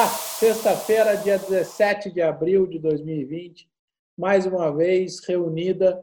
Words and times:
Olá, 0.00 0.08
sexta-feira, 0.08 1.14
dia 1.14 1.36
17 1.36 2.10
de 2.10 2.22
abril 2.22 2.66
de 2.66 2.78
2020, 2.78 3.70
mais 4.16 4.46
uma 4.46 4.74
vez 4.74 5.22
reunida 5.26 6.02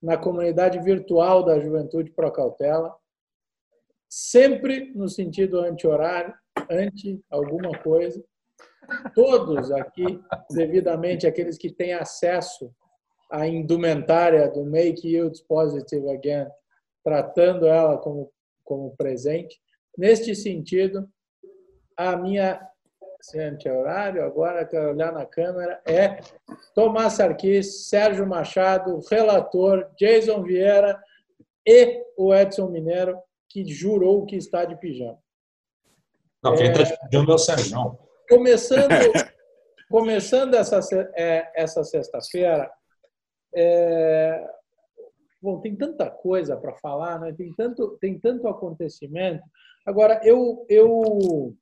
na 0.00 0.16
comunidade 0.16 0.78
virtual 0.78 1.42
da 1.44 1.60
Juventude 1.60 2.10
Pro 2.10 2.32
Cautela, 2.32 2.96
sempre 4.08 4.94
no 4.94 5.10
sentido 5.10 5.60
anti-horário, 5.60 6.32
anti 6.70 7.22
alguma 7.28 7.78
coisa. 7.80 8.24
Todos 9.14 9.70
aqui, 9.72 10.18
devidamente, 10.50 11.26
aqueles 11.26 11.58
que 11.58 11.70
têm 11.70 11.92
acesso 11.92 12.74
à 13.30 13.46
indumentária 13.46 14.50
do 14.50 14.64
Make 14.64 15.06
Yields 15.06 15.42
Positive 15.42 16.08
Again, 16.08 16.48
tratando 17.04 17.66
ela 17.66 17.98
como, 17.98 18.32
como 18.64 18.96
presente. 18.96 19.60
Neste 19.98 20.34
sentido, 20.34 21.06
a 21.94 22.16
minha 22.16 22.58
se 23.24 23.70
horário, 23.70 24.22
agora 24.22 24.66
quero 24.66 24.90
olhar 24.90 25.10
na 25.10 25.24
câmera, 25.24 25.80
é 25.86 26.18
Tomás 26.74 27.14
Sarkis, 27.14 27.88
Sérgio 27.88 28.26
Machado, 28.26 29.00
relator, 29.10 29.90
Jason 29.98 30.42
Vieira 30.42 31.02
e 31.66 32.04
o 32.18 32.34
Edson 32.34 32.68
Mineiro, 32.68 33.18
que 33.48 33.64
jurou 33.64 34.26
que 34.26 34.36
está 34.36 34.66
de 34.66 34.76
pijama. 34.76 35.18
Não, 36.42 36.54
quem 36.54 36.70
está 36.70 36.82
de 36.82 37.08
pijama 37.08 37.32
é 37.32 37.34
o 37.34 37.38
Sérgio. 37.38 37.98
Começando, 38.28 38.90
começando 39.90 40.54
essa, 40.54 40.78
é, 41.16 41.50
essa 41.54 41.82
sexta-feira, 41.82 42.70
é, 43.54 44.46
bom, 45.40 45.60
tem 45.60 45.74
tanta 45.74 46.10
coisa 46.10 46.58
para 46.58 46.74
falar, 46.74 47.18
né? 47.20 47.32
tem, 47.32 47.54
tanto, 47.54 47.96
tem 47.98 48.18
tanto 48.20 48.46
acontecimento. 48.48 49.42
Agora, 49.86 50.20
eu, 50.22 50.66
eu 50.68 51.56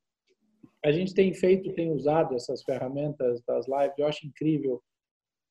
a 0.83 0.91
gente 0.91 1.13
tem 1.13 1.33
feito, 1.33 1.73
tem 1.73 1.91
usado 1.91 2.35
essas 2.35 2.61
ferramentas 2.63 3.41
das 3.43 3.67
lives, 3.67 3.97
eu 3.97 4.07
acho 4.07 4.27
incrível 4.27 4.81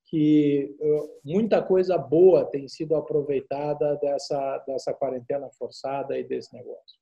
que 0.06 0.77
muita 1.25 1.62
coisa 1.62 1.97
boa 1.97 2.44
tem 2.44 2.69
sido 2.69 2.94
aproveitada 2.94 3.97
dessa, 3.97 4.58
dessa 4.66 4.92
quarentena 4.92 5.48
forçada 5.58 6.19
e 6.19 6.25
desse 6.25 6.55
negócio. 6.55 7.00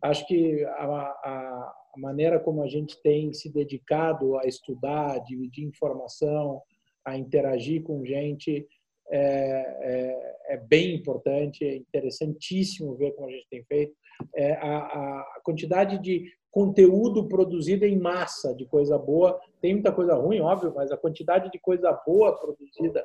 Acho 0.00 0.24
que 0.28 0.64
a, 0.64 0.84
a, 0.84 1.74
a 1.94 1.98
maneira 1.98 2.38
como 2.38 2.62
a 2.62 2.68
gente 2.68 3.02
tem 3.02 3.32
se 3.32 3.52
dedicado 3.52 4.38
a 4.38 4.46
estudar, 4.46 5.16
a 5.16 5.18
dividir 5.18 5.64
informação, 5.64 6.62
a 7.04 7.18
interagir 7.18 7.82
com 7.82 8.04
gente 8.04 8.66
é, 9.10 9.18
é, 9.18 10.54
é, 10.54 10.56
bem 10.56 10.94
importante, 10.94 11.64
é 11.64 11.76
interessantíssimo 11.76 12.94
ver 12.94 13.12
como 13.12 13.28
a 13.28 13.32
gente 13.32 13.46
tem 13.50 13.64
feito. 13.64 13.92
É, 14.34 14.52
a, 14.52 14.78
a, 14.78 15.40
quantidade 15.42 15.98
de 15.98 16.30
conteúdo 16.50 17.28
produzido 17.28 17.84
em 17.84 17.98
massa 17.98 18.54
de 18.54 18.66
coisa 18.66 18.98
boa. 18.98 19.40
Tem 19.60 19.74
muita 19.74 19.92
coisa 19.92 20.14
ruim, 20.14 20.40
óbvio, 20.40 20.72
mas 20.74 20.90
a 20.90 20.96
quantidade 20.96 21.50
de 21.50 21.58
coisa 21.58 21.92
boa 22.06 22.36
produzida 22.38 23.04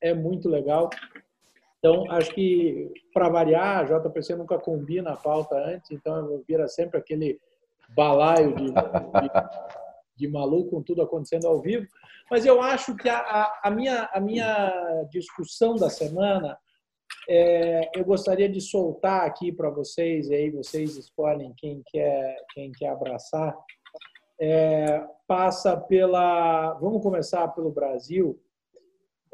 é 0.00 0.14
muito 0.14 0.48
legal. 0.48 0.88
Então, 1.78 2.10
acho 2.10 2.34
que, 2.34 2.92
para 3.12 3.28
variar, 3.28 3.78
a 3.78 3.98
JPC 3.98 4.36
nunca 4.36 4.58
combina 4.58 5.12
a 5.12 5.16
pauta 5.16 5.56
antes, 5.56 5.90
então 5.90 6.42
vira 6.46 6.68
sempre 6.68 6.98
aquele 6.98 7.40
balaio 7.94 8.54
de, 8.54 8.66
de, 8.66 9.30
de 10.20 10.28
maluco 10.28 10.70
com 10.70 10.82
tudo 10.82 11.02
acontecendo 11.02 11.46
ao 11.46 11.60
vivo. 11.60 11.86
Mas 12.30 12.44
eu 12.46 12.60
acho 12.60 12.94
que 12.94 13.08
a, 13.08 13.50
a, 13.62 13.70
minha, 13.70 14.08
a 14.12 14.20
minha 14.20 15.04
discussão 15.10 15.74
da 15.74 15.90
semana 15.90 16.56
é, 17.28 17.90
eu 17.98 18.04
gostaria 18.04 18.48
de 18.48 18.60
soltar 18.60 19.26
aqui 19.26 19.50
para 19.50 19.70
vocês, 19.70 20.28
e 20.28 20.34
aí 20.34 20.50
vocês 20.50 20.96
escolhem 20.96 21.52
quem 21.56 21.82
quer, 21.86 22.36
quem 22.52 22.70
quer 22.72 22.88
abraçar. 22.88 23.56
É, 24.40 25.04
passa 25.26 25.76
pela. 25.76 26.74
Vamos 26.74 27.02
começar 27.02 27.46
pelo 27.48 27.70
Brasil, 27.70 28.40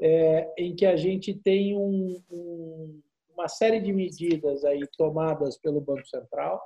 é, 0.01 0.53
em 0.59 0.75
que 0.75 0.85
a 0.85 0.97
gente 0.97 1.35
tem 1.35 1.77
um, 1.77 2.21
um, 2.31 3.01
uma 3.33 3.49
série 3.49 3.81
de 3.81 3.93
medidas 3.93 4.65
aí 4.65 4.81
tomadas 4.97 5.59
pelo 5.59 5.81
Banco 5.81 6.07
Central, 6.09 6.61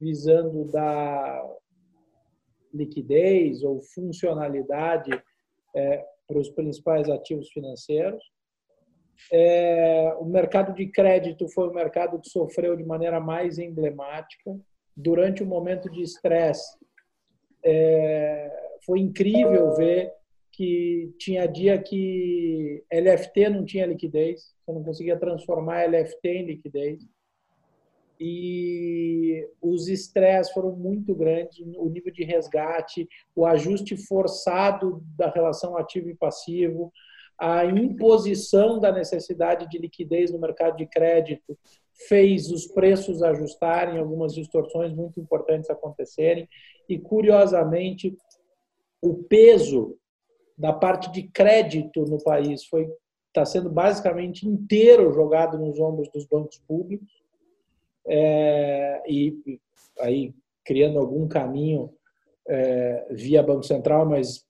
visando 0.00 0.70
dar 0.70 1.42
liquidez 2.74 3.62
ou 3.62 3.80
funcionalidade 3.80 5.10
é, 5.74 6.04
para 6.26 6.38
os 6.38 6.50
principais 6.50 7.08
ativos 7.08 7.48
financeiros. 7.50 8.22
É, 9.32 10.12
o 10.18 10.24
mercado 10.24 10.74
de 10.74 10.86
crédito 10.88 11.48
foi 11.48 11.68
o 11.68 11.74
mercado 11.74 12.20
que 12.20 12.28
sofreu 12.28 12.76
de 12.76 12.84
maneira 12.84 13.20
mais 13.20 13.58
emblemática. 13.58 14.58
Durante 14.96 15.42
o 15.42 15.46
momento 15.46 15.88
de 15.90 16.02
estresse, 16.02 16.76
é, 17.64 18.50
foi 18.84 19.00
incrível 19.00 19.74
ver 19.74 20.12
que 20.52 21.12
tinha 21.18 21.48
dia 21.48 21.80
que 21.80 22.84
LFT 22.92 23.48
não 23.48 23.64
tinha 23.64 23.86
liquidez, 23.86 24.54
você 24.64 24.72
não 24.72 24.84
conseguia 24.84 25.18
transformar 25.18 25.84
LFT 25.84 26.28
em 26.28 26.46
liquidez. 26.46 27.02
E 28.26 29.46
os 29.60 29.86
estresses 29.86 30.50
foram 30.50 30.74
muito 30.74 31.14
grandes, 31.14 31.58
o 31.76 31.90
nível 31.90 32.10
de 32.10 32.24
resgate, 32.24 33.06
o 33.36 33.44
ajuste 33.44 33.98
forçado 33.98 35.04
da 35.14 35.28
relação 35.28 35.76
ativo 35.76 36.08
e 36.08 36.14
passivo, 36.14 36.90
a 37.38 37.66
imposição 37.66 38.80
da 38.80 38.90
necessidade 38.90 39.68
de 39.68 39.76
liquidez 39.76 40.30
no 40.30 40.38
mercado 40.38 40.78
de 40.78 40.86
crédito 40.86 41.58
fez 42.08 42.50
os 42.50 42.66
preços 42.66 43.22
ajustarem, 43.22 43.98
algumas 43.98 44.34
distorções 44.34 44.90
muito 44.94 45.20
importantes 45.20 45.68
acontecerem, 45.68 46.48
e 46.88 46.98
curiosamente 46.98 48.16
o 49.02 49.22
peso 49.24 49.98
da 50.56 50.72
parte 50.72 51.12
de 51.12 51.24
crédito 51.24 52.06
no 52.06 52.16
país 52.24 52.64
foi 52.64 52.90
está 53.28 53.44
sendo 53.44 53.68
basicamente 53.68 54.48
inteiro 54.48 55.12
jogado 55.12 55.58
nos 55.58 55.78
ombros 55.78 56.08
dos 56.08 56.24
bancos 56.24 56.56
públicos 56.66 57.23
é, 58.06 59.02
e 59.08 59.58
aí 60.00 60.34
criando 60.64 60.98
algum 60.98 61.28
caminho 61.28 61.90
é, 62.48 63.06
via 63.10 63.42
Banco 63.42 63.64
Central, 63.64 64.06
mas 64.06 64.44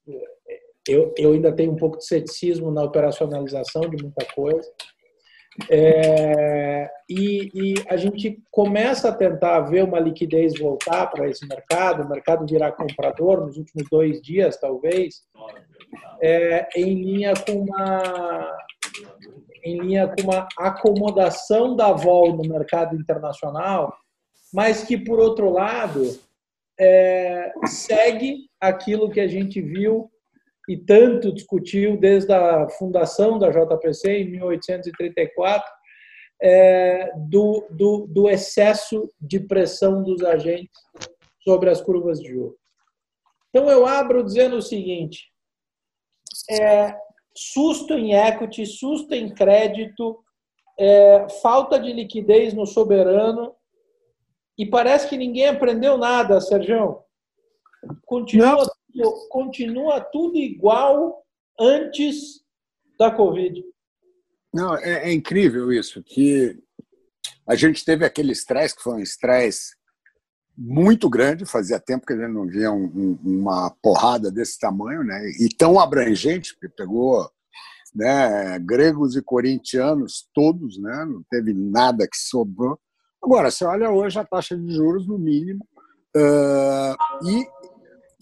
eu, 0.89 1.15
eu 1.17 1.33
ainda 1.33 1.53
tenho 1.53 1.73
um 1.73 1.77
pouco 1.77 1.99
de 1.99 2.07
ceticismo 2.07 2.71
na 2.71 2.83
operacionalização 2.83 3.83
de 3.83 4.03
muita 4.03 4.25
coisa. 4.35 4.71
É, 5.71 6.91
e, 7.09 7.51
e, 7.55 7.75
a 7.89 7.97
gente 7.97 8.43
começa 8.51 9.09
a 9.09 9.15
tentar 9.15 9.61
ver 9.61 9.85
uma 9.85 10.01
liquidez 10.01 10.59
voltar 10.59 11.07
para 11.07 11.29
esse 11.29 11.47
mercado, 11.47 12.03
o 12.03 12.09
mercado 12.09 12.45
virar 12.45 12.73
comprador 12.73 13.47
nos 13.47 13.57
últimos 13.57 13.89
dois 13.89 14.21
dias, 14.21 14.57
talvez, 14.57 15.23
é, 16.21 16.67
em 16.77 16.95
linha 16.95 17.35
com 17.47 17.53
uma 17.53 18.53
em 19.65 19.81
linha 19.81 20.09
com 20.09 20.23
uma 20.23 20.47
acomodação 20.59 21.75
da 21.75 21.91
vol 21.93 22.37
no 22.37 22.49
mercado 22.49 22.95
internacional, 22.95 23.97
mas 24.53 24.85
que 24.85 24.97
por 24.97 25.19
outro 25.19 25.51
lado 25.51 26.03
é, 26.79 27.53
segue 27.67 28.49
aquilo 28.61 29.11
que 29.11 29.21
a 29.21 29.27
gente 29.27 29.61
viu 29.61 30.11
e 30.69 30.77
tanto 30.77 31.33
discutiu 31.33 31.97
desde 31.99 32.33
a 32.33 32.69
fundação 32.69 33.39
da 33.39 33.51
JPC 33.51 34.19
em 34.19 34.31
1834, 34.31 35.71
é, 36.43 37.13
do, 37.29 37.67
do, 37.71 38.07
do 38.07 38.29
excesso 38.29 39.11
de 39.21 39.41
pressão 39.41 40.03
dos 40.03 40.23
agentes 40.23 40.81
sobre 41.43 41.71
as 41.71 41.81
curvas 41.81 42.21
de 42.21 42.29
juros. 42.29 42.57
Então, 43.51 43.71
eu 43.71 43.87
abro 43.87 44.25
dizendo 44.25 44.57
o 44.57 44.63
seguinte: 44.63 45.31
é, 46.51 46.97
susto 47.37 47.95
em 47.95 48.15
equity, 48.15 48.67
susto 48.67 49.13
em 49.13 49.33
crédito, 49.35 50.19
é, 50.79 51.27
falta 51.43 51.79
de 51.79 51.93
liquidez 51.93 52.55
no 52.55 52.67
soberano, 52.67 53.55
e 54.57 54.65
parece 54.65 55.09
que 55.09 55.17
ninguém 55.17 55.49
aprendeu 55.49 55.99
nada, 55.99 56.41
Sérgio. 56.41 57.01
Continua 58.07 58.67
continua 59.29 60.01
tudo 60.01 60.37
igual 60.37 61.25
antes 61.59 62.45
da 62.99 63.11
Covid. 63.11 63.65
Não, 64.53 64.77
é, 64.77 65.11
é 65.11 65.13
incrível 65.13 65.73
isso, 65.73 66.03
que 66.03 66.57
a 67.47 67.55
gente 67.55 67.85
teve 67.85 68.05
aquele 68.05 68.33
estresse, 68.33 68.77
que 68.77 68.83
foi 68.83 68.95
um 68.95 69.01
estresse 69.01 69.75
muito 70.57 71.09
grande, 71.09 71.45
fazia 71.45 71.81
tempo 71.81 72.07
que 72.07 72.13
a 72.13 72.17
gente 72.17 72.33
não 72.33 72.47
via 72.47 72.71
um, 72.71 72.85
um, 72.85 73.19
uma 73.25 73.71
porrada 73.83 74.31
desse 74.31 74.59
tamanho, 74.59 75.03
né? 75.03 75.21
e 75.41 75.49
tão 75.49 75.79
abrangente, 75.81 76.55
porque 76.55 76.75
pegou 76.77 77.29
né, 77.95 78.59
gregos 78.61 79.17
e 79.17 79.23
corintianos 79.23 80.29
todos, 80.33 80.79
né? 80.79 81.05
não 81.05 81.23
teve 81.31 81.53
nada 81.53 82.07
que 82.07 82.17
sobrou. 82.17 82.79
Agora, 83.23 83.51
você 83.51 83.65
olha 83.65 83.91
hoje 83.91 84.19
a 84.19 84.25
taxa 84.25 84.57
de 84.57 84.73
juros 84.73 85.07
no 85.07 85.19
mínimo, 85.19 85.67
uh, 86.17 87.27
e 87.29 87.47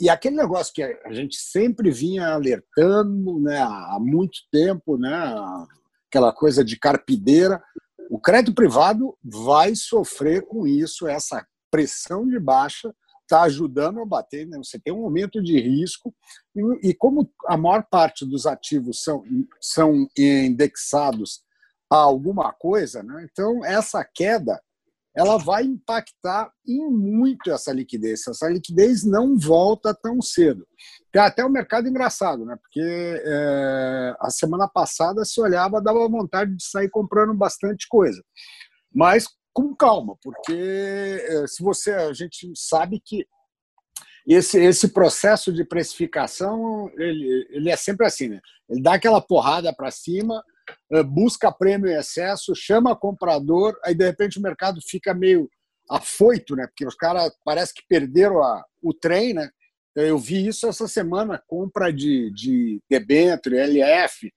e 0.02 0.08
aquele 0.10 0.34
negócio 0.34 0.74
que 0.74 0.82
a 0.82 1.12
gente 1.12 1.36
sempre 1.36 1.88
vinha 1.88 2.34
alertando 2.34 3.38
né, 3.38 3.60
há 3.60 3.98
muito 4.00 4.40
tempo, 4.50 4.98
né, 4.98 5.32
aquela 6.08 6.32
coisa 6.32 6.64
de 6.64 6.76
carpideira, 6.76 7.62
o 8.10 8.18
crédito 8.18 8.52
privado 8.52 9.16
vai 9.22 9.76
sofrer 9.76 10.42
com 10.42 10.66
isso, 10.66 11.06
essa 11.06 11.46
pressão 11.72 12.28
de 12.28 12.38
baixa 12.38 12.94
está 13.22 13.42
ajudando 13.42 14.00
a 14.00 14.04
bater. 14.06 14.46
Né? 14.46 14.58
Você 14.58 14.78
tem 14.78 14.92
um 14.92 15.04
aumento 15.04 15.42
de 15.42 15.58
risco, 15.58 16.14
e, 16.54 16.90
e, 16.90 16.94
como 16.94 17.32
a 17.46 17.56
maior 17.56 17.84
parte 17.90 18.26
dos 18.26 18.46
ativos 18.46 19.02
são, 19.02 19.24
são 19.60 20.06
indexados 20.16 21.42
a 21.90 21.96
alguma 21.96 22.52
coisa, 22.52 23.02
né? 23.02 23.26
então 23.30 23.64
essa 23.64 24.02
queda 24.02 24.60
ela 25.14 25.36
vai 25.36 25.62
impactar 25.64 26.50
em 26.66 26.88
muito 26.90 27.50
essa 27.50 27.70
liquidez. 27.70 28.26
Essa 28.26 28.48
liquidez 28.48 29.04
não 29.04 29.38
volta 29.38 29.94
tão 29.94 30.22
cedo. 30.22 30.66
Tem 31.12 31.20
até 31.20 31.44
o 31.44 31.48
um 31.48 31.52
mercado 31.52 31.86
engraçado, 31.86 32.46
né? 32.46 32.56
porque 32.56 32.80
é, 32.80 34.16
a 34.18 34.30
semana 34.30 34.66
passada 34.66 35.22
se 35.24 35.38
olhava, 35.38 35.82
dava 35.82 36.08
vontade 36.08 36.56
de 36.56 36.64
sair 36.64 36.88
comprando 36.88 37.34
bastante 37.34 37.86
coisa. 37.88 38.24
Mas 38.90 39.26
com 39.52 39.74
calma, 39.74 40.16
porque 40.22 40.52
eh, 40.52 41.46
se 41.46 41.62
você 41.62 41.92
a 41.92 42.12
gente 42.12 42.52
sabe 42.56 43.00
que 43.04 43.26
esse, 44.26 44.58
esse 44.58 44.88
processo 44.88 45.52
de 45.52 45.64
precificação 45.64 46.90
ele, 46.96 47.48
ele 47.50 47.70
é 47.70 47.76
sempre 47.76 48.06
assim, 48.06 48.28
né? 48.28 48.40
Ele 48.68 48.80
dá 48.80 48.94
aquela 48.94 49.20
porrada 49.20 49.74
para 49.74 49.90
cima, 49.90 50.42
eh, 50.92 51.02
busca 51.02 51.52
prêmio 51.52 51.90
em 51.90 51.96
excesso, 51.96 52.54
chama 52.54 52.96
comprador, 52.96 53.78
aí 53.84 53.94
de 53.94 54.04
repente 54.04 54.38
o 54.38 54.42
mercado 54.42 54.80
fica 54.82 55.12
meio 55.12 55.50
afoito, 55.90 56.56
né? 56.56 56.66
Porque 56.66 56.86
os 56.86 56.94
caras 56.94 57.32
parece 57.44 57.74
que 57.74 57.82
perderam 57.88 58.42
a, 58.42 58.64
o 58.80 58.94
trem, 58.94 59.34
né? 59.34 59.50
Eu 59.94 60.18
vi 60.18 60.46
isso 60.46 60.66
essa 60.66 60.88
semana, 60.88 61.42
compra 61.46 61.92
de, 61.92 62.30
de 62.30 62.80
debênture, 62.88 63.58
LF. 63.58 64.32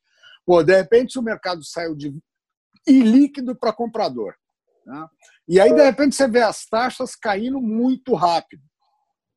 Pô, 0.45 0.61
de 0.61 0.75
repente 0.75 1.17
o 1.17 1.23
mercado 1.23 1.63
saiu 1.63 1.95
de 1.95 2.13
ilíquido 2.85 3.55
para 3.55 3.71
comprador. 3.71 4.35
Né? 4.85 5.07
E 5.47 5.59
aí, 5.59 5.73
de 5.73 5.81
repente, 5.81 6.15
você 6.15 6.27
vê 6.27 6.41
as 6.41 6.65
taxas 6.65 7.15
caindo 7.15 7.61
muito 7.61 8.13
rápido. 8.13 8.63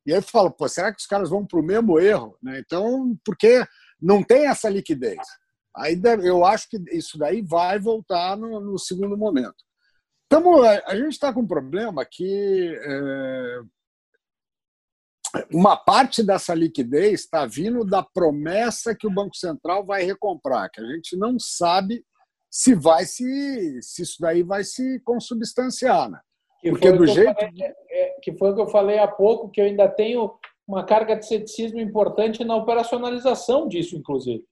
E 0.07 0.15
aí 0.15 0.23
fala, 0.23 0.51
pô, 0.51 0.69
será 0.69 0.93
que 0.93 1.01
os 1.01 1.07
caras 1.07 1.31
vão 1.31 1.47
para 1.47 1.59
o 1.59 1.63
mesmo 1.63 1.99
erro? 1.99 2.37
Né? 2.43 2.61
Então, 2.61 3.17
porque 3.25 3.65
não 4.01 4.23
tem 4.23 4.47
essa 4.47 4.69
liquidez. 4.69 5.19
Aí 5.77 6.01
eu 6.25 6.45
acho 6.45 6.69
que 6.69 6.79
isso 6.93 7.19
daí 7.19 7.43
vai 7.43 7.79
voltar 7.79 8.37
no, 8.37 8.61
no 8.61 8.79
segundo 8.79 9.17
momento. 9.17 9.57
Então, 10.27 10.63
a 10.63 10.95
gente 10.95 11.13
está 11.13 11.33
com 11.33 11.41
um 11.41 11.47
problema 11.47 12.05
que 12.05 12.79
é, 12.83 13.61
uma 15.53 15.77
parte 15.77 16.23
dessa 16.23 16.55
liquidez 16.55 17.21
está 17.21 17.47
vindo 17.47 17.85
da 17.85 18.03
promessa 18.03 18.95
que 18.95 19.07
o 19.07 19.11
Banco 19.13 19.37
Central 19.37 19.85
vai 19.85 20.05
recomprar, 20.05 20.71
que 20.71 20.81
a 20.81 20.87
gente 20.87 21.17
não 21.17 21.39
sabe 21.39 22.05
se 22.51 22.75
vai 22.75 23.05
se, 23.05 23.81
se 23.83 24.03
isso 24.03 24.17
daí 24.21 24.43
vai 24.43 24.65
se 24.65 25.01
consubstanciar, 25.01 26.11
né? 26.11 26.21
Que 26.61 26.71
Porque 26.71 26.91
do 26.91 27.07
jeito 27.07 27.35
falei, 27.35 27.63
é, 27.63 27.75
é, 27.91 28.21
que 28.21 28.37
foi 28.37 28.51
o 28.51 28.55
que 28.55 28.61
eu 28.61 28.69
falei 28.69 28.99
há 28.99 29.07
pouco, 29.07 29.51
que 29.51 29.61
eu 29.61 29.65
ainda 29.65 29.89
tenho 29.89 30.33
uma 30.67 30.85
carga 30.85 31.17
de 31.17 31.27
ceticismo 31.27 31.81
importante 31.81 32.45
na 32.45 32.57
operacionalização 32.57 33.69
disso, 33.69 33.97
inclusive. 33.97 34.45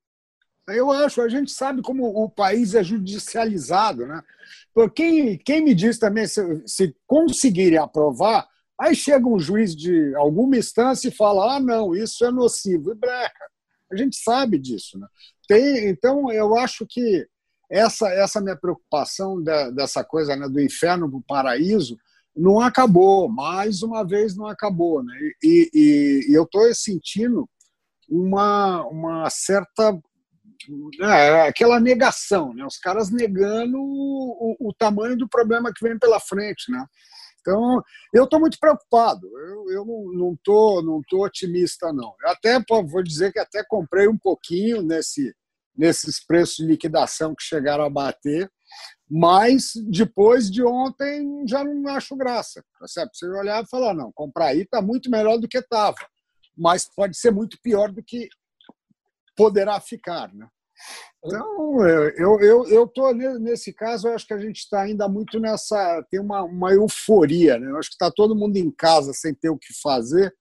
Eu 0.69 0.90
acho, 0.90 1.20
a 1.20 1.28
gente 1.28 1.52
sabe 1.52 1.81
como 1.82 2.06
o 2.06 2.28
país 2.28 2.75
é 2.75 2.82
judicializado, 2.82 4.06
né? 4.06 4.20
Quem, 4.94 5.38
quem 5.38 5.62
me 5.62 5.75
diz 5.75 5.99
também, 5.99 6.26
se, 6.26 6.40
se 6.66 6.96
conseguirem 7.06 7.78
aprovar, 7.78 8.46
aí 8.81 8.94
chega 8.94 9.28
um 9.28 9.38
juiz 9.38 9.76
de 9.76 10.14
alguma 10.16 10.56
instância 10.56 11.08
e 11.08 11.14
fala: 11.14 11.56
ah, 11.56 11.60
não, 11.60 11.94
isso 11.94 12.25
é 12.25 12.31
nocivo, 12.31 12.90
e 12.90 12.94
breca. 12.94 13.46
A 13.92 13.96
gente 13.96 14.16
sabe 14.16 14.58
disso, 14.58 14.99
né? 14.99 15.06
Tem, 15.46 15.88
então, 15.88 16.32
eu 16.32 16.56
acho 16.56 16.84
que 16.88 17.26
essa 17.70 18.08
essa 18.08 18.40
minha 18.40 18.56
preocupação 18.56 19.42
da, 19.42 19.70
dessa 19.70 20.04
coisa 20.04 20.36
né, 20.36 20.48
do 20.48 20.60
inferno 20.60 21.08
para 21.08 21.18
o 21.18 21.22
paraíso 21.22 21.98
não 22.36 22.60
acabou, 22.60 23.28
mais 23.28 23.82
uma 23.82 24.04
vez 24.04 24.36
não 24.36 24.46
acabou. 24.46 25.02
Né? 25.02 25.14
E, 25.42 25.70
e, 25.72 26.26
e 26.30 26.34
eu 26.34 26.44
estou 26.44 26.72
sentindo 26.74 27.48
uma, 28.08 28.84
uma 28.86 29.30
certa. 29.30 29.98
É, 31.00 31.48
aquela 31.48 31.78
negação, 31.78 32.52
né? 32.52 32.64
os 32.64 32.76
caras 32.76 33.10
negando 33.10 33.78
o, 33.78 34.56
o, 34.58 34.74
tamanho 34.74 35.16
do 35.16 35.28
problema 35.28 35.72
que 35.72 35.86
vem 35.86 35.98
pela 35.98 36.18
frente. 36.18 36.70
Né? 36.70 36.84
Então, 37.40 37.82
eu 38.12 38.24
estou 38.24 38.40
muito 38.40 38.58
preocupado. 38.58 39.26
Eu, 39.38 39.70
eu 39.70 39.84
não 40.12 40.32
estou 40.32 40.82
não 40.82 41.00
tô 41.08 41.24
otimista, 41.24 41.92
não. 41.92 42.14
Eu 42.22 42.30
até 42.30 42.58
vou 42.68 43.02
dizer 43.02 43.32
que 43.32 43.38
até 43.38 43.62
comprei 43.64 44.08
um 44.08 44.18
pouquinho 44.18 44.82
nesse, 44.82 45.32
nesses 45.76 46.25
preços 46.25 46.56
de 46.56 46.67
liquidação 46.67 47.34
que 47.34 47.43
chegaram 47.43 47.84
a 47.84 47.90
bater, 47.90 48.50
mas 49.08 49.73
depois 49.88 50.50
de 50.50 50.64
ontem 50.64 51.46
já 51.46 51.62
não 51.62 51.88
acho 51.88 52.17
graça. 52.17 52.64
Certo? 52.87 53.11
Você 53.14 53.28
olhar 53.28 53.62
e 53.62 53.69
falar, 53.69 53.94
não, 53.94 54.11
comprar 54.12 54.46
aí 54.46 54.62
está 54.62 54.82
muito 54.82 55.11
melhor 55.11 55.38
do 55.38 55.49
que 55.49 55.58
estava, 55.58 55.96
mas 56.56 56.88
pode 56.94 57.17
ser 57.17 57.31
muito 57.31 57.58
pior 57.62 57.93
do 57.93 58.02
que 58.02 58.28
poderá 59.37 59.78
ficar. 59.81 60.32
Né? 60.34 60.49
Então, 61.25 61.87
eu 61.87 62.40
eu 62.40 62.67
eu 62.69 62.87
tô 62.87 63.12
nesse 63.12 63.73
caso, 63.73 64.08
eu 64.08 64.14
acho 64.14 64.26
que 64.26 64.34
a 64.34 64.38
gente 64.38 64.58
está 64.58 64.82
ainda 64.82 65.08
muito 65.08 65.38
nessa 65.38 66.05
tem 66.11 66.20
uma, 66.20 66.43
uma 66.43 66.73
euforia, 66.73 67.58
né? 67.58 67.70
Eu 67.70 67.78
acho 67.78 67.88
que 67.88 67.94
está 67.94 68.11
todo 68.11 68.37
mundo 68.37 68.56
em 68.56 68.70
casa 68.70 69.12
sem 69.12 69.34
ter 69.34 69.49
o 69.49 69.58
que 69.58 69.73
fazer, 69.82 70.34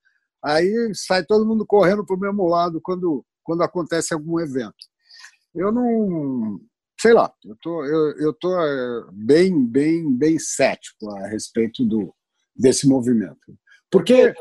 aí 0.44 0.92
sai 0.94 1.24
todo 1.24 1.46
mundo 1.46 1.66
correndo 1.66 2.06
para 2.06 2.16
o 2.16 2.20
mesmo 2.20 2.48
lado 2.48 2.82
quando 2.82 3.26
quando 3.44 3.64
acontece 3.64 4.14
algum 4.14 4.40
evento 4.40 4.76
eu 5.56 5.72
não 5.72 6.60
sei 7.00 7.13
lá, 7.13 7.31
eu 7.44 7.56
tô, 7.62 7.86
eu, 7.86 8.18
eu 8.18 8.34
tô 8.34 8.60
é, 8.60 9.06
bem, 9.12 9.66
bem, 9.66 10.12
bem 10.12 10.40
cético 10.40 11.10
a 11.12 11.28
respeito 11.28 11.86
do, 11.86 12.13
desse 12.56 12.88
movimento. 12.88 13.56
Porque. 13.92 14.34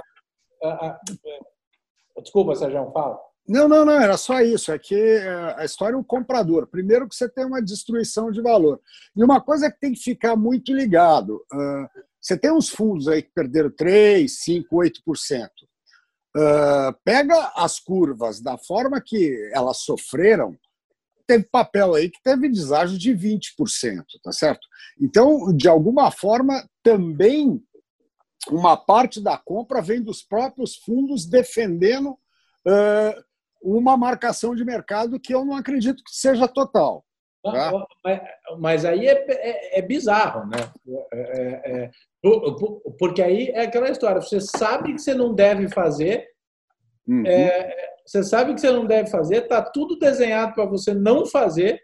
Desculpa, 2.22 2.55
Sérgio, 2.55 2.90
fala. 2.93 3.19
Não, 3.46 3.69
não, 3.69 3.84
não, 3.84 4.00
era 4.00 4.16
só 4.16 4.40
isso. 4.40 4.72
É 4.72 4.78
que 4.78 4.94
é, 4.94 5.55
a 5.58 5.64
história 5.64 5.94
é 5.94 5.99
um 5.99 6.05
comprador. 6.05 6.66
Primeiro 6.66 7.08
que 7.08 7.14
você 7.14 7.28
tem 7.28 7.44
uma 7.44 7.60
destruição 7.60 8.31
de 8.31 8.40
valor. 8.40 8.81
E 9.14 9.22
uma 9.22 9.40
coisa 9.40 9.70
que 9.70 9.78
tem 9.78 9.93
que 9.93 10.00
ficar 10.00 10.34
muito 10.37 10.72
ligado: 10.72 11.44
você 12.20 12.38
tem 12.38 12.50
uns 12.50 12.70
fundos 12.70 13.08
aí 13.08 13.22
que 13.22 13.32
perderam 13.34 13.70
3, 13.70 14.43
5, 14.43 14.75
8%. 14.75 15.49
pega 17.05 17.52
as 17.56 17.78
curvas 17.78 18.40
da 18.40 18.56
forma 18.56 19.02
que 19.05 19.50
elas 19.52 19.78
sofreram 19.78 20.56
teve 21.26 21.44
papel 21.44 21.94
aí 21.94 22.10
que 22.10 22.22
teve 22.22 22.48
deságio 22.48 22.98
de 22.98 23.12
20%, 23.12 24.04
tá 24.22 24.32
certo? 24.32 24.66
Então, 25.00 25.54
de 25.56 25.69
alguma 25.69 26.10
forma, 26.10 26.69
também 26.82 27.62
uma 28.50 28.76
parte 28.76 29.22
da 29.22 29.38
compra 29.38 29.81
vem 29.81 30.02
dos 30.02 30.22
próprios 30.22 30.76
fundos 30.76 31.26
defendendo 31.26 32.10
uh, 32.10 33.24
uma 33.62 33.96
marcação 33.96 34.54
de 34.54 34.64
mercado 34.64 35.19
que 35.19 35.34
eu 35.34 35.44
não 35.44 35.56
acredito 35.56 36.02
que 36.04 36.14
seja 36.14 36.46
total. 36.46 37.04
Tá? 37.43 37.72
Mas, 38.02 38.20
mas, 38.58 38.84
aí 38.86 39.06
é, 39.06 39.24
é, 39.28 39.78
é 39.78 39.82
bizarro, 39.82 40.46
né? 40.46 40.56
É, 41.12 41.19
é, 41.19 41.84
é 41.84 41.90
porque 42.98 43.20
aí 43.20 43.48
é 43.50 43.62
aquela 43.62 43.90
história: 43.90 44.20
você 44.20 44.40
sabe 44.40 44.94
que 44.94 44.98
você 44.98 45.12
não 45.12 45.34
deve 45.34 45.69
fazer, 45.69 46.26
uhum. 47.06 47.22
É, 47.26 47.94
você 48.06 48.23
sabe 48.23 48.55
que 48.55 48.61
você 48.61 48.70
não 48.70 48.87
deve 48.87 49.11
fazer, 49.11 49.44
está 49.44 49.63
tudo 49.63 49.99
desenhado 49.99 50.55
para 50.55 50.67
você 50.67 50.93
não 50.93 51.25
fazer, 51.27 51.81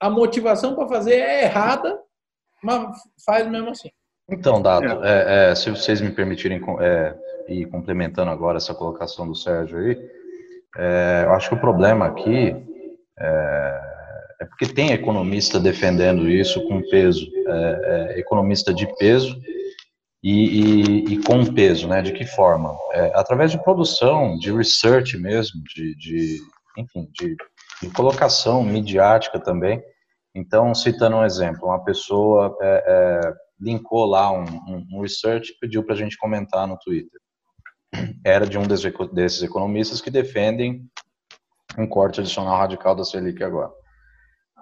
a 0.00 0.10
motivação 0.10 0.74
para 0.74 0.88
fazer 0.88 1.14
é 1.14 1.44
errada, 1.44 1.98
mas 2.62 2.96
faz 3.24 3.48
mesmo 3.48 3.70
assim. 3.70 3.90
Então, 4.28 4.60
Dado, 4.60 5.04
é. 5.04 5.48
é, 5.48 5.50
é, 5.50 5.54
se 5.54 5.70
vocês 5.70 6.00
me 6.00 6.10
permitirem 6.10 6.60
é, 6.80 7.14
ir 7.48 7.66
complementando 7.66 8.30
agora 8.30 8.56
essa 8.56 8.74
colocação 8.74 9.26
do 9.28 9.34
Sérgio 9.34 9.78
aí, 9.78 10.10
é, 10.76 11.22
eu 11.26 11.32
acho 11.32 11.50
que 11.50 11.54
o 11.54 11.60
problema 11.60 12.06
aqui 12.06 12.56
é, 13.18 13.80
é, 14.40 14.44
porque 14.46 14.66
tem 14.66 14.92
economista 14.92 15.60
defendendo 15.60 16.28
isso 16.28 16.66
com 16.66 16.82
peso, 16.88 17.30
economista 18.16 18.72
de 18.72 18.86
peso, 18.96 19.38
e, 20.22 20.30
e, 20.30 21.14
e, 21.14 21.22
com 21.22 21.44
peso, 21.52 21.88
né? 21.88 22.00
De 22.00 22.12
que 22.12 22.24
forma? 22.24 22.76
É, 22.92 23.12
através 23.14 23.50
de 23.50 23.62
produção, 23.62 24.38
de 24.38 24.52
research 24.52 25.18
mesmo, 25.18 25.62
de, 25.74 25.96
de 25.96 26.38
enfim, 26.78 27.08
de, 27.12 27.36
de, 27.82 27.90
colocação 27.90 28.62
midiática 28.62 29.40
também. 29.40 29.82
Então, 30.34 30.74
citando 30.74 31.16
um 31.16 31.24
exemplo, 31.24 31.66
uma 31.66 31.84
pessoa 31.84 32.56
é, 32.62 32.84
é, 32.86 33.32
linkou 33.60 34.06
lá 34.06 34.30
um, 34.30 34.44
um, 34.44 34.86
um 34.92 35.00
research 35.02 35.50
e 35.50 35.58
pediu 35.60 35.84
para 35.84 35.94
a 35.94 35.98
gente 35.98 36.16
comentar 36.16 36.66
no 36.66 36.78
Twitter. 36.78 37.20
Era 38.24 38.46
de 38.46 38.56
um 38.56 38.66
desses 38.66 39.42
economistas 39.42 40.00
que 40.00 40.10
defendem 40.10 40.86
um 41.76 41.86
corte 41.86 42.20
adicional 42.20 42.56
radical 42.56 42.94
da 42.94 43.04
Selic 43.04 43.42
agora 43.42 43.72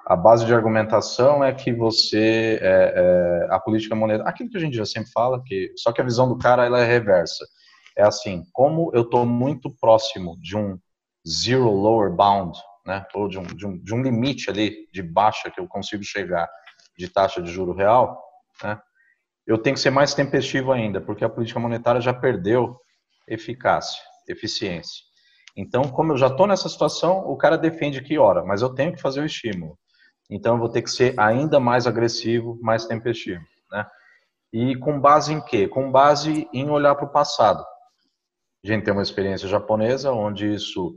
a 0.06 0.16
base 0.16 0.44
de 0.44 0.54
argumentação 0.54 1.44
é 1.44 1.52
que 1.52 1.72
você 1.72 2.58
é, 2.60 2.94
é, 2.96 3.54
a 3.54 3.60
política 3.60 3.94
monetária, 3.94 4.28
aquilo 4.28 4.50
que 4.50 4.56
a 4.56 4.60
gente 4.60 4.76
já 4.76 4.84
sempre 4.84 5.10
fala, 5.12 5.42
que 5.44 5.72
só 5.76 5.92
que 5.92 6.00
a 6.00 6.04
visão 6.04 6.28
do 6.28 6.38
cara 6.38 6.64
ela 6.64 6.80
é 6.80 6.86
reversa. 6.86 7.44
É 7.96 8.02
assim, 8.02 8.44
como 8.52 8.90
eu 8.94 9.02
estou 9.02 9.26
muito 9.26 9.70
próximo 9.80 10.36
de 10.40 10.56
um 10.56 10.78
zero 11.28 11.70
lower 11.70 12.10
bound, 12.10 12.58
né, 12.86 13.04
ou 13.14 13.28
de 13.28 13.38
um, 13.38 13.42
de 13.42 13.66
um, 13.66 13.78
de 13.78 13.94
um 13.94 14.02
limite 14.02 14.50
ali 14.50 14.88
de 14.92 15.02
baixa 15.02 15.50
que 15.50 15.60
eu 15.60 15.68
consigo 15.68 16.02
chegar 16.02 16.48
de 16.96 17.08
taxa 17.08 17.42
de 17.42 17.50
juro 17.50 17.74
real, 17.74 18.22
né, 18.62 18.80
eu 19.46 19.58
tenho 19.58 19.74
que 19.74 19.80
ser 19.80 19.90
mais 19.90 20.14
tempestivo 20.14 20.72
ainda, 20.72 21.00
porque 21.00 21.24
a 21.24 21.28
política 21.28 21.60
monetária 21.60 22.00
já 22.00 22.12
perdeu 22.12 22.76
eficácia, 23.28 24.00
eficiência. 24.28 25.04
Então, 25.56 25.82
como 25.82 26.12
eu 26.12 26.16
já 26.16 26.28
estou 26.28 26.46
nessa 26.46 26.68
situação, 26.68 27.18
o 27.26 27.36
cara 27.36 27.58
defende 27.58 28.00
que 28.00 28.18
hora, 28.18 28.44
mas 28.44 28.62
eu 28.62 28.74
tenho 28.74 28.92
que 28.92 29.00
fazer 29.00 29.20
o 29.20 29.26
estímulo. 29.26 29.78
Então, 30.30 30.54
eu 30.54 30.58
vou 30.58 30.68
ter 30.68 30.82
que 30.82 30.90
ser 30.90 31.18
ainda 31.18 31.58
mais 31.58 31.86
agressivo, 31.86 32.58
mais 32.62 32.86
tempestivo. 32.86 33.42
Né? 33.70 33.86
E 34.52 34.76
com 34.76 35.00
base 35.00 35.32
em 35.32 35.40
quê? 35.40 35.66
Com 35.66 35.90
base 35.90 36.48
em 36.52 36.70
olhar 36.70 36.94
para 36.94 37.06
o 37.06 37.12
passado. 37.12 37.64
A 38.64 38.68
gente 38.68 38.84
tem 38.84 38.92
uma 38.92 39.02
experiência 39.02 39.48
japonesa 39.48 40.12
onde 40.12 40.54
isso 40.54 40.94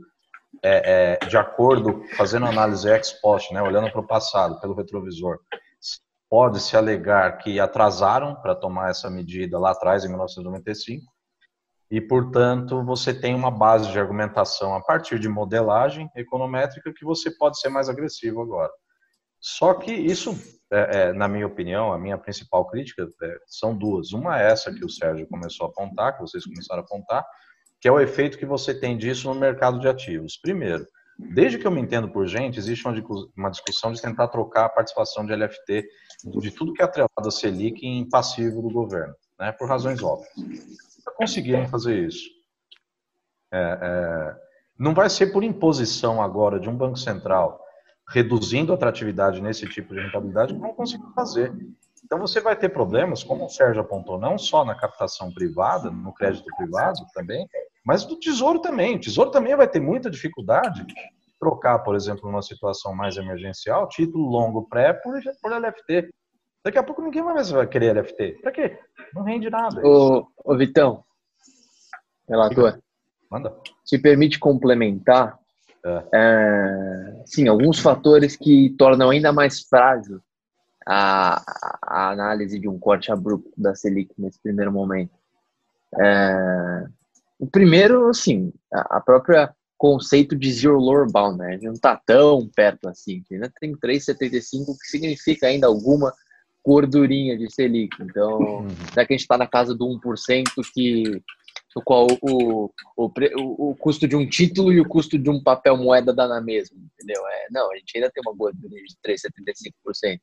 é, 0.62 1.18
é 1.22 1.26
de 1.26 1.36
acordo, 1.36 2.04
fazendo 2.16 2.46
análise 2.46 2.88
ex 2.88 3.12
post, 3.12 3.52
né, 3.52 3.62
olhando 3.62 3.90
para 3.90 4.00
o 4.00 4.06
passado, 4.06 4.60
pelo 4.60 4.74
retrovisor, 4.74 5.38
pode 6.28 6.60
se 6.60 6.76
alegar 6.76 7.38
que 7.38 7.58
atrasaram 7.60 8.34
para 8.36 8.54
tomar 8.54 8.90
essa 8.90 9.08
medida 9.08 9.58
lá 9.58 9.70
atrás, 9.70 10.04
em 10.04 10.08
1995, 10.08 11.04
e, 11.90 12.00
portanto, 12.00 12.84
você 12.84 13.14
tem 13.14 13.34
uma 13.34 13.50
base 13.50 13.90
de 13.90 13.98
argumentação 13.98 14.74
a 14.74 14.82
partir 14.82 15.18
de 15.18 15.28
modelagem 15.28 16.10
econométrica 16.16 16.92
que 16.92 17.04
você 17.04 17.30
pode 17.30 17.58
ser 17.60 17.68
mais 17.68 17.88
agressivo 17.88 18.42
agora. 18.42 18.72
Só 19.46 19.74
que 19.74 19.92
isso, 19.92 20.34
é, 20.72 21.08
é, 21.08 21.12
na 21.12 21.28
minha 21.28 21.46
opinião, 21.46 21.92
a 21.92 21.98
minha 21.98 22.16
principal 22.16 22.66
crítica 22.66 23.06
é, 23.22 23.36
são 23.46 23.76
duas. 23.76 24.12
Uma 24.12 24.40
é 24.40 24.50
essa 24.50 24.72
que 24.72 24.82
o 24.82 24.88
Sérgio 24.88 25.26
começou 25.26 25.66
a 25.66 25.68
apontar, 25.68 26.14
que 26.14 26.22
vocês 26.22 26.44
começaram 26.46 26.80
a 26.80 26.84
apontar, 26.84 27.26
que 27.78 27.86
é 27.86 27.92
o 27.92 28.00
efeito 28.00 28.38
que 28.38 28.46
você 28.46 28.72
tem 28.72 28.96
disso 28.96 29.28
no 29.28 29.38
mercado 29.38 29.78
de 29.78 29.86
ativos. 29.86 30.38
Primeiro, 30.40 30.86
desde 31.18 31.58
que 31.58 31.66
eu 31.66 31.70
me 31.70 31.80
entendo 31.80 32.08
por 32.08 32.26
gente, 32.26 32.58
existe 32.58 32.86
uma 33.36 33.50
discussão 33.50 33.92
de 33.92 34.00
tentar 34.00 34.28
trocar 34.28 34.64
a 34.64 34.70
participação 34.70 35.26
de 35.26 35.34
LFT 35.34 35.86
de 36.40 36.50
tudo 36.50 36.72
que 36.72 36.80
é 36.80 36.86
atrelado 36.86 37.28
a 37.28 37.30
Selic 37.30 37.86
em 37.86 38.08
passivo 38.08 38.62
do 38.62 38.70
governo, 38.70 39.14
né, 39.38 39.52
por 39.52 39.68
razões 39.68 40.02
óbvias 40.02 40.32
conseguirem 41.16 41.68
fazer 41.68 42.06
isso. 42.06 42.28
É, 43.52 43.78
é, 43.82 44.36
não 44.78 44.94
vai 44.94 45.08
ser 45.08 45.28
por 45.28 45.44
imposição 45.44 46.20
agora 46.20 46.58
de 46.58 46.68
um 46.68 46.76
Banco 46.76 46.96
Central 46.96 47.63
reduzindo 48.08 48.72
a 48.72 48.74
atratividade 48.76 49.40
nesse 49.40 49.66
tipo 49.66 49.94
de 49.94 50.00
rentabilidade 50.00 50.54
que 50.54 50.60
vão 50.60 50.74
conseguir 50.74 51.10
fazer. 51.14 51.52
Então 52.04 52.18
você 52.18 52.40
vai 52.40 52.54
ter 52.54 52.68
problemas, 52.68 53.24
como 53.24 53.46
o 53.46 53.48
Sérgio 53.48 53.80
apontou, 53.80 54.18
não 54.18 54.36
só 54.36 54.64
na 54.64 54.74
captação 54.74 55.32
privada, 55.32 55.90
no 55.90 56.12
crédito 56.12 56.44
privado 56.56 57.00
também, 57.14 57.48
mas 57.84 58.04
do 58.04 58.18
Tesouro 58.18 58.60
também. 58.60 58.96
O 58.96 59.00
Tesouro 59.00 59.30
também 59.30 59.56
vai 59.56 59.66
ter 59.66 59.80
muita 59.80 60.10
dificuldade 60.10 60.84
de 60.84 60.94
trocar, 61.40 61.78
por 61.80 61.94
exemplo, 61.94 62.30
numa 62.30 62.42
situação 62.42 62.94
mais 62.94 63.16
emergencial, 63.16 63.88
título 63.88 64.28
longo 64.28 64.68
pré 64.68 64.92
por, 64.92 65.14
por 65.42 65.52
LFT. 65.52 66.10
Daqui 66.64 66.78
a 66.78 66.82
pouco 66.82 67.02
ninguém 67.02 67.22
mais 67.22 67.50
vai 67.50 67.66
querer 67.66 67.94
LFT. 67.96 68.38
Para 68.42 68.52
quê? 68.52 68.78
Não 69.14 69.22
rende 69.22 69.50
nada. 69.50 69.80
Ô, 69.86 70.26
ô 70.44 70.56
Vitão, 70.56 71.04
relator, 72.28 72.78
Manda. 73.30 73.54
se 73.84 73.98
permite 73.98 74.38
complementar, 74.38 75.38
é. 76.12 77.22
Sim, 77.26 77.48
alguns 77.48 77.78
fatores 77.78 78.36
que 78.36 78.74
tornam 78.78 79.10
ainda 79.10 79.32
mais 79.32 79.60
frágil 79.60 80.20
a, 80.86 81.42
a 81.82 82.10
análise 82.10 82.58
de 82.58 82.68
um 82.68 82.78
corte 82.78 83.10
abrupto 83.10 83.50
da 83.56 83.74
Selic 83.74 84.12
nesse 84.18 84.40
primeiro 84.40 84.72
momento. 84.72 85.12
É, 86.00 86.86
o 87.38 87.46
primeiro, 87.46 88.08
assim, 88.08 88.52
a, 88.72 88.98
a 88.98 89.00
própria 89.00 89.54
conceito 89.76 90.36
de 90.36 90.52
zero 90.52 90.78
lower 90.78 91.10
bound, 91.10 91.38
né? 91.38 91.48
A 91.48 91.52
gente 91.52 91.66
não 91.66 91.72
está 91.72 91.96
tão 91.96 92.48
perto 92.54 92.88
assim, 92.88 93.22
ainda 93.30 93.52
tem 93.60 93.74
3,75, 93.76 94.66
que 94.80 94.88
significa 94.88 95.46
ainda 95.46 95.66
alguma 95.66 96.12
gordurinha 96.64 97.36
de 97.36 97.52
Selic. 97.52 97.94
Então, 98.00 98.38
uhum. 98.38 98.68
já 98.94 99.04
que 99.04 99.12
a 99.12 99.16
gente 99.16 99.20
está 99.20 99.36
na 99.36 99.46
casa 99.46 99.74
do 99.74 99.86
1%, 99.86 100.44
que, 100.72 101.22
no 101.74 101.82
qual 101.82 102.06
o, 102.22 102.70
o, 102.96 103.10
o, 103.70 103.76
custo 103.76 104.06
de 104.06 104.14
um 104.14 104.28
título 104.28 104.72
e 104.72 104.80
o 104.80 104.88
custo 104.88 105.18
de 105.18 105.28
um 105.28 105.42
papel 105.42 105.76
moeda 105.76 106.14
dá 106.14 106.28
na 106.28 106.40
mesma, 106.40 106.76
entendeu? 106.76 107.20
É, 107.26 107.46
não, 107.50 107.72
a 107.72 107.76
gente 107.76 107.96
ainda 107.96 108.10
tem 108.10 108.22
uma 108.24 108.34
gordurinha 108.34 108.82
de 108.82 108.96
3,75%. 109.04 110.20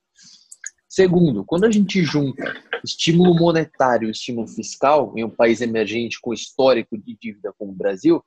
Segundo, 0.88 1.44
quando 1.44 1.64
a 1.64 1.70
gente 1.70 2.02
junta 2.02 2.54
estímulo 2.84 3.34
monetário 3.34 4.08
e 4.08 4.10
estímulo 4.10 4.46
fiscal 4.46 5.12
em 5.16 5.24
um 5.24 5.30
país 5.30 5.60
emergente 5.60 6.20
com 6.20 6.34
histórico 6.34 6.98
de 6.98 7.16
dívida 7.20 7.52
como 7.58 7.72
o 7.72 7.74
Brasil, 7.74 8.22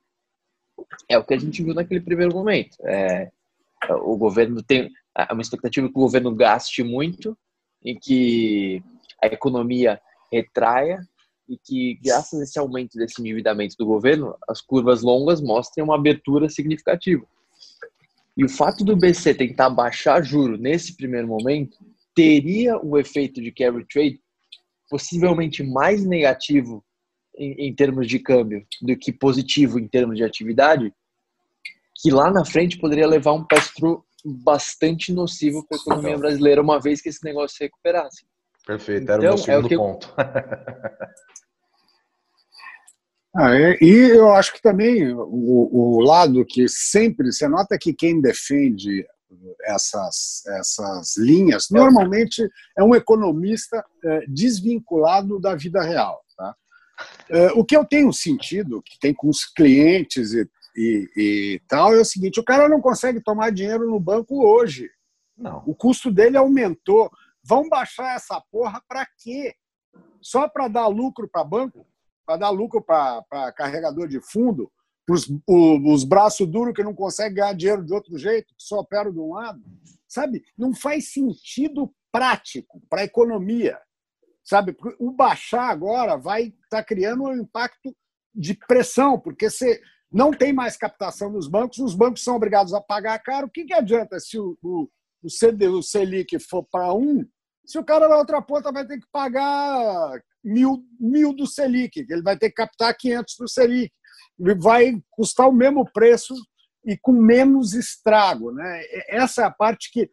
é 1.08 1.16
o 1.18 1.24
que 1.24 1.34
a 1.34 1.38
gente 1.38 1.62
viu 1.62 1.74
naquele 1.74 2.00
primeiro 2.00 2.34
momento. 2.34 2.76
É, 2.84 3.30
o 4.02 4.16
governo 4.16 4.62
tem 4.62 4.90
uma 5.30 5.42
expectativa 5.42 5.88
que 5.88 5.96
o 5.96 6.02
governo 6.02 6.34
gaste 6.34 6.82
muito 6.82 7.36
em 7.84 7.98
que 7.98 8.82
a 9.22 9.26
economia 9.26 10.00
retraia 10.32 11.00
e 11.48 11.56
que, 11.56 11.98
graças 12.02 12.40
a 12.40 12.42
esse 12.42 12.58
aumento 12.58 12.98
desse 12.98 13.20
endividamento 13.20 13.76
do 13.78 13.86
governo, 13.86 14.36
as 14.48 14.60
curvas 14.60 15.02
longas 15.02 15.40
mostrem 15.40 15.84
uma 15.84 15.94
abertura 15.94 16.48
significativa. 16.48 17.24
E 18.36 18.44
o 18.44 18.48
fato 18.48 18.84
do 18.84 18.96
BC 18.96 19.34
tentar 19.34 19.70
baixar 19.70 20.22
juro 20.22 20.58
nesse 20.58 20.96
primeiro 20.96 21.26
momento 21.26 21.78
teria 22.14 22.78
um 22.78 22.96
efeito 22.98 23.40
de 23.40 23.50
carry 23.52 23.86
trade 23.86 24.20
possivelmente 24.88 25.62
mais 25.62 26.04
negativo 26.04 26.84
em, 27.36 27.68
em 27.68 27.74
termos 27.74 28.06
de 28.06 28.18
câmbio 28.18 28.66
do 28.82 28.96
que 28.96 29.12
positivo 29.12 29.78
em 29.78 29.88
termos 29.88 30.16
de 30.16 30.24
atividade, 30.24 30.92
que 31.94 32.10
lá 32.10 32.30
na 32.30 32.44
frente 32.44 32.78
poderia 32.78 33.06
levar 33.06 33.32
um 33.32 33.44
pass-through 33.44 34.04
bastante 34.24 35.12
nocivo 35.12 35.64
para 35.66 35.78
a 35.78 35.80
economia 35.80 36.18
brasileira 36.18 36.62
uma 36.62 36.80
vez 36.80 37.00
que 37.00 37.08
esse 37.08 37.24
negócio 37.24 37.56
se 37.56 37.64
recuperasse. 37.64 38.24
Perfeito, 38.66 39.10
era 39.10 39.22
então, 39.22 39.34
o 39.34 39.36
meu 39.36 39.38
segundo 39.38 39.62
é 39.62 39.66
o 39.66 39.68
que 39.68 39.76
ponto. 39.76 40.12
ah, 43.36 43.54
é, 43.54 43.78
e 43.80 44.10
eu 44.10 44.30
acho 44.32 44.52
que 44.52 44.60
também 44.60 45.12
o, 45.14 45.96
o 45.96 46.00
lado 46.00 46.44
que 46.44 46.68
sempre, 46.68 47.32
você 47.32 47.46
nota 47.46 47.78
que 47.78 47.94
quem 47.94 48.20
defende 48.20 49.06
essas, 49.62 50.42
essas 50.58 51.16
linhas, 51.16 51.68
normalmente 51.70 52.42
é 52.76 52.82
um 52.82 52.94
economista 52.94 53.84
é, 54.04 54.26
desvinculado 54.26 55.40
da 55.40 55.54
vida 55.54 55.80
real. 55.82 56.20
Tá? 56.36 56.54
É, 57.30 57.52
o 57.52 57.64
que 57.64 57.76
eu 57.76 57.84
tenho 57.84 58.12
sentido, 58.12 58.82
que 58.82 58.98
tem 58.98 59.14
com 59.14 59.28
os 59.28 59.44
clientes 59.44 60.32
e 60.32 60.44
e, 60.76 61.08
e 61.16 61.62
tal, 61.66 61.94
é 61.94 62.00
o 62.00 62.04
seguinte: 62.04 62.38
o 62.38 62.44
cara 62.44 62.68
não 62.68 62.80
consegue 62.80 63.20
tomar 63.20 63.50
dinheiro 63.50 63.88
no 63.88 63.98
banco 63.98 64.46
hoje. 64.46 64.90
Não. 65.36 65.62
O 65.66 65.74
custo 65.74 66.10
dele 66.10 66.36
aumentou. 66.36 67.10
Vão 67.46 67.68
baixar 67.68 68.16
essa 68.16 68.40
porra 68.50 68.82
para 68.88 69.06
quê? 69.18 69.54
Só 70.20 70.48
para 70.48 70.66
dar 70.66 70.88
lucro 70.88 71.28
para 71.28 71.44
banco? 71.44 71.86
Para 72.26 72.38
dar 72.38 72.50
lucro 72.50 72.82
para 72.82 73.52
carregador 73.52 74.08
de 74.08 74.20
fundo? 74.20 74.70
Para 75.06 75.14
os 75.14 76.02
braços 76.02 76.46
duros 76.48 76.74
que 76.74 76.82
não 76.82 76.94
conseguem 76.94 77.34
ganhar 77.34 77.54
dinheiro 77.54 77.84
de 77.84 77.94
outro 77.94 78.18
jeito, 78.18 78.48
que 78.48 78.62
só 78.62 78.80
operam 78.80 79.12
de 79.12 79.20
um 79.20 79.34
lado? 79.34 79.62
Sabe? 80.08 80.44
Não 80.58 80.74
faz 80.74 81.12
sentido 81.12 81.94
prático 82.10 82.82
para 82.90 83.02
a 83.02 83.04
economia. 83.04 83.78
Sabe? 84.42 84.76
O 84.98 85.12
baixar 85.12 85.70
agora 85.70 86.16
vai 86.16 86.46
estar 86.46 86.78
tá 86.78 86.84
criando 86.84 87.24
um 87.24 87.36
impacto 87.36 87.94
de 88.34 88.54
pressão, 88.54 89.20
porque 89.20 89.48
você 89.48 89.80
não 90.10 90.32
tem 90.32 90.52
mais 90.52 90.76
captação 90.76 91.30
nos 91.30 91.46
bancos, 91.46 91.78
os 91.78 91.94
bancos 91.94 92.24
são 92.24 92.34
obrigados 92.34 92.74
a 92.74 92.80
pagar 92.80 93.18
caro. 93.20 93.46
O 93.46 93.50
que, 93.50 93.64
que 93.64 93.74
adianta 93.74 94.18
se 94.18 94.38
o, 94.38 94.58
o, 94.62 94.88
o, 95.22 95.30
CD, 95.30 95.68
o 95.68 95.82
Selic 95.82 96.38
for 96.40 96.64
para 96.64 96.92
um, 96.92 97.24
se 97.66 97.78
o 97.78 97.84
cara 97.84 98.08
na 98.08 98.16
outra 98.16 98.40
ponta 98.40 98.70
vai 98.70 98.86
ter 98.86 98.98
que 98.98 99.06
pagar 99.10 100.20
mil, 100.44 100.84
mil 100.98 101.34
do 101.34 101.46
Selic, 101.46 102.06
ele 102.08 102.22
vai 102.22 102.36
ter 102.36 102.48
que 102.48 102.54
captar 102.54 102.96
500 102.96 103.34
do 103.38 103.48
Selic, 103.48 103.92
vai 104.58 104.94
custar 105.10 105.48
o 105.48 105.52
mesmo 105.52 105.84
preço 105.92 106.34
e 106.84 106.96
com 106.96 107.12
menos 107.12 107.74
estrago. 107.74 108.52
Né? 108.52 108.82
Essa 109.08 109.42
é 109.42 109.44
a 109.44 109.50
parte 109.50 109.90
que 109.90 110.08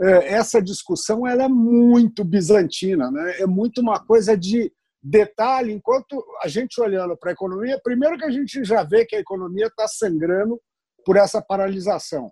é, 0.00 0.34
essa 0.34 0.60
discussão 0.60 1.26
ela 1.26 1.44
é 1.44 1.48
muito 1.48 2.24
bizantina, 2.24 3.10
né? 3.10 3.40
é 3.40 3.46
muito 3.46 3.80
uma 3.80 3.98
coisa 4.04 4.36
de 4.36 4.72
detalhe, 5.02 5.72
enquanto 5.72 6.22
a 6.42 6.48
gente 6.48 6.78
olhando 6.78 7.16
para 7.16 7.30
a 7.30 7.32
economia, 7.32 7.80
primeiro 7.82 8.18
que 8.18 8.24
a 8.24 8.30
gente 8.30 8.62
já 8.64 8.82
vê 8.82 9.06
que 9.06 9.16
a 9.16 9.20
economia 9.20 9.66
está 9.66 9.88
sangrando 9.88 10.60
por 11.04 11.16
essa 11.16 11.40
paralisação. 11.42 12.30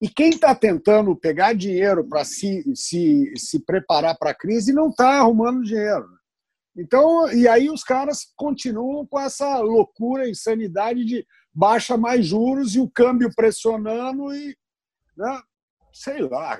E 0.00 0.08
quem 0.08 0.30
está 0.30 0.54
tentando 0.54 1.14
pegar 1.16 1.52
dinheiro 1.52 2.06
para 2.08 2.24
se, 2.24 2.64
se, 2.74 3.32
se 3.36 3.64
preparar 3.64 4.16
para 4.18 4.30
a 4.30 4.34
crise 4.34 4.72
não 4.72 4.88
está 4.88 5.20
arrumando 5.20 5.62
dinheiro. 5.62 6.06
Então, 6.76 7.30
e 7.32 7.46
aí 7.46 7.70
os 7.70 7.84
caras 7.84 8.32
continuam 8.34 9.06
com 9.06 9.20
essa 9.20 9.58
loucura, 9.58 10.28
insanidade 10.28 11.04
de 11.04 11.24
baixa 11.54 11.96
mais 11.96 12.26
juros 12.26 12.74
e 12.74 12.80
o 12.80 12.90
câmbio 12.90 13.30
pressionando 13.34 14.34
e 14.34 14.56
né? 15.16 15.40
sei 15.92 16.22
lá, 16.22 16.58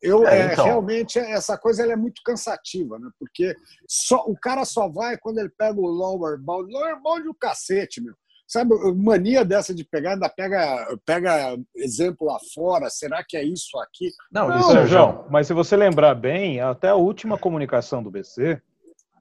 eu 0.00 0.26
é, 0.26 0.40
é 0.40 0.52
então. 0.52 0.64
é, 0.64 0.68
realmente 0.68 1.18
essa 1.18 1.58
coisa 1.58 1.84
é 1.84 1.96
muito 1.96 2.22
cansativa, 2.24 2.98
né? 2.98 3.10
Porque 3.18 3.54
só 3.88 4.24
o 4.26 4.38
cara 4.38 4.64
só 4.64 4.88
vai 4.88 5.18
quando 5.18 5.38
ele 5.38 5.50
pega 5.50 5.78
o 5.78 5.86
lower 5.86 6.38
bound, 6.38 6.72
lower 6.72 7.00
bound 7.02 7.26
é 7.26 7.30
o 7.30 7.34
cacete, 7.34 8.00
meu. 8.00 8.14
Sabe, 8.48 8.74
mania 8.96 9.44
dessa 9.44 9.74
de 9.74 9.84
pegar, 9.84 10.14
ainda 10.14 10.26
pega, 10.30 10.98
pega 11.04 11.58
exemplo 11.76 12.26
lá 12.26 12.38
fora, 12.54 12.88
será 12.88 13.22
que 13.22 13.36
é 13.36 13.44
isso 13.44 13.78
aqui? 13.78 14.10
Não, 14.32 14.48
Não 14.48 14.58
isso, 14.58 14.86
João, 14.86 15.26
mas 15.30 15.46
se 15.46 15.52
você 15.52 15.76
lembrar 15.76 16.14
bem, 16.14 16.58
até 16.58 16.88
a 16.88 16.94
última 16.94 17.36
comunicação 17.36 18.02
do 18.02 18.10
BC, 18.10 18.58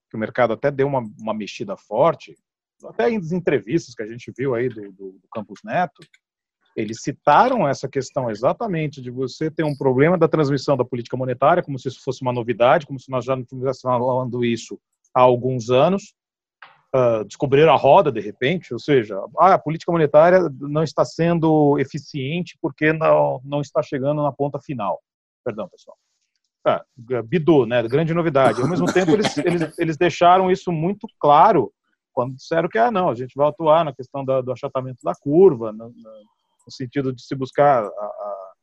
que 0.09 0.15
o 0.15 0.19
mercado 0.19 0.53
até 0.53 0.71
deu 0.71 0.87
uma, 0.87 1.03
uma 1.19 1.33
mexida 1.33 1.75
forte, 1.75 2.37
até 2.85 3.09
em 3.09 3.15
entrevistas 3.15 3.93
que 3.93 4.01
a 4.01 4.07
gente 4.07 4.31
viu 4.35 4.55
aí 4.55 4.69
do, 4.69 4.93
do, 4.93 5.11
do 5.11 5.27
Campos 5.33 5.59
Neto, 5.61 6.01
eles 6.73 7.01
citaram 7.01 7.67
essa 7.67 7.89
questão 7.89 8.29
exatamente 8.29 9.01
de 9.01 9.11
você 9.11 9.51
ter 9.51 9.65
um 9.65 9.75
problema 9.75 10.17
da 10.17 10.27
transmissão 10.27 10.77
da 10.77 10.85
política 10.85 11.17
monetária, 11.17 11.63
como 11.63 11.77
se 11.77 11.89
isso 11.89 12.01
fosse 12.01 12.21
uma 12.21 12.31
novidade, 12.31 12.85
como 12.85 12.99
se 12.99 13.11
nós 13.11 13.25
já 13.25 13.35
não 13.35 13.43
estivéssemos 13.43 13.81
falando 13.81 14.45
isso 14.45 14.79
há 15.13 15.19
alguns 15.19 15.69
anos. 15.69 16.13
Uh, 16.95 17.25
descobriram 17.25 17.73
a 17.73 17.75
roda 17.75 18.09
de 18.11 18.21
repente, 18.21 18.73
ou 18.73 18.79
seja, 18.79 19.19
ah, 19.37 19.55
a 19.55 19.59
política 19.59 19.91
monetária 19.91 20.39
não 20.57 20.83
está 20.83 21.03
sendo 21.03 21.77
eficiente 21.77 22.57
porque 22.61 22.93
não, 22.93 23.41
não 23.43 23.59
está 23.59 23.83
chegando 23.83 24.23
na 24.23 24.31
ponta 24.31 24.57
final. 24.59 25.01
Perdão, 25.43 25.67
pessoal. 25.67 25.97
Ah, 26.65 26.83
Bidu, 27.25 27.65
né? 27.65 27.83
Grande 27.83 28.13
novidade. 28.13 28.61
Ao 28.61 28.69
mesmo 28.69 28.91
tempo, 28.91 29.11
eles, 29.11 29.37
eles, 29.37 29.79
eles 29.79 29.97
deixaram 29.97 30.49
isso 30.49 30.71
muito 30.71 31.07
claro 31.19 31.71
quando 32.13 32.35
disseram 32.35 32.67
que, 32.67 32.77
ah, 32.77 32.89
não, 32.89 33.09
a 33.09 33.15
gente 33.15 33.33
vai 33.35 33.47
atuar 33.47 33.85
na 33.85 33.93
questão 33.93 34.25
da, 34.25 34.41
do 34.41 34.51
achatamento 34.51 34.99
da 35.03 35.13
curva, 35.13 35.71
no, 35.71 35.89
no 35.89 36.71
sentido 36.71 37.13
de 37.13 37.21
se 37.21 37.35
buscar 37.35 37.83
a, 37.83 37.87
a... 37.87 38.53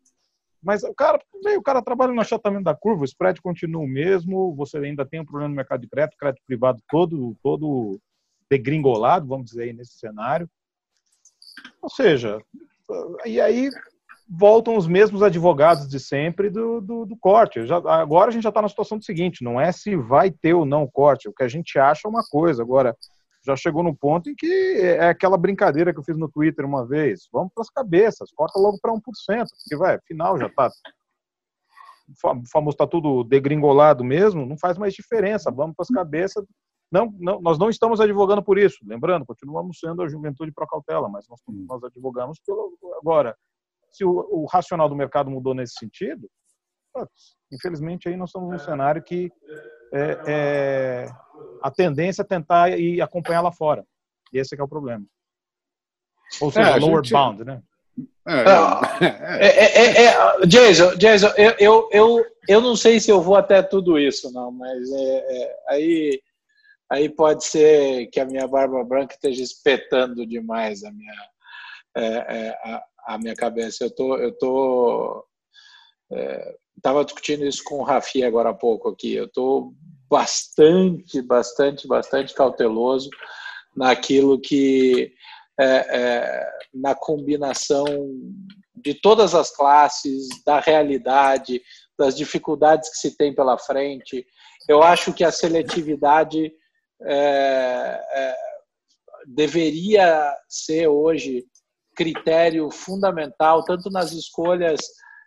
mas 0.62 0.82
o 0.82 0.92
cara, 0.92 1.20
o 1.56 1.62
cara 1.62 1.80
trabalha 1.80 2.12
no 2.12 2.20
achatamento 2.20 2.64
da 2.64 2.74
curva, 2.74 3.02
o 3.02 3.04
spread 3.04 3.40
continua 3.40 3.80
o 3.80 3.86
mesmo, 3.86 4.54
você 4.56 4.78
ainda 4.78 5.06
tem 5.06 5.20
um 5.20 5.24
problema 5.24 5.48
no 5.48 5.54
mercado 5.54 5.80
de 5.80 5.88
crédito, 5.88 6.18
crédito 6.18 6.42
privado 6.46 6.82
todo, 6.90 7.36
todo 7.42 8.00
degringolado, 8.50 9.26
vamos 9.26 9.46
dizer 9.46 9.72
nesse 9.74 9.98
cenário. 9.98 10.48
Ou 11.80 11.90
seja, 11.90 12.40
e 13.24 13.40
aí 13.40 13.70
voltam 14.28 14.76
os 14.76 14.86
mesmos 14.86 15.22
advogados 15.22 15.88
de 15.88 16.00
sempre 16.00 16.50
do, 16.50 16.80
do, 16.80 17.06
do 17.06 17.16
corte. 17.16 17.66
Já, 17.66 17.76
agora 17.76 18.30
a 18.30 18.32
gente 18.32 18.42
já 18.42 18.48
está 18.48 18.62
na 18.62 18.68
situação 18.68 18.98
do 18.98 19.04
seguinte: 19.04 19.44
não 19.44 19.60
é 19.60 19.70
se 19.72 19.96
vai 19.96 20.30
ter 20.30 20.54
ou 20.54 20.64
não 20.64 20.86
corte, 20.86 21.28
o 21.28 21.32
que 21.32 21.42
a 21.42 21.48
gente 21.48 21.78
acha 21.78 22.06
é 22.06 22.10
uma 22.10 22.24
coisa. 22.24 22.62
Agora, 22.62 22.96
já 23.44 23.54
chegou 23.54 23.82
no 23.82 23.94
ponto 23.94 24.30
em 24.30 24.34
que 24.34 24.80
é 24.80 25.08
aquela 25.08 25.36
brincadeira 25.36 25.92
que 25.92 26.00
eu 26.00 26.04
fiz 26.04 26.16
no 26.16 26.30
Twitter 26.30 26.64
uma 26.64 26.86
vez. 26.86 27.28
Vamos 27.30 27.52
para 27.54 27.62
as 27.62 27.70
cabeças, 27.70 28.30
corta 28.32 28.58
logo 28.58 28.78
para 28.80 28.92
1%, 28.92 29.00
porque 29.02 29.76
vai, 29.76 29.98
final 30.06 30.38
já 30.38 30.46
está. 30.46 30.70
O 32.08 32.46
famoso 32.50 32.74
está 32.74 32.86
tudo 32.86 33.24
degringolado 33.24 34.02
mesmo, 34.02 34.46
não 34.46 34.58
faz 34.58 34.78
mais 34.78 34.94
diferença. 34.94 35.50
Vamos 35.50 35.76
para 35.76 35.82
as 35.84 35.88
cabeças. 35.88 36.44
Não, 36.94 37.12
não, 37.18 37.42
nós 37.42 37.58
não 37.58 37.68
estamos 37.68 38.00
advogando 38.00 38.40
por 38.40 38.56
isso. 38.56 38.78
Lembrando, 38.86 39.26
continuamos 39.26 39.80
sendo 39.80 40.00
a 40.00 40.08
juventude 40.08 40.52
pro 40.52 40.64
cautela, 40.64 41.08
mas 41.08 41.26
nós, 41.28 41.40
nós 41.48 41.82
advogamos 41.82 42.38
pelo. 42.46 42.78
Agora, 43.00 43.36
se 43.90 44.04
o, 44.04 44.10
o 44.30 44.46
racional 44.46 44.88
do 44.88 44.94
mercado 44.94 45.28
mudou 45.28 45.54
nesse 45.54 45.74
sentido, 45.76 46.30
infelizmente 47.52 48.08
aí 48.08 48.16
nós 48.16 48.28
estamos 48.28 48.48
num 48.48 48.58
cenário 48.60 49.02
que 49.02 49.28
é, 49.92 50.20
é, 50.28 51.06
a 51.60 51.68
tendência 51.68 52.22
é 52.22 52.24
tentar 52.24 52.78
ir 52.78 53.02
acompanhar 53.02 53.40
lá 53.40 53.50
fora. 53.50 53.84
E 54.32 54.38
esse 54.38 54.54
é, 54.54 54.60
é 54.60 54.62
o 54.62 54.68
problema. 54.68 55.04
Ou 56.40 56.52
seja, 56.52 56.70
é, 56.70 56.76
lower 56.76 57.02
gente... 57.02 57.12
bound, 57.12 57.44
né? 57.44 57.60
É, 58.24 59.46
é, 59.46 60.04
é, 60.04 60.46
Jason, 60.46 60.94
Jason 60.94 61.28
eu, 61.36 61.54
eu, 61.58 61.88
eu, 61.92 62.26
eu 62.48 62.60
não 62.60 62.76
sei 62.76 63.00
se 63.00 63.10
eu 63.10 63.20
vou 63.20 63.34
até 63.34 63.62
tudo 63.62 63.98
isso, 63.98 64.32
não, 64.32 64.52
mas 64.52 64.88
aí, 65.68 66.20
aí 66.90 67.08
pode 67.08 67.44
ser 67.44 68.06
que 68.08 68.20
a 68.20 68.24
minha 68.24 68.46
barba 68.46 68.84
branca 68.84 69.14
esteja 69.14 69.42
espetando 69.42 70.26
demais 70.26 70.84
a 70.84 70.90
minha, 70.90 71.14
a, 72.64 72.84
a, 73.08 73.18
minha 73.18 73.34
cabeça. 73.34 73.84
Eu 73.84 73.90
tô, 73.94 74.16
eu 74.16 74.32
tô 74.36 75.26
estava 76.76 77.04
discutindo 77.04 77.46
isso 77.46 77.62
com 77.64 77.76
o 77.76 77.82
Rafi 77.82 78.22
agora 78.22 78.50
há 78.50 78.54
pouco 78.54 78.90
aqui. 78.90 79.14
Eu 79.14 79.24
estou 79.24 79.72
bastante, 80.08 81.22
bastante, 81.22 81.88
bastante 81.88 82.34
cauteloso 82.34 83.08
naquilo 83.76 84.40
que 84.40 85.12
é, 85.58 85.64
é, 85.66 86.50
na 86.72 86.94
combinação 86.94 87.84
de 88.74 88.94
todas 88.94 89.34
as 89.34 89.54
classes, 89.54 90.28
da 90.44 90.60
realidade, 90.60 91.62
das 91.98 92.16
dificuldades 92.16 92.90
que 92.90 92.96
se 92.96 93.16
tem 93.16 93.34
pela 93.34 93.56
frente. 93.56 94.26
Eu 94.68 94.82
acho 94.82 95.12
que 95.12 95.24
a 95.24 95.32
seletividade 95.32 96.52
é, 97.04 98.00
é 98.12 98.34
deveria 99.26 100.34
ser 100.48 100.86
hoje 100.88 101.44
critério 101.96 102.70
fundamental, 102.70 103.64
tanto 103.64 103.90
nas 103.90 104.12
escolhas 104.12 104.80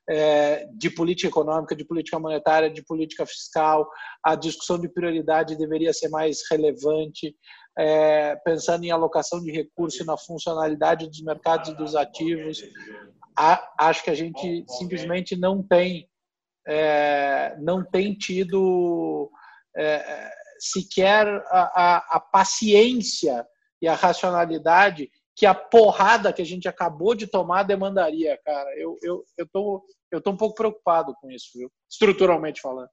é, 0.10 0.68
de 0.74 0.90
política 0.90 1.28
econômica, 1.28 1.76
de 1.76 1.86
política 1.86 2.20
monetária, 2.20 2.70
de 2.70 2.84
política 2.84 3.26
fiscal, 3.26 3.90
a 4.24 4.36
discussão 4.36 4.80
de 4.80 4.88
prioridade 4.88 5.58
deveria 5.58 5.92
ser 5.94 6.10
mais 6.10 6.40
relevante, 6.50 7.36
é, 7.78 8.36
pensando 8.38 8.84
em 8.84 8.92
alocação 8.92 9.42
de 9.42 9.52
recursos 9.52 10.06
na 10.06 10.18
funcionalidade 10.18 11.08
dos 11.08 11.22
mercados 11.22 11.70
e 11.70 11.76
dos 11.76 11.96
ativos. 11.96 12.62
Acho 13.78 14.04
que 14.04 14.10
a 14.10 14.16
gente 14.16 14.66
simplesmente 14.68 15.36
não 15.36 15.62
tem, 15.62 16.10
não 17.60 17.84
tem 17.84 18.16
tido 18.16 19.30
sequer 20.60 21.28
a, 21.48 21.60
a, 21.60 21.98
a 22.18 22.20
paciência 22.20 23.48
e 23.82 23.88
a 23.88 23.96
racionalidade 23.96 25.10
que 25.36 25.46
a 25.46 25.54
porrada 25.54 26.34
que 26.34 26.42
a 26.42 26.46
gente 26.46 26.68
acabou 26.68 27.14
de 27.14 27.28
tomar 27.28 27.62
demandaria, 27.62 28.36
cara. 28.44 28.76
Eu, 28.76 28.98
eu, 29.04 29.24
eu, 29.38 29.48
tô, 29.48 29.86
eu 30.12 30.20
tô 30.20 30.32
um 30.32 30.38
pouco 30.38 30.56
preocupado 30.56 31.14
com 31.22 31.30
isso, 31.30 31.52
viu? 31.54 31.72
Estruturalmente 31.88 32.60
falando. 32.60 32.90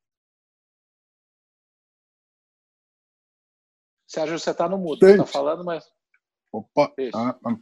Sérgio, 4.07 4.39
você 4.39 4.51
está 4.51 4.69
no 4.69 4.77
mudo, 4.77 5.01
você 5.01 5.13
está 5.13 5.27
falando, 5.27 5.65
mas. 5.65 5.85
Opa, 6.53 6.93
ah, 7.15 7.37
ah, 7.47 7.57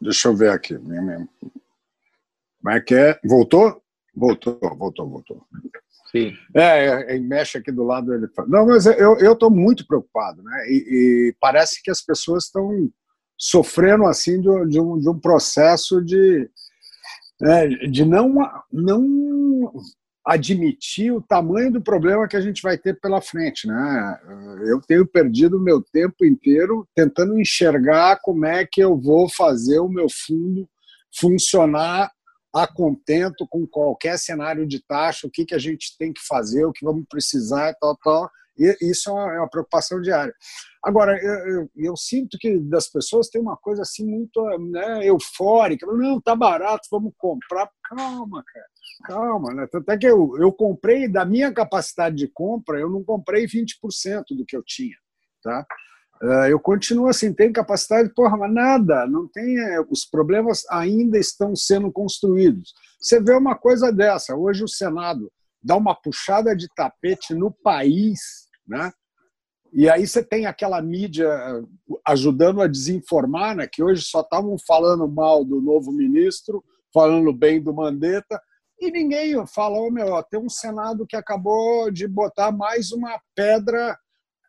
deixa 0.00 0.28
eu 0.28 0.36
ver 0.36 0.50
aqui. 0.50 0.76
Como 0.76 2.70
é 2.70 2.80
que 2.80 2.94
é? 2.94 3.20
Voltou? 3.24 3.82
Voltou, 4.14 4.58
voltou, 4.76 5.08
voltou. 5.08 5.46
Sim. 6.14 6.32
É, 6.54 7.16
é, 7.16 7.18
mexe 7.18 7.58
aqui 7.58 7.72
do 7.72 7.82
lado 7.82 8.14
ele 8.14 8.28
fala. 8.28 8.46
Não, 8.48 8.66
mas 8.66 8.86
eu 8.86 9.32
estou 9.32 9.50
muito 9.50 9.84
preocupado, 9.84 10.42
né? 10.44 10.64
E, 10.68 10.76
e, 11.30 11.36
parece 11.40 11.82
que 11.82 11.90
as 11.90 12.00
pessoas 12.00 12.44
estão 12.44 12.88
sofrendo 13.36 14.06
assim 14.06 14.40
de, 14.40 14.68
de, 14.68 14.80
um, 14.80 14.96
de 15.00 15.08
um 15.08 15.18
processo 15.18 16.00
de, 16.00 16.48
é, 17.42 17.66
de 17.88 18.04
não, 18.04 18.32
não 18.72 19.72
admitir 20.24 21.12
o 21.12 21.20
tamanho 21.20 21.72
do 21.72 21.82
problema 21.82 22.28
que 22.28 22.36
a 22.36 22.40
gente 22.40 22.62
vai 22.62 22.78
ter 22.78 22.98
pela 23.00 23.20
frente. 23.20 23.66
Né? 23.66 24.18
Eu 24.68 24.80
tenho 24.80 25.04
perdido 25.04 25.60
meu 25.60 25.82
tempo 25.82 26.24
inteiro 26.24 26.86
tentando 26.94 27.40
enxergar 27.40 28.20
como 28.22 28.46
é 28.46 28.64
que 28.64 28.80
eu 28.80 28.96
vou 28.96 29.28
fazer 29.28 29.80
o 29.80 29.88
meu 29.88 30.06
fundo 30.08 30.68
funcionar 31.12 32.12
a 32.54 32.66
contento 32.66 33.46
com 33.48 33.66
qualquer 33.66 34.16
cenário 34.18 34.66
de 34.66 34.80
taxa, 34.86 35.26
o 35.26 35.30
que, 35.30 35.44
que 35.44 35.54
a 35.54 35.58
gente 35.58 35.96
tem 35.98 36.12
que 36.12 36.20
fazer, 36.24 36.64
o 36.64 36.72
que 36.72 36.84
vamos 36.84 37.04
precisar 37.08 37.74
tal, 37.80 37.96
tal. 37.96 38.30
E 38.56 38.76
isso 38.80 39.10
é 39.10 39.12
uma, 39.12 39.34
é 39.34 39.38
uma 39.40 39.50
preocupação 39.50 40.00
diária. 40.00 40.32
Agora, 40.84 41.18
eu, 41.20 41.34
eu, 41.48 41.70
eu, 41.74 41.96
sinto 41.96 42.38
que 42.38 42.56
das 42.58 42.88
pessoas 42.88 43.28
tem 43.28 43.40
uma 43.40 43.56
coisa 43.56 43.82
assim 43.82 44.06
muito 44.06 44.40
né, 44.70 45.04
eufórica. 45.04 45.84
Não, 45.86 46.20
tá 46.20 46.36
barato, 46.36 46.86
vamos 46.90 47.12
comprar. 47.18 47.68
Calma, 47.82 48.44
cara. 48.46 48.66
Calma, 49.06 49.52
né? 49.52 49.66
Tanto 49.66 49.90
é 49.90 49.98
que 49.98 50.06
eu, 50.06 50.36
eu 50.38 50.52
comprei, 50.52 51.08
da 51.08 51.24
minha 51.24 51.52
capacidade 51.52 52.14
de 52.14 52.28
compra, 52.28 52.78
eu 52.78 52.88
não 52.88 53.02
comprei 53.02 53.46
20% 53.46 54.24
do 54.36 54.44
que 54.46 54.56
eu 54.56 54.62
tinha. 54.62 54.96
Tá? 55.42 55.66
Eh, 56.24 56.52
eu 56.52 56.58
continuo 56.58 57.08
assim, 57.08 57.34
tem 57.34 57.52
capacidade, 57.52 58.08
porra, 58.14 58.36
mas 58.36 58.52
nada, 58.52 59.06
não 59.06 59.28
tem. 59.28 59.58
Eh, 59.58 59.84
os 59.90 60.06
problemas 60.06 60.62
ainda 60.70 61.18
estão 61.18 61.54
sendo 61.54 61.92
construídos. 61.92 62.72
Você 62.98 63.20
vê 63.20 63.34
uma 63.34 63.54
coisa 63.54 63.92
dessa, 63.92 64.34
hoje 64.34 64.64
o 64.64 64.68
Senado 64.68 65.30
dá 65.62 65.76
uma 65.76 65.94
puxada 65.94 66.56
de 66.56 66.66
tapete 66.74 67.34
no 67.34 67.50
país, 67.50 68.48
né? 68.66 68.90
E 69.72 69.88
aí 69.88 70.06
você 70.06 70.22
tem 70.24 70.46
aquela 70.46 70.80
mídia 70.80 71.26
eh, 71.26 71.62
ajudando 72.06 72.62
a 72.62 72.66
desinformar, 72.68 73.56
né, 73.56 73.66
que 73.70 73.82
hoje 73.82 74.02
só 74.02 74.20
estavam 74.20 74.56
falando 74.66 75.06
mal 75.06 75.44
do 75.44 75.60
novo 75.60 75.92
ministro, 75.92 76.64
falando 76.92 77.32
bem 77.32 77.60
do 77.60 77.74
Mandetta, 77.74 78.40
e 78.80 78.90
ninguém 78.90 79.34
fala, 79.46 79.78
oh, 79.78 79.90
meu, 79.90 80.22
tem 80.24 80.40
um 80.40 80.48
Senado 80.48 81.06
que 81.06 81.16
acabou 81.16 81.90
de 81.90 82.06
botar 82.06 82.52
mais 82.52 82.92
uma 82.92 83.20
pedra 83.34 83.98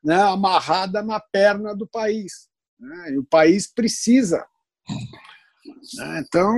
né, 0.05 0.21
amarrada 0.21 1.01
na 1.01 1.19
perna 1.19 1.75
do 1.75 1.87
país. 1.87 2.47
Né, 2.79 3.13
e 3.13 3.17
o 3.17 3.25
país 3.25 3.67
precisa 3.67 4.45
né? 5.97 6.23
Então, 6.25 6.55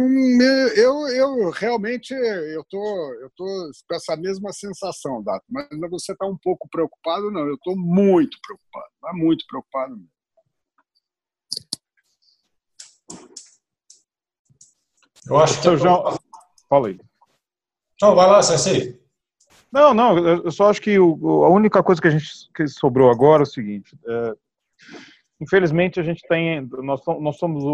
eu, 0.75 1.07
eu 1.07 1.49
realmente 1.49 2.13
eu 2.13 2.63
tô, 2.69 3.13
eu 3.21 3.31
tô 3.36 3.45
com 3.88 3.95
essa 3.95 4.15
mesma 4.15 4.51
sensação, 4.51 5.23
Dato. 5.23 5.45
Mas 5.49 5.67
você 5.89 6.12
está 6.12 6.25
um 6.25 6.38
pouco 6.38 6.67
preocupado? 6.69 7.31
Não, 7.31 7.41
eu 7.41 7.55
estou 7.55 7.77
muito 7.77 8.38
preocupado, 8.41 8.91
tá 9.01 9.13
muito 9.13 9.45
preocupado 9.47 9.95
mesmo. 9.95 10.12
Eu 15.29 15.38
acho 15.39 15.62
que 15.62 15.67
eu 15.67 15.77
já. 15.77 15.89
Fala 16.69 16.88
aí. 16.88 16.99
Não, 18.01 18.15
vai 18.15 18.27
lá, 18.27 18.41
Ceci. 18.41 18.97
Não, 19.77 19.93
não, 19.93 20.17
eu 20.17 20.51
só 20.51 20.71
acho 20.71 20.81
que 20.81 20.97
o, 20.97 21.45
a 21.45 21.49
única 21.49 21.83
coisa 21.83 22.01
que 22.01 22.07
a 22.07 22.11
gente 22.11 22.27
que 22.55 22.67
sobrou 22.67 23.11
agora 23.11 23.43
é 23.43 23.45
o 23.45 23.45
seguinte: 23.45 23.95
é, 24.07 24.33
Infelizmente, 25.39 25.99
a 25.99 26.03
gente 26.03 26.23
tem. 26.27 26.67
Nós, 26.83 27.01
nós 27.19 27.37
somos 27.37 27.63
o, 27.63 27.69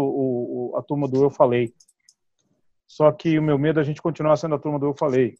o, 0.72 0.76
a 0.76 0.82
turma 0.82 1.08
do 1.08 1.22
Eu 1.22 1.30
Falei. 1.30 1.72
Só 2.86 3.10
que 3.10 3.38
o 3.38 3.42
meu 3.42 3.58
medo 3.58 3.80
é 3.80 3.82
a 3.82 3.84
gente 3.84 4.02
continuar 4.02 4.36
sendo 4.36 4.54
a 4.54 4.58
turma 4.58 4.78
do 4.78 4.86
Eu 4.86 4.94
Falei. 4.94 5.36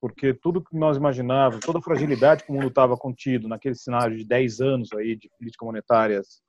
Porque 0.00 0.34
tudo 0.34 0.60
que 0.62 0.76
nós 0.76 0.96
imaginávamos, 0.96 1.64
toda 1.64 1.78
a 1.78 1.82
fragilidade 1.82 2.42
que 2.42 2.50
o 2.50 2.54
mundo 2.54 2.66
estava 2.66 2.96
contido 2.96 3.46
naquele 3.48 3.76
cenário 3.76 4.18
de 4.18 4.24
10 4.24 4.60
anos 4.60 4.92
aí 4.92 5.16
de 5.16 5.30
políticas 5.38 5.64
monetárias 5.64 6.42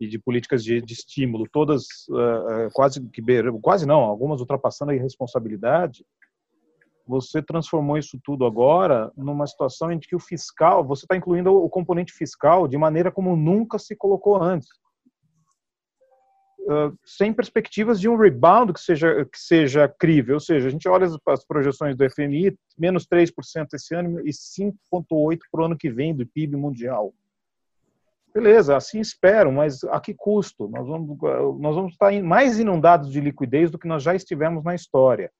e 0.00 0.08
de 0.08 0.18
políticas 0.18 0.64
de, 0.64 0.80
de 0.80 0.94
estímulo, 0.94 1.46
todas 1.52 1.84
uh, 2.08 2.68
quase 2.72 3.06
que 3.10 3.22
quase 3.62 3.86
não, 3.86 4.00
algumas 4.00 4.40
ultrapassando 4.40 4.90
a 4.90 4.94
irresponsabilidade, 4.94 6.04
você 7.06 7.40
transformou 7.40 7.96
isso 7.96 8.18
tudo 8.22 8.44
agora 8.44 9.12
numa 9.16 9.46
situação 9.46 9.92
em 9.92 9.98
que 9.98 10.16
o 10.16 10.20
fiscal, 10.20 10.84
você 10.84 11.04
está 11.04 11.16
incluindo 11.16 11.54
o 11.54 11.68
componente 11.70 12.12
fiscal 12.12 12.66
de 12.66 12.76
maneira 12.76 13.12
como 13.12 13.36
nunca 13.36 13.78
se 13.78 13.94
colocou 13.94 14.42
antes. 14.42 14.68
Uh, 16.60 16.98
sem 17.04 17.32
perspectivas 17.32 18.00
de 18.00 18.08
um 18.08 18.16
rebound 18.16 18.72
que 18.72 18.80
seja, 18.80 19.24
que 19.24 19.38
seja 19.38 19.86
crível. 19.86 20.34
Ou 20.34 20.40
seja, 20.40 20.66
a 20.66 20.70
gente 20.70 20.88
olha 20.88 21.06
as, 21.06 21.16
as 21.28 21.44
projeções 21.44 21.96
do 21.96 22.10
FMI, 22.10 22.58
menos 22.76 23.06
3% 23.06 23.32
esse 23.74 23.94
ano 23.94 24.18
e 24.26 24.30
5,8% 24.30 25.38
para 25.52 25.62
o 25.62 25.64
ano 25.64 25.78
que 25.78 25.88
vem 25.88 26.12
do 26.12 26.26
PIB 26.26 26.56
mundial. 26.56 27.14
Beleza, 28.34 28.76
assim 28.76 29.00
espero, 29.00 29.50
mas 29.52 29.82
a 29.84 30.00
que 30.00 30.12
custo? 30.12 30.68
Nós 30.68 30.86
vamos, 30.86 31.16
nós 31.58 31.74
vamos 31.74 31.92
estar 31.92 32.12
mais 32.22 32.58
inundados 32.58 33.10
de 33.10 33.20
liquidez 33.20 33.70
do 33.70 33.78
que 33.78 33.88
nós 33.88 34.02
já 34.02 34.14
estivemos 34.14 34.64
na 34.64 34.74
história. 34.74 35.30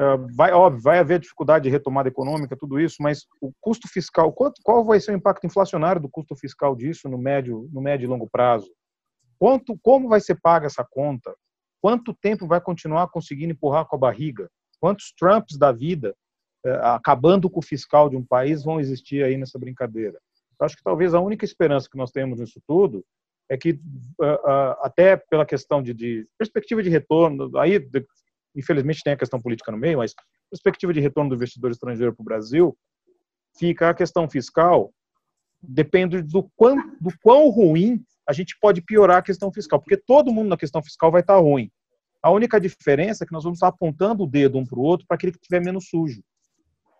Ah, 0.00 0.16
vai, 0.34 0.50
óbvio, 0.50 0.80
vai 0.80 0.98
haver 0.98 1.18
dificuldade 1.18 1.64
de 1.64 1.68
retomada 1.68 2.08
econômica, 2.08 2.56
tudo 2.56 2.80
isso, 2.80 2.96
mas 3.00 3.26
o 3.38 3.52
custo 3.60 3.86
fiscal, 3.86 4.32
quanto, 4.32 4.58
qual 4.64 4.82
vai 4.82 4.98
ser 4.98 5.12
o 5.12 5.14
impacto 5.14 5.46
inflacionário 5.46 6.00
do 6.00 6.08
custo 6.08 6.34
fiscal 6.34 6.74
disso 6.74 7.06
no 7.06 7.18
médio, 7.18 7.68
no 7.70 7.82
médio 7.82 8.06
e 8.06 8.08
longo 8.08 8.26
prazo? 8.26 8.72
Quanto, 9.38 9.78
como 9.82 10.08
vai 10.08 10.18
ser 10.18 10.40
paga 10.40 10.66
essa 10.66 10.82
conta? 10.88 11.34
Quanto 11.82 12.14
tempo 12.14 12.46
vai 12.46 12.62
continuar 12.62 13.08
conseguindo 13.08 13.52
empurrar 13.52 13.84
com 13.84 13.96
a 13.96 13.98
barriga? 13.98 14.48
Quantos 14.80 15.12
Trumps 15.18 15.58
da 15.58 15.70
vida, 15.70 16.14
eh, 16.64 16.80
acabando 16.82 17.50
com 17.50 17.60
o 17.60 17.62
fiscal 17.62 18.08
de 18.08 18.16
um 18.16 18.24
país, 18.24 18.64
vão 18.64 18.80
existir 18.80 19.22
aí 19.22 19.36
nessa 19.36 19.58
brincadeira? 19.58 20.18
Eu 20.58 20.64
acho 20.64 20.76
que 20.78 20.82
talvez 20.82 21.12
a 21.12 21.20
única 21.20 21.44
esperança 21.44 21.88
que 21.90 21.98
nós 21.98 22.10
temos 22.10 22.40
nisso 22.40 22.58
tudo 22.66 23.04
é 23.50 23.56
que, 23.56 23.72
uh, 23.72 24.24
uh, 24.24 24.76
até 24.80 25.16
pela 25.16 25.44
questão 25.44 25.82
de, 25.82 25.92
de, 25.92 26.26
perspectiva 26.38 26.82
de 26.82 26.88
retorno, 26.88 27.50
aí 27.58 27.80
infelizmente 28.54 29.02
tem 29.02 29.12
a 29.12 29.16
questão 29.16 29.40
política 29.40 29.70
no 29.70 29.78
meio, 29.78 29.98
mas 29.98 30.14
perspectiva 30.50 30.92
de 30.92 31.00
retorno 31.00 31.30
do 31.30 31.36
investidor 31.36 31.70
estrangeiro 31.70 32.14
para 32.14 32.22
o 32.22 32.24
Brasil, 32.24 32.76
fica 33.58 33.90
a 33.90 33.94
questão 33.94 34.28
fiscal, 34.28 34.92
depende 35.62 36.22
do 36.22 36.50
quão, 36.56 36.76
do 37.00 37.10
quão 37.22 37.48
ruim 37.48 38.02
a 38.26 38.32
gente 38.32 38.56
pode 38.60 38.82
piorar 38.82 39.18
a 39.18 39.22
questão 39.22 39.52
fiscal, 39.52 39.80
porque 39.80 39.96
todo 39.96 40.32
mundo 40.32 40.48
na 40.48 40.56
questão 40.56 40.82
fiscal 40.82 41.10
vai 41.10 41.20
estar 41.20 41.38
ruim. 41.38 41.70
A 42.22 42.30
única 42.30 42.60
diferença 42.60 43.24
é 43.24 43.26
que 43.26 43.32
nós 43.32 43.44
vamos 43.44 43.56
estar 43.56 43.68
apontando 43.68 44.24
o 44.24 44.26
dedo 44.26 44.58
um 44.58 44.66
para 44.66 44.78
o 44.78 44.82
outro 44.82 45.06
para 45.06 45.14
aquele 45.14 45.32
que 45.32 45.38
estiver 45.38 45.60
menos 45.60 45.88
sujo. 45.88 46.22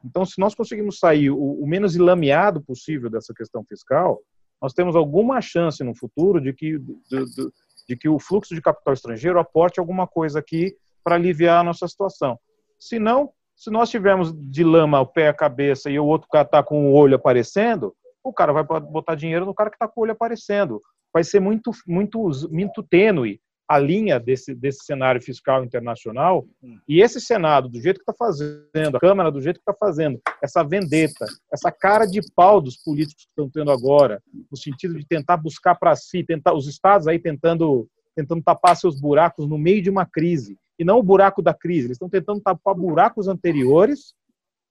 Então, 0.04 0.24
se 0.24 0.38
nós 0.38 0.54
conseguirmos 0.54 0.98
sair 0.98 1.30
o, 1.30 1.38
o 1.38 1.66
menos 1.66 1.94
lameado 1.94 2.62
possível 2.62 3.10
dessa 3.10 3.34
questão 3.34 3.62
fiscal, 3.64 4.20
nós 4.60 4.72
temos 4.72 4.96
alguma 4.96 5.40
chance 5.40 5.82
no 5.84 5.94
futuro 5.94 6.40
de 6.40 6.52
que, 6.52 6.78
de, 6.78 6.94
de, 7.08 7.52
de 7.88 7.96
que 7.96 8.08
o 8.08 8.18
fluxo 8.18 8.54
de 8.54 8.62
capital 8.62 8.94
estrangeiro 8.94 9.38
aporte 9.38 9.78
alguma 9.78 10.06
coisa 10.06 10.38
aqui 10.38 10.74
para 11.02 11.16
aliviar 11.16 11.60
a 11.60 11.64
nossa 11.64 11.86
situação. 11.88 12.38
Se 12.78 12.98
não, 12.98 13.30
se 13.56 13.70
nós 13.70 13.90
tivermos 13.90 14.32
de 14.34 14.64
lama 14.64 15.00
o 15.00 15.06
pé 15.06 15.28
a 15.28 15.34
cabeça 15.34 15.90
e 15.90 15.98
o 15.98 16.06
outro 16.06 16.28
cara 16.28 16.46
está 16.46 16.62
com 16.62 16.90
o 16.90 16.94
olho 16.94 17.16
aparecendo, 17.16 17.94
o 18.24 18.32
cara 18.32 18.52
vai 18.52 18.64
botar 18.64 19.14
dinheiro 19.14 19.44
no 19.44 19.54
cara 19.54 19.70
que 19.70 19.76
está 19.76 19.86
com 19.88 20.00
o 20.00 20.04
olho 20.04 20.12
aparecendo. 20.12 20.80
Vai 21.12 21.24
ser 21.24 21.40
muito, 21.40 21.70
muito, 21.86 22.30
muito 22.50 22.82
tênue 22.82 23.40
a 23.68 23.78
linha 23.78 24.18
desse, 24.18 24.52
desse 24.52 24.84
cenário 24.84 25.22
fiscal 25.22 25.62
internacional. 25.62 26.44
E 26.88 27.00
esse 27.00 27.20
Senado, 27.20 27.68
do 27.68 27.80
jeito 27.80 27.98
que 27.98 28.10
está 28.10 28.12
fazendo, 28.12 28.96
a 28.96 28.98
Câmara, 28.98 29.30
do 29.30 29.40
jeito 29.40 29.60
que 29.60 29.70
está 29.70 29.74
fazendo, 29.74 30.20
essa 30.42 30.64
vendeta, 30.64 31.24
essa 31.52 31.70
cara 31.70 32.04
de 32.04 32.20
pau 32.34 32.60
dos 32.60 32.76
políticos 32.76 33.24
que 33.24 33.30
estão 33.30 33.48
tendo 33.48 33.70
agora, 33.70 34.20
no 34.50 34.56
sentido 34.56 34.98
de 34.98 35.06
tentar 35.06 35.36
buscar 35.36 35.76
para 35.76 35.94
si, 35.94 36.24
tentar 36.24 36.52
os 36.52 36.66
estados 36.66 37.06
aí 37.06 37.18
tentando, 37.18 37.86
tentando 38.16 38.42
tapar 38.42 38.74
seus 38.74 39.00
buracos 39.00 39.46
no 39.46 39.56
meio 39.56 39.80
de 39.80 39.88
uma 39.88 40.04
crise 40.04 40.56
e 40.80 40.84
não 40.84 40.98
o 40.98 41.02
buraco 41.02 41.42
da 41.42 41.52
crise. 41.52 41.88
Eles 41.88 41.96
estão 41.96 42.08
tentando 42.08 42.40
tapar 42.40 42.74
buracos 42.74 43.28
anteriores 43.28 44.14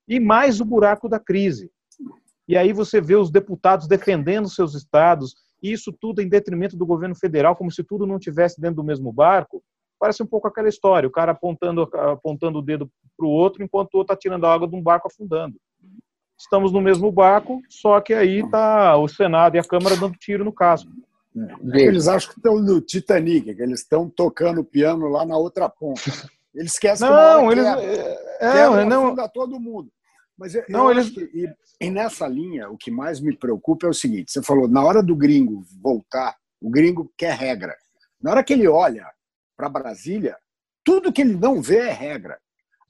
e 0.08 0.20
mais 0.20 0.60
o 0.60 0.66
buraco 0.66 1.08
da 1.08 1.20
crise. 1.20 1.70
E 2.48 2.58
aí 2.58 2.74
você 2.74 3.00
vê 3.00 3.16
os 3.16 3.30
deputados 3.30 3.88
defendendo 3.88 4.50
seus 4.50 4.74
estados, 4.74 5.36
e 5.62 5.72
isso 5.72 5.94
tudo 5.94 6.20
em 6.20 6.28
detrimento 6.28 6.76
do 6.76 6.84
governo 6.84 7.14
federal, 7.14 7.56
como 7.56 7.72
se 7.72 7.84
tudo 7.84 8.08
não 8.08 8.18
tivesse 8.18 8.60
dentro 8.60 8.78
do 8.78 8.84
mesmo 8.84 9.14
barco. 9.14 9.62
Parece 10.00 10.24
um 10.24 10.26
pouco 10.26 10.48
aquela 10.48 10.68
história, 10.68 11.08
o 11.08 11.12
cara 11.12 11.34
apontando, 11.34 11.84
apontando 11.84 12.58
o 12.58 12.62
dedo 12.64 12.90
para 13.16 13.28
o 13.28 13.30
outro, 13.30 13.64
enquanto 13.64 13.94
o 13.94 13.98
outro 14.00 14.14
está 14.14 14.20
tirando 14.20 14.46
a 14.46 14.54
água 14.54 14.68
de 14.68 14.76
um 14.76 14.82
barco 14.82 15.08
afundando. 15.08 15.58
Estamos 16.40 16.72
no 16.72 16.82
mesmo 16.82 17.12
barco, 17.12 17.62
só 17.70 18.02
que 18.02 18.16
aí 18.16 18.40
está 18.40 18.98
o 18.98 19.08
Senado 19.08 19.58
e 19.58 19.60
a 19.60 19.64
Câmara 19.64 19.96
dando 19.96 20.18
tiro 20.18 20.44
no 20.44 20.54
casco. 20.54 20.90
É. 21.36 21.82
Eles 21.82 22.08
acham 22.08 22.32
que 22.32 22.40
estão 22.40 22.60
no 22.60 22.82
Titanic, 22.82 23.54
que 23.54 23.62
eles 23.62 23.82
estão 23.82 24.10
tocando 24.10 24.62
o 24.62 24.66
piano 24.66 25.08
lá 25.08 25.26
na 25.26 25.38
outra 25.38 25.70
ponta. 25.70 26.02
Eles 26.54 26.74
esquecem 26.74 27.08
não, 27.08 27.48
que 27.48 27.54
eles, 27.54 27.64
quebra, 27.64 27.84
é, 27.84 28.52
quebra, 28.54 28.86
não, 28.86 29.30
todo 29.30 29.60
mundo. 29.60 29.92
Mas 30.38 30.56
eu, 30.56 30.64
não, 30.68 30.86
eu 30.86 30.92
eles... 30.92 31.10
Que, 31.10 31.22
e, 31.22 31.86
e, 31.86 31.90
nessa 31.92 32.28
linha, 32.28 32.70
o 32.70 32.78
que 32.78 32.90
mais 32.90 33.20
me 33.20 33.38
preocupa 33.38 33.86
é 33.86 33.90
o 33.90 33.94
seguinte: 33.94 34.32
você 34.32 34.42
falou, 34.42 34.68
na 34.68 34.84
hora 34.84 35.04
do 35.04 35.16
gringo 35.16 35.64
voltar, 35.82 36.36
o 36.60 36.70
gringo 36.70 37.12
quer 37.18 37.36
regra. 37.36 37.76
Na 38.22 38.32
hora 38.32 38.44
que 38.44 38.54
ele 38.54 38.68
olha 38.68 39.06
para 39.56 39.70
Brasília, 39.70 40.36
tudo 40.84 41.14
que 41.14 41.22
ele 41.22 41.36
não 41.36 41.62
vê 41.62 41.78
é 41.78 41.92
regra. 41.92 42.40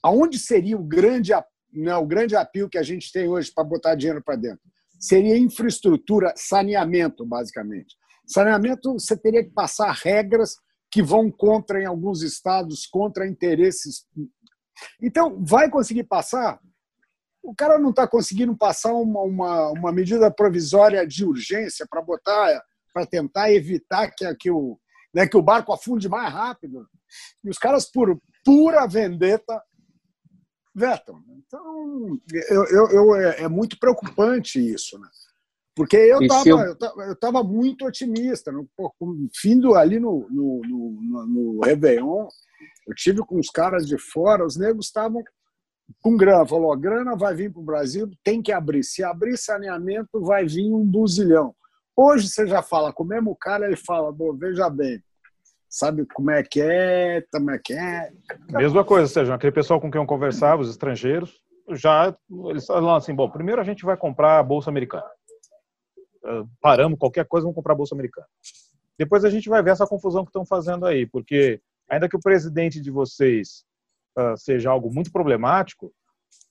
Aonde 0.02 0.40
seria 0.40 0.78
o 0.78 0.84
grande, 0.84 1.32
não, 1.34 1.44
né, 1.74 1.96
o 1.98 2.06
grande 2.06 2.36
apio 2.36 2.70
que 2.70 2.78
a 2.78 2.84
gente 2.84 3.12
tem 3.12 3.28
hoje 3.28 3.52
para 3.54 3.64
botar 3.64 3.96
dinheiro 3.96 4.24
para 4.24 4.36
dentro? 4.36 4.62
Seria 4.98 5.38
infraestrutura, 5.38 6.34
saneamento, 6.36 7.26
basicamente. 7.26 7.96
Saneamento, 8.30 8.94
você 8.94 9.18
teria 9.18 9.44
que 9.44 9.50
passar 9.50 9.92
regras 9.92 10.56
que 10.92 11.02
vão 11.02 11.32
contra, 11.32 11.82
em 11.82 11.86
alguns 11.86 12.22
estados, 12.22 12.86
contra 12.86 13.28
interesses. 13.28 14.06
Então, 15.02 15.44
vai 15.44 15.70
conseguir 15.70 16.04
passar? 16.04 16.60
O 17.42 17.56
cara 17.56 17.80
não 17.80 17.90
está 17.90 18.08
conseguindo 18.08 18.56
passar 18.56 18.94
uma, 18.94 19.22
uma, 19.22 19.70
uma, 19.72 19.92
medida 19.92 20.30
provisória 20.32 21.06
de 21.08 21.26
urgência 21.26 21.88
para 21.90 22.02
botar, 22.02 22.62
para 22.94 23.06
tentar 23.06 23.52
evitar 23.52 24.12
que, 24.12 24.36
que, 24.36 24.52
o, 24.52 24.80
né, 25.14 25.28
que 25.28 25.38
o 25.38 25.42
barco 25.42 25.74
afunde 25.74 26.08
mais 26.10 26.32
rápido. 26.32 26.88
E 27.44 27.50
os 27.50 27.58
caras, 27.58 27.90
por 27.90 28.20
pura 28.44 28.86
vendetta, 28.88 29.62
vetam. 30.76 31.24
Então, 31.30 32.20
eu, 32.50 32.66
eu, 32.66 32.88
eu 32.92 33.16
é, 33.16 33.42
é 33.42 33.48
muito 33.48 33.80
preocupante 33.80 34.60
isso. 34.60 35.00
Né? 35.00 35.08
Porque 35.80 35.96
eu 35.96 36.22
estava 36.22 36.50
eu... 36.50 37.02
eu 37.08 37.16
tava 37.16 37.42
muito 37.42 37.86
otimista. 37.86 38.52
No, 38.52 38.68
fim 39.34 39.58
do, 39.58 39.76
ali 39.76 39.98
no, 39.98 40.28
no, 40.30 40.62
no, 40.68 41.26
no 41.26 41.60
Réveillon, 41.62 42.28
eu 42.86 42.94
tive 42.94 43.20
com 43.20 43.40
os 43.40 43.50
caras 43.50 43.88
de 43.88 43.98
fora, 43.98 44.46
os 44.46 44.58
negros 44.58 44.88
estavam 44.88 45.24
com 46.02 46.18
grana. 46.18 46.46
Falou: 46.46 46.74
a 46.74 46.76
grana 46.76 47.16
vai 47.16 47.34
vir 47.34 47.50
para 47.50 47.62
o 47.62 47.66
Brasil, 47.66 48.12
tem 48.26 48.42
que 48.42 48.52
abrir. 48.52 48.84
Se 48.84 49.06
abrir 49.06 49.38
saneamento, 49.38 50.20
vai 50.20 50.46
vir 50.46 50.70
um 50.70 50.86
buzilhão. 50.86 51.56
Hoje 51.96 52.28
você 52.28 52.46
já 52.46 52.62
fala 52.62 52.92
com 52.92 53.04
o 53.04 53.08
mesmo 53.08 53.34
cara, 53.34 53.66
ele 53.66 53.78
fala: 53.78 54.14
veja 54.38 54.70
bem, 54.70 55.02
sabe 55.70 56.06
como 56.14 56.30
é 56.30 56.44
que 56.44 56.60
é, 56.60 57.24
como 57.32 57.52
é 57.52 57.58
que 57.58 57.72
é. 57.72 58.12
Mesma 58.52 58.84
coisa, 58.84 59.08
Sérgio, 59.08 59.34
aquele 59.34 59.54
pessoal 59.54 59.80
com 59.80 59.90
quem 59.90 60.02
eu 60.02 60.06
conversava, 60.06 60.62
os 60.62 60.70
estrangeiros, 60.70 61.40
já 61.72 62.14
eles 62.50 62.66
falam 62.66 62.96
assim: 62.96 63.16
bom, 63.16 63.30
primeiro 63.30 63.62
a 63.62 63.64
gente 63.64 63.86
vai 63.86 63.96
comprar 63.96 64.40
a 64.40 64.44
Bolsa 64.44 64.70
Americana. 64.70 65.08
Ah, 66.24 66.44
paramos 66.62 67.00
qualquer 67.00 67.26
coisa, 67.26 67.44
vamos 67.44 67.56
comprar 67.56 67.74
a 67.74 67.78
Bolsa 67.78 67.96
Americana. 67.96 68.28
Depois 68.98 69.24
a 69.24 69.30
gente 69.30 69.48
vai 69.48 69.64
ver 69.64 69.72
essa 69.72 69.88
confusão 69.88 70.24
que 70.24 70.30
estão 70.30 70.46
fazendo 70.46 70.86
aí, 70.86 71.06
porque 71.06 71.62
ainda 71.90 72.10
que 72.10 72.16
o 72.16 72.22
presidente 72.22 72.82
de 72.82 72.92
vocês 72.92 73.64
uh, 74.18 74.38
seja 74.38 74.70
algo 74.70 74.94
muito 74.94 75.12
problemático, 75.12 75.94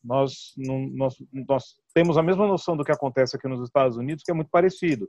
nós, 0.02 0.54
nós, 0.56 1.16
nós, 1.46 1.76
temos 1.92 2.16
a 2.16 2.22
mesma 2.22 2.46
noção 2.46 2.76
do 2.76 2.84
que 2.84 2.92
acontece 2.92 3.36
aqui 3.36 3.46
nos 3.48 3.60
Estados 3.60 3.96
Unidos, 3.96 4.24
que 4.24 4.30
é 4.30 4.34
muito 4.34 4.50
parecido. 4.50 5.08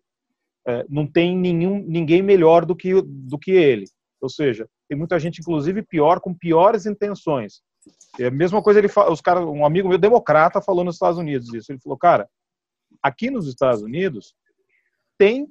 É, 0.68 0.86
não 0.90 1.08
tem 1.08 1.38
nenhum, 1.38 1.84
ninguém 1.88 2.22
melhor 2.22 2.66
do 2.66 2.76
que, 2.76 3.02
do 3.02 3.38
que 3.38 3.52
ele. 3.52 3.86
Ou 4.22 4.30
seja, 4.30 4.68
tem 4.88 4.98
muita 4.98 5.18
gente, 5.20 5.40
inclusive, 5.40 5.82
pior, 5.84 6.20
com 6.20 6.34
piores 6.34 6.86
intenções. 6.86 7.62
É 8.20 8.26
a 8.26 8.32
mesma 8.32 8.62
coisa, 8.62 8.80
ele 8.80 8.90
os 9.10 9.22
cara, 9.22 9.46
um 9.46 9.66
amigo 9.66 9.88
meu, 9.88 9.98
democrata, 9.98 10.62
falou 10.62 10.84
nos 10.84 10.96
Estados 10.96 11.18
Unidos 11.18 11.54
isso. 11.54 11.72
Ele 11.72 11.80
falou, 11.80 11.98
cara, 11.98 12.30
aqui 13.02 13.30
nos 13.30 13.48
Estados 13.48 13.82
Unidos, 13.82 14.36
tem 15.20 15.48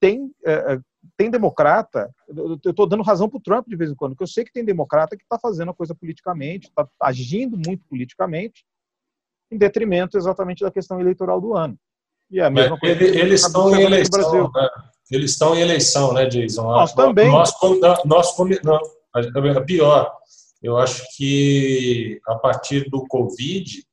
tem 0.00 0.32
é, 0.46 0.74
é 0.74 0.80
tem 1.16 1.30
democrata, 1.30 2.10
eu 2.28 2.54
estou 2.70 2.86
dando 2.86 3.02
razão 3.02 3.28
para 3.28 3.36
o 3.36 3.42
Trump 3.42 3.66
de 3.68 3.76
vez 3.76 3.90
em 3.90 3.94
quando, 3.94 4.12
porque 4.12 4.22
eu 4.22 4.28
sei 4.28 4.44
que 4.44 4.52
tem 4.52 4.64
democrata 4.64 5.16
que 5.16 5.24
está 5.24 5.38
fazendo 5.38 5.70
a 5.70 5.74
coisa 5.74 5.94
politicamente, 5.94 6.68
está 6.68 6.88
agindo 7.00 7.58
muito 7.58 7.84
politicamente, 7.88 8.64
em 9.50 9.58
detrimento 9.58 10.16
exatamente 10.16 10.62
da 10.62 10.70
questão 10.70 11.00
eleitoral 11.00 11.40
do 11.40 11.54
ano. 11.54 11.76
E 12.30 12.40
é 12.40 12.44
a 12.44 12.50
mesma 12.50 12.78
coisa. 12.78 12.94
Ele, 12.94 13.20
eles 13.20 13.42
estão 13.44 13.74
em 13.76 13.82
eleição, 13.82 14.50
né? 14.54 14.68
Eles 15.10 15.30
estão 15.32 15.54
em 15.54 15.60
eleição, 15.60 16.14
né, 16.14 16.26
Jason? 16.26 16.62
Nós 16.62 16.94
também. 16.94 17.30
Nós, 17.30 17.52
nós, 18.04 18.36
não, 18.64 18.80
é 19.46 19.60
pior. 19.60 20.10
Eu 20.62 20.78
acho 20.78 21.04
que 21.16 22.20
a 22.26 22.36
partir 22.36 22.88
do 22.88 23.06
Covid, 23.06 23.84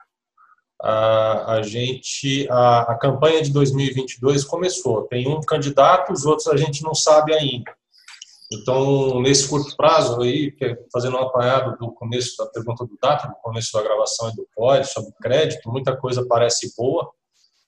a, 0.82 1.56
a 1.56 1.62
gente, 1.62 2.48
a, 2.50 2.82
a 2.92 2.98
campanha 2.98 3.42
de 3.42 3.52
2022 3.52 4.46
começou. 4.46 5.08
Tem 5.08 5.28
um 5.28 5.42
candidato, 5.42 6.13
os 6.13 6.26
outros 6.26 6.48
a 6.48 6.58
gente 6.58 6.84
não 6.84 6.94
sabe 6.94 7.34
ainda. 7.34 7.74
Então, 8.52 9.22
nesse 9.22 9.48
curto 9.48 9.76
prazo 9.76 10.22
aí, 10.22 10.56
é 10.62 10.76
fazendo 10.92 11.18
um 11.18 11.22
apanhado 11.22 11.78
do 11.78 11.92
começo 11.92 12.36
da 12.38 12.48
pergunta 12.48 12.84
do 12.84 12.98
Data, 13.00 13.28
do 13.28 13.36
começo 13.36 13.72
da 13.74 13.84
gravação 13.84 14.30
e 14.30 14.36
do 14.36 14.48
POD, 14.56 14.88
sobre 14.88 15.12
crédito, 15.22 15.70
muita 15.70 15.96
coisa 15.96 16.26
parece 16.28 16.74
boa, 16.76 17.12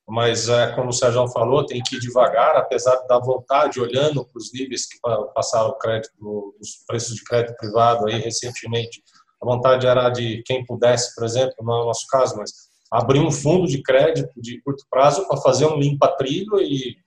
mas, 0.10 0.50
é, 0.50 0.74
como 0.74 0.90
o 0.90 0.94
Sérgio 0.94 1.28
falou, 1.28 1.66
tem 1.66 1.82
que 1.84 1.96
ir 1.96 2.00
devagar, 2.00 2.58
apesar 2.58 2.96
da 3.08 3.20
vontade, 3.20 3.80
olhando 3.80 4.26
para 4.26 4.38
os 4.38 4.52
níveis 4.52 4.88
que 4.88 4.98
passaram 5.36 5.70
o 5.70 5.78
crédito, 5.78 6.12
os 6.60 6.84
preços 6.88 7.16
de 7.16 7.24
crédito 7.24 7.56
privado 7.58 8.08
aí 8.08 8.20
recentemente, 8.20 9.04
a 9.42 9.46
vontade 9.46 9.86
era 9.86 10.10
de 10.10 10.42
quem 10.46 10.66
pudesse, 10.66 11.14
por 11.14 11.24
exemplo, 11.24 11.56
no 11.62 11.86
nosso 11.86 12.08
caso, 12.08 12.36
mas 12.38 12.71
abrir 12.92 13.20
um 13.20 13.32
fundo 13.32 13.66
de 13.68 13.82
crédito 13.82 14.34
de 14.36 14.62
curto 14.62 14.86
prazo 14.90 15.28
para 15.28 15.38
fazer 15.38 15.66
um 15.66 15.78
limpa-trilho 15.78 16.60
e 16.60 16.98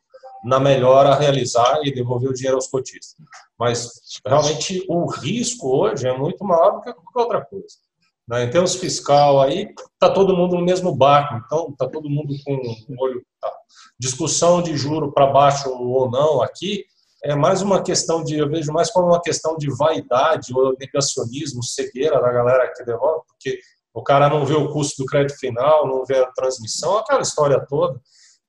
na 0.44 0.58
melhora 0.58 1.14
realizar 1.14 1.80
e 1.84 1.92
devolver 1.92 2.30
o 2.30 2.34
dinheiro 2.34 2.56
aos 2.56 2.68
cotistas. 2.68 3.16
Mas 3.58 3.90
realmente 4.26 4.84
o 4.88 5.06
risco 5.06 5.68
hoje 5.68 6.06
é 6.06 6.16
muito 6.16 6.44
maior 6.44 6.72
do 6.72 6.80
que 6.82 6.92
qualquer 6.92 7.20
outra 7.20 7.44
coisa. 7.44 7.76
Né? 8.28 8.44
Em 8.44 8.50
termos 8.50 8.74
fiscal, 8.74 9.40
aí 9.40 9.74
está 9.92 10.12
todo 10.12 10.36
mundo 10.36 10.56
no 10.56 10.64
mesmo 10.64 10.94
barco, 10.94 11.42
então 11.44 11.68
está 11.70 11.88
todo 11.88 12.10
mundo 12.10 12.34
com 12.44 12.54
o 12.54 13.02
olho. 13.02 13.24
Tá. 13.40 13.52
Discussão 13.98 14.62
de 14.62 14.76
juro 14.76 15.12
para 15.12 15.26
baixo 15.26 15.70
ou 15.70 16.10
não 16.10 16.42
aqui 16.42 16.84
é 17.22 17.34
mais 17.34 17.62
uma 17.62 17.82
questão 17.82 18.22
de, 18.22 18.36
eu 18.36 18.48
vejo 18.50 18.70
mais 18.70 18.90
como 18.90 19.08
uma 19.08 19.20
questão 19.20 19.56
de 19.56 19.74
vaidade 19.74 20.52
ou 20.54 20.76
negacionismo, 20.78 21.62
cegueira 21.62 22.20
da 22.20 22.30
galera 22.30 22.70
que 22.74 22.84
devolve, 22.84 23.24
porque 23.26 23.58
o 23.94 24.02
cara 24.02 24.28
não 24.28 24.44
vê 24.44 24.54
o 24.54 24.72
custo 24.72 25.04
do 25.04 25.06
crédito 25.06 25.38
final, 25.38 25.86
não 25.86 26.04
vê 26.04 26.18
a 26.18 26.32
transmissão, 26.32 26.98
aquela 26.98 27.22
história 27.22 27.64
toda. 27.64 28.00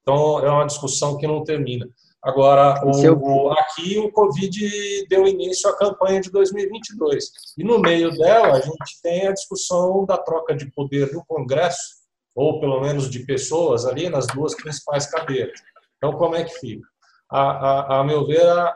Então, 0.01 0.39
é 0.39 0.49
uma 0.49 0.65
discussão 0.65 1.17
que 1.17 1.27
não 1.27 1.43
termina. 1.43 1.87
Agora, 2.23 2.81
o, 2.83 3.51
aqui 3.51 3.99
o 3.99 4.11
Covid 4.11 5.05
deu 5.07 5.27
início 5.27 5.69
à 5.69 5.77
campanha 5.77 6.19
de 6.19 6.31
2022. 6.31 7.25
E 7.55 7.63
no 7.63 7.77
meio 7.77 8.09
dela, 8.17 8.53
a 8.53 8.61
gente 8.61 9.01
tem 9.03 9.27
a 9.27 9.31
discussão 9.31 10.03
da 10.05 10.17
troca 10.17 10.55
de 10.55 10.71
poder 10.71 11.11
do 11.11 11.23
Congresso, 11.27 12.03
ou 12.33 12.59
pelo 12.59 12.81
menos 12.81 13.07
de 13.11 13.19
pessoas 13.19 13.85
ali 13.85 14.09
nas 14.09 14.25
duas 14.25 14.55
principais 14.55 15.05
cadeiras. 15.05 15.59
Então, 15.97 16.13
como 16.13 16.35
é 16.35 16.43
que 16.43 16.59
fica? 16.59 16.87
A, 17.29 17.41
a, 17.41 17.99
a 17.99 18.03
meu 18.03 18.25
ver, 18.25 18.45
a, 18.47 18.75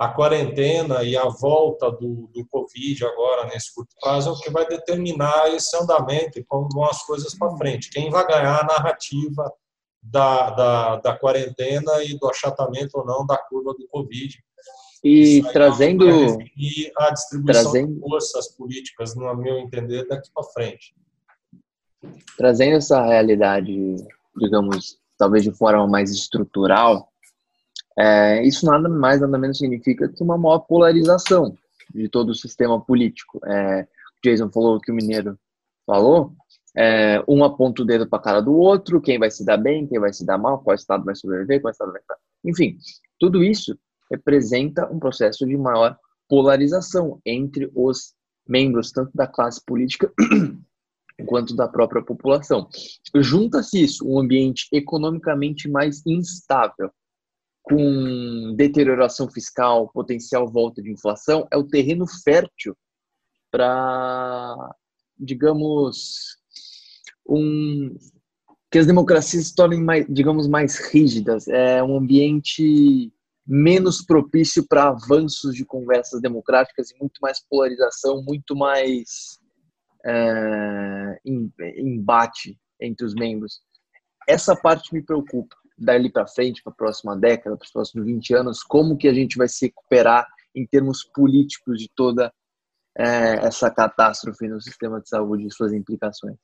a, 0.00 0.08
quarentena 0.08 1.04
e 1.04 1.14
a 1.14 1.28
volta 1.28 1.90
do, 1.90 2.30
do 2.32 2.46
Covid 2.48 3.04
agora, 3.04 3.48
nesse 3.48 3.74
curto 3.74 3.94
prazo, 4.00 4.30
é 4.30 4.32
o 4.32 4.40
que 4.40 4.50
vai 4.50 4.66
determinar 4.66 5.54
esse 5.54 5.76
andamento 5.76 6.38
e 6.38 6.44
como 6.44 6.70
vão 6.72 6.84
as 6.84 7.04
coisas 7.04 7.34
para 7.34 7.54
frente. 7.58 7.90
Quem 7.90 8.08
vai 8.08 8.26
ganhar 8.26 8.60
a 8.60 8.66
narrativa 8.66 9.52
da, 10.02 10.50
da, 10.50 10.96
da 10.96 11.18
quarentena 11.18 12.02
e 12.02 12.18
do 12.18 12.26
achatamento 12.30 12.96
ou 12.96 13.04
não 13.04 13.26
da 13.26 13.36
curva 13.36 13.74
do 13.74 13.86
Covid. 13.88 14.42
E 15.04 15.42
trazendo 15.52 16.08
e 16.56 16.90
a 16.96 17.10
distribuição 17.10 17.62
trazendo, 17.62 17.94
de 17.94 18.00
forças 18.00 18.48
políticas, 18.56 19.14
no 19.14 19.36
meu 19.36 19.58
entender, 19.58 20.06
daqui 20.06 20.30
para 20.32 20.44
frente. 20.44 20.94
Trazendo 22.38 22.76
essa 22.76 23.02
realidade, 23.04 23.96
digamos, 24.34 24.98
talvez 25.18 25.44
de 25.44 25.52
forma 25.52 25.86
mais 25.86 26.10
estrutural, 26.10 27.09
é, 27.98 28.42
isso 28.46 28.66
nada 28.66 28.88
mais, 28.88 29.20
nada 29.20 29.38
menos 29.38 29.58
significa 29.58 30.08
que 30.08 30.22
uma 30.22 30.38
maior 30.38 30.60
polarização 30.60 31.56
de 31.94 32.08
todo 32.08 32.30
o 32.30 32.34
sistema 32.34 32.80
político. 32.80 33.40
É, 33.44 33.86
Jason 34.24 34.50
falou 34.50 34.80
que 34.80 34.92
o 34.92 34.94
Mineiro 34.94 35.38
falou, 35.86 36.32
é, 36.76 37.22
um 37.26 37.42
aponta 37.42 37.82
o 37.82 37.84
dedo 37.84 38.08
para 38.08 38.18
a 38.18 38.22
cara 38.22 38.40
do 38.40 38.54
outro, 38.54 39.00
quem 39.00 39.18
vai 39.18 39.30
se 39.30 39.44
dar 39.44 39.56
bem, 39.56 39.86
quem 39.86 39.98
vai 39.98 40.12
se 40.12 40.24
dar 40.24 40.38
mal, 40.38 40.60
qual 40.60 40.74
estado 40.74 41.04
vai 41.04 41.14
sobreviver, 41.14 41.60
qual 41.60 41.72
estado 41.72 41.92
vai 41.92 42.00
ficar. 42.00 42.16
Enfim, 42.44 42.78
tudo 43.18 43.42
isso 43.42 43.76
representa 44.10 44.88
um 44.92 44.98
processo 44.98 45.46
de 45.46 45.56
maior 45.56 45.96
polarização 46.28 47.20
entre 47.26 47.70
os 47.74 48.14
membros, 48.48 48.92
tanto 48.92 49.10
da 49.14 49.26
classe 49.26 49.60
política 49.64 50.12
quanto 51.26 51.54
da 51.54 51.68
própria 51.68 52.02
população. 52.02 52.68
Junta-se 53.16 53.82
isso, 53.82 54.08
um 54.08 54.18
ambiente 54.18 54.66
economicamente 54.72 55.68
mais 55.68 56.04
instável, 56.06 56.90
com 57.62 58.54
deterioração 58.56 59.30
fiscal, 59.30 59.90
potencial 59.92 60.50
volta 60.50 60.82
de 60.82 60.90
inflação, 60.90 61.46
é 61.52 61.56
o 61.56 61.66
terreno 61.66 62.06
fértil 62.24 62.76
para, 63.50 64.56
digamos, 65.18 66.38
um 67.28 67.94
que 68.70 68.78
as 68.78 68.86
democracias 68.86 69.48
se 69.48 69.54
tornem 69.54 69.82
mais, 69.82 70.06
digamos, 70.08 70.46
mais 70.46 70.78
rígidas, 70.78 71.48
é 71.48 71.82
um 71.82 71.96
ambiente 71.96 73.12
menos 73.44 74.00
propício 74.00 74.64
para 74.68 74.88
avanços 74.88 75.56
de 75.56 75.64
conversas 75.64 76.20
democráticas 76.20 76.90
e 76.90 76.98
muito 77.00 77.18
mais 77.20 77.44
polarização, 77.48 78.22
muito 78.22 78.54
mais 78.54 79.40
é, 80.06 81.20
embate 81.76 82.56
entre 82.80 83.04
os 83.04 83.12
membros. 83.12 83.60
Essa 84.28 84.54
parte 84.54 84.94
me 84.94 85.02
preocupa. 85.02 85.56
Dali 85.80 86.10
para 86.10 86.26
frente, 86.26 86.62
para 86.62 86.72
a 86.72 86.76
próxima 86.76 87.16
década, 87.16 87.56
para 87.56 87.64
os 87.64 87.72
próximos 87.72 88.06
20 88.06 88.34
anos, 88.34 88.62
como 88.62 88.96
que 88.96 89.08
a 89.08 89.14
gente 89.14 89.38
vai 89.38 89.48
se 89.48 89.66
recuperar 89.66 90.26
em 90.54 90.66
termos 90.66 91.02
políticos 91.04 91.78
de 91.78 91.88
toda 91.94 92.32
é, 92.96 93.46
essa 93.46 93.70
catástrofe 93.70 94.46
no 94.46 94.60
sistema 94.60 95.00
de 95.00 95.08
saúde 95.08 95.46
e 95.46 95.52
suas 95.52 95.72
implicações? 95.72 96.36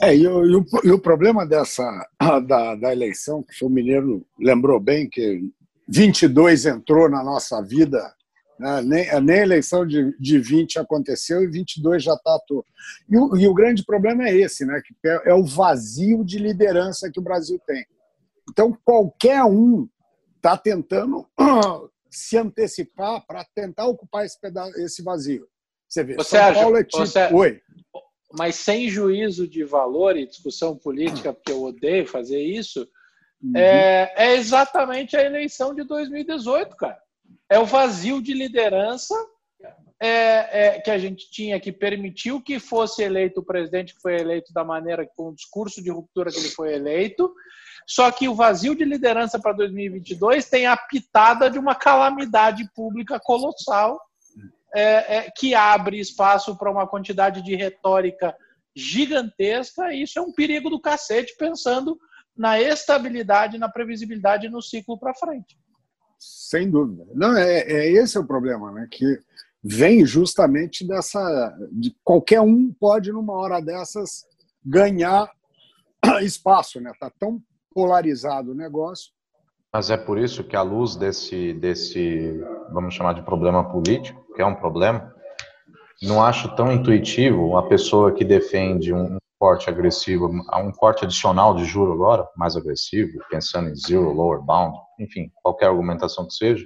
É, 0.00 0.14
e 0.14 0.26
o, 0.26 0.44
e 0.44 0.56
o, 0.56 0.66
e 0.84 0.90
o 0.90 0.98
problema 0.98 1.46
dessa 1.46 1.82
da, 2.46 2.74
da, 2.74 2.92
eleição, 2.92 3.42
que 3.42 3.64
o 3.64 3.70
Mineiro 3.70 4.26
lembrou 4.38 4.78
bem, 4.78 5.08
que 5.08 5.50
22 5.88 6.66
entrou 6.66 7.08
na 7.08 7.24
nossa 7.24 7.62
vida, 7.62 8.14
né? 8.58 8.82
nem, 8.82 9.20
nem 9.20 9.38
a 9.38 9.42
eleição 9.42 9.86
de, 9.86 10.16
de 10.18 10.38
20 10.38 10.78
aconteceu 10.78 11.42
e 11.42 11.46
22 11.46 12.02
já 12.02 12.14
está 12.14 12.34
atuando. 12.34 12.66
E 13.08 13.16
o, 13.16 13.36
e 13.36 13.48
o 13.48 13.54
grande 13.54 13.84
problema 13.84 14.28
é 14.28 14.34
esse, 14.34 14.64
né? 14.64 14.80
que 14.84 15.08
é, 15.08 15.30
é 15.30 15.34
o 15.34 15.44
vazio 15.44 16.24
de 16.24 16.38
liderança 16.38 17.10
que 17.10 17.20
o 17.20 17.22
Brasil 17.22 17.60
tem. 17.66 17.84
Então, 18.50 18.76
qualquer 18.84 19.42
um 19.44 19.88
está 20.36 20.56
tentando 20.56 21.26
se 22.10 22.38
antecipar 22.38 23.24
para 23.26 23.44
tentar 23.54 23.86
ocupar 23.86 24.24
esse, 24.24 24.40
pedaço, 24.40 24.78
esse 24.80 25.02
vazio. 25.02 25.46
Você 25.88 26.04
vê, 26.04 26.14
São 26.14 26.24
Sérgio, 26.24 26.62
Paulo 26.62 26.76
é 26.76 26.84
tipo... 26.84 27.36
Oi 27.36 27.60
mas 28.32 28.56
sem 28.56 28.88
juízo 28.88 29.48
de 29.48 29.64
valor 29.64 30.16
e 30.16 30.26
discussão 30.26 30.76
política, 30.76 31.32
porque 31.32 31.52
eu 31.52 31.62
odeio 31.62 32.06
fazer 32.06 32.40
isso, 32.40 32.86
uhum. 33.42 33.56
é, 33.56 34.12
é 34.16 34.34
exatamente 34.36 35.16
a 35.16 35.24
eleição 35.24 35.74
de 35.74 35.84
2018, 35.84 36.76
cara. 36.76 36.98
É 37.48 37.58
o 37.58 37.64
vazio 37.64 38.20
de 38.20 38.34
liderança 38.34 39.14
é, 40.00 40.76
é, 40.76 40.80
que 40.80 40.90
a 40.90 40.98
gente 40.98 41.30
tinha 41.30 41.58
que 41.58 41.72
permitiu 41.72 42.42
que 42.42 42.58
fosse 42.58 43.02
eleito 43.02 43.40
o 43.40 43.44
presidente 43.44 43.94
que 43.94 44.00
foi 44.00 44.16
eleito 44.16 44.52
da 44.52 44.64
maneira, 44.64 45.08
com 45.16 45.28
o 45.28 45.34
discurso 45.34 45.82
de 45.82 45.90
ruptura 45.90 46.30
que 46.30 46.38
ele 46.38 46.50
foi 46.50 46.74
eleito. 46.74 47.32
Só 47.86 48.10
que 48.10 48.28
o 48.28 48.34
vazio 48.34 48.74
de 48.74 48.84
liderança 48.84 49.38
para 49.38 49.52
2022 49.52 50.48
tem 50.48 50.66
a 50.66 50.76
pitada 50.76 51.48
de 51.48 51.58
uma 51.58 51.74
calamidade 51.74 52.68
pública 52.74 53.20
colossal 53.20 54.00
é, 54.74 55.18
é, 55.18 55.30
que 55.30 55.54
abre 55.54 55.98
espaço 55.98 56.56
para 56.58 56.70
uma 56.70 56.86
quantidade 56.86 57.42
de 57.42 57.54
retórica 57.54 58.36
gigantesca, 58.74 59.92
e 59.92 60.02
isso 60.02 60.18
é 60.18 60.22
um 60.22 60.32
perigo 60.32 60.68
do 60.68 60.80
cacete, 60.80 61.34
pensando 61.38 61.98
na 62.36 62.60
estabilidade, 62.60 63.56
na 63.56 63.70
previsibilidade 63.70 64.50
no 64.50 64.60
ciclo 64.60 64.98
para 64.98 65.14
frente. 65.14 65.56
Sem 66.18 66.70
dúvida. 66.70 67.06
Não, 67.14 67.36
é, 67.36 67.60
é 67.60 67.92
esse 67.92 68.16
é 68.16 68.20
o 68.20 68.26
problema, 68.26 68.72
né? 68.72 68.88
Que 68.90 69.18
vem 69.62 70.04
justamente 70.04 70.86
dessa. 70.86 71.54
De 71.72 71.94
qualquer 72.02 72.40
um 72.40 72.72
pode, 72.72 73.12
numa 73.12 73.34
hora 73.34 73.60
dessas, 73.60 74.24
ganhar 74.64 75.30
espaço, 76.22 76.80
né? 76.80 76.90
Está 76.90 77.10
tão 77.18 77.40
polarizado 77.72 78.52
o 78.52 78.54
negócio. 78.54 79.12
Mas 79.72 79.90
é 79.90 79.96
por 79.96 80.16
isso 80.16 80.42
que, 80.42 80.56
à 80.56 80.62
luz 80.62 80.96
desse, 80.96 81.52
desse, 81.54 82.40
vamos 82.72 82.94
chamar 82.94 83.12
de 83.12 83.22
problema 83.22 83.70
político, 83.70 84.24
que 84.34 84.40
é 84.40 84.46
um 84.46 84.54
problema, 84.54 85.14
não 86.02 86.24
acho 86.24 86.54
tão 86.56 86.72
intuitivo 86.72 87.46
uma 87.46 87.68
pessoa 87.68 88.12
que 88.12 88.24
defende 88.24 88.92
um 88.92 89.18
corte 89.38 89.68
agressivo, 89.68 90.28
um 90.28 90.72
corte 90.72 91.04
adicional 91.04 91.54
de 91.54 91.64
juro 91.64 91.92
agora, 91.92 92.26
mais 92.36 92.56
agressivo, 92.56 93.18
pensando 93.30 93.68
em 93.68 93.76
zero 93.76 94.12
lower 94.12 94.40
bound, 94.40 94.76
enfim, 94.98 95.30
qualquer 95.42 95.66
argumentação 95.66 96.26
que 96.26 96.34
seja, 96.34 96.64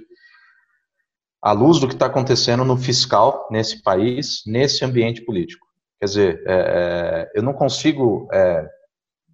à 1.41 1.51
luz 1.51 1.79
do 1.79 1.87
que 1.87 1.93
está 1.93 2.05
acontecendo 2.05 2.63
no 2.63 2.77
fiscal 2.77 3.47
nesse 3.51 3.81
país, 3.81 4.43
nesse 4.45 4.85
ambiente 4.85 5.21
político. 5.21 5.65
Quer 5.99 6.05
dizer, 6.05 6.43
é, 6.47 6.53
é, 6.53 7.31
eu 7.35 7.43
não 7.43 7.53
consigo 7.53 8.27
é, 8.31 8.67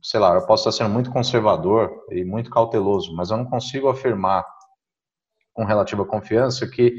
sei 0.02 0.20
lá, 0.20 0.34
eu 0.36 0.46
posso 0.46 0.70
estar 0.70 0.84
sendo 0.84 0.94
muito 0.94 1.12
conservador 1.12 1.92
e 2.12 2.24
muito 2.24 2.50
cauteloso, 2.50 3.14
mas 3.16 3.30
eu 3.30 3.38
não 3.38 3.46
consigo 3.46 3.90
afirmar 3.90 4.46
com 5.54 5.66
relativa 5.66 6.06
confiança 6.06 6.68
que 6.68 6.96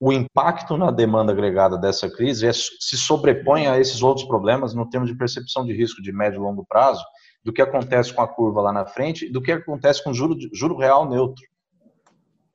o 0.00 0.10
impacto 0.10 0.78
na 0.78 0.90
demanda 0.90 1.30
agregada 1.30 1.76
dessa 1.76 2.10
crise 2.10 2.46
é, 2.46 2.52
se 2.52 2.96
sobrepõe 2.96 3.66
a 3.66 3.78
esses 3.78 4.02
outros 4.02 4.26
problemas 4.26 4.72
no 4.72 4.88
termos 4.88 5.10
de 5.10 5.16
percepção 5.16 5.62
de 5.62 5.74
risco 5.74 6.00
de 6.00 6.10
médio 6.10 6.38
e 6.38 6.40
longo 6.40 6.64
prazo, 6.66 7.04
do 7.44 7.52
que 7.52 7.60
acontece 7.60 8.12
com 8.12 8.22
a 8.22 8.28
curva 8.28 8.62
lá 8.62 8.72
na 8.72 8.86
frente, 8.86 9.30
do 9.30 9.42
que 9.42 9.52
acontece 9.52 10.02
com 10.02 10.14
juro, 10.14 10.34
juro 10.54 10.76
real 10.76 11.06
neutro, 11.06 11.44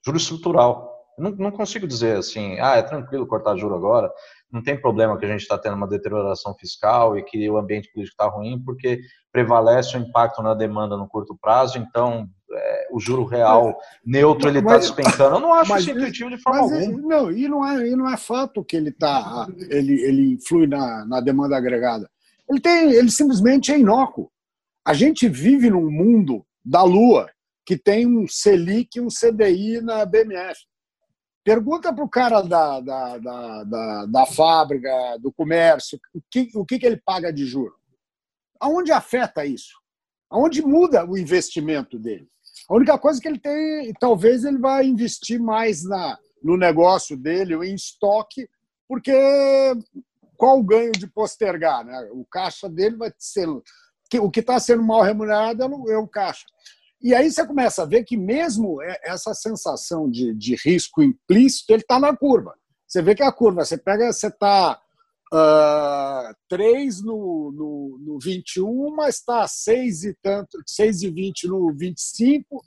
juro 0.03 0.17
estrutural. 0.17 0.91
Não, 1.19 1.31
não 1.31 1.51
consigo 1.51 1.87
dizer 1.87 2.17
assim, 2.17 2.59
ah, 2.59 2.77
é 2.77 2.81
tranquilo 2.81 3.27
cortar 3.27 3.55
juro 3.55 3.75
agora, 3.75 4.11
não 4.51 4.63
tem 4.63 4.79
problema 4.79 5.17
que 5.17 5.25
a 5.25 5.29
gente 5.29 5.41
está 5.41 5.57
tendo 5.57 5.75
uma 5.75 5.87
deterioração 5.87 6.55
fiscal 6.55 7.15
e 7.17 7.23
que 7.23 7.47
o 7.49 7.57
ambiente 7.57 7.91
político 7.93 8.15
está 8.21 8.27
ruim, 8.27 8.61
porque 8.63 8.99
prevalece 9.31 9.95
o 9.95 9.99
impacto 9.99 10.41
na 10.41 10.55
demanda 10.55 10.97
no 10.97 11.07
curto 11.07 11.37
prazo, 11.39 11.77
então 11.77 12.27
é, 12.51 12.87
o 12.91 12.99
juro 12.99 13.23
real 13.25 13.77
neutro 14.05 14.49
ele 14.49 14.59
está 14.59 14.77
despencando. 14.77 15.35
Eu 15.35 15.39
não 15.39 15.53
acho 15.53 15.77
isso 15.77 15.91
intuitivo 15.91 16.29
de 16.29 16.37
forma 16.37 16.61
mas, 16.61 16.87
alguma. 16.87 17.07
Não, 17.07 17.31
e 17.31 17.47
não 17.47 17.65
é, 17.65 17.87
e 17.87 17.95
não 17.95 18.09
é 18.09 18.17
fato 18.17 18.63
que 18.63 18.75
ele 18.75 18.91
tá, 18.91 19.47
ele, 19.69 20.01
ele 20.01 20.33
influi 20.33 20.67
na, 20.67 21.05
na 21.05 21.19
demanda 21.19 21.57
agregada. 21.57 22.09
Ele 22.49 22.59
tem, 22.59 22.91
ele 22.91 23.09
simplesmente 23.09 23.71
é 23.71 23.79
inócuo. 23.79 24.31
A 24.85 24.93
gente 24.93 25.27
vive 25.27 25.69
num 25.69 25.89
mundo 25.89 26.45
da 26.63 26.83
Lua 26.83 27.29
que 27.65 27.77
tem 27.77 28.05
um 28.05 28.27
Selic 28.27 28.97
e 28.97 29.01
um 29.01 29.07
CDI 29.07 29.81
na 29.81 30.05
BMF. 30.05 30.59
Pergunta 31.43 31.93
para 31.93 32.03
o 32.03 32.09
cara 32.09 32.41
da, 32.41 32.79
da, 32.79 33.17
da, 33.17 33.63
da, 33.63 34.05
da 34.05 34.25
fábrica, 34.25 34.89
do 35.19 35.31
comércio, 35.31 35.99
o 36.13 36.21
que, 36.29 36.49
o 36.55 36.65
que, 36.65 36.79
que 36.79 36.85
ele 36.85 37.01
paga 37.03 37.33
de 37.33 37.45
juro. 37.45 37.75
Aonde 38.59 38.91
afeta 38.91 39.45
isso? 39.45 39.73
Aonde 40.29 40.61
muda 40.61 41.05
o 41.05 41.17
investimento 41.17 41.99
dele? 41.99 42.27
A 42.69 42.75
única 42.75 42.97
coisa 42.97 43.21
que 43.21 43.27
ele 43.27 43.39
tem, 43.39 43.93
talvez 43.99 44.43
ele 44.43 44.57
vai 44.57 44.85
investir 44.85 45.39
mais 45.39 45.83
na, 45.83 46.17
no 46.43 46.57
negócio 46.57 47.15
dele, 47.15 47.55
em 47.55 47.75
estoque, 47.75 48.47
porque 48.87 49.13
qual 50.37 50.59
o 50.59 50.63
ganho 50.63 50.91
de 50.91 51.07
postergar? 51.07 51.85
Né? 51.85 52.09
O 52.11 52.25
caixa 52.25 52.69
dele 52.69 52.95
vai 52.95 53.11
ser. 53.17 53.47
O 53.49 54.31
que 54.31 54.39
está 54.39 54.59
sendo 54.59 54.83
mal 54.83 55.01
remunerado 55.01 55.63
é 55.89 55.97
o 55.97 56.07
caixa. 56.07 56.45
E 57.01 57.13
aí 57.13 57.29
você 57.29 57.45
começa 57.45 57.83
a 57.83 57.85
ver 57.85 58.03
que 58.03 58.17
mesmo 58.17 58.81
essa 59.03 59.33
sensação 59.33 60.09
de, 60.09 60.33
de 60.33 60.55
risco 60.55 61.03
implícito, 61.03 61.71
ele 61.71 61.81
está 61.81 61.99
na 61.99 62.15
curva. 62.15 62.55
Você 62.87 63.01
vê 63.01 63.13
que 63.13 63.23
a 63.23 63.31
curva, 63.31 63.65
você 63.65 63.77
pega, 63.77 64.11
você 64.11 64.27
está 64.27 64.79
uh, 65.33 66.35
3 66.49 67.01
no, 67.03 67.51
no, 67.51 67.99
no 67.99 68.19
21, 68.19 68.95
mas 68.95 69.15
está 69.15 69.47
6 69.47 70.03
e 70.03 70.17
tanto, 70.21 70.57
6 70.65 71.03
e 71.03 71.11
20 71.11 71.47
no 71.47 71.73
25. 71.73 72.63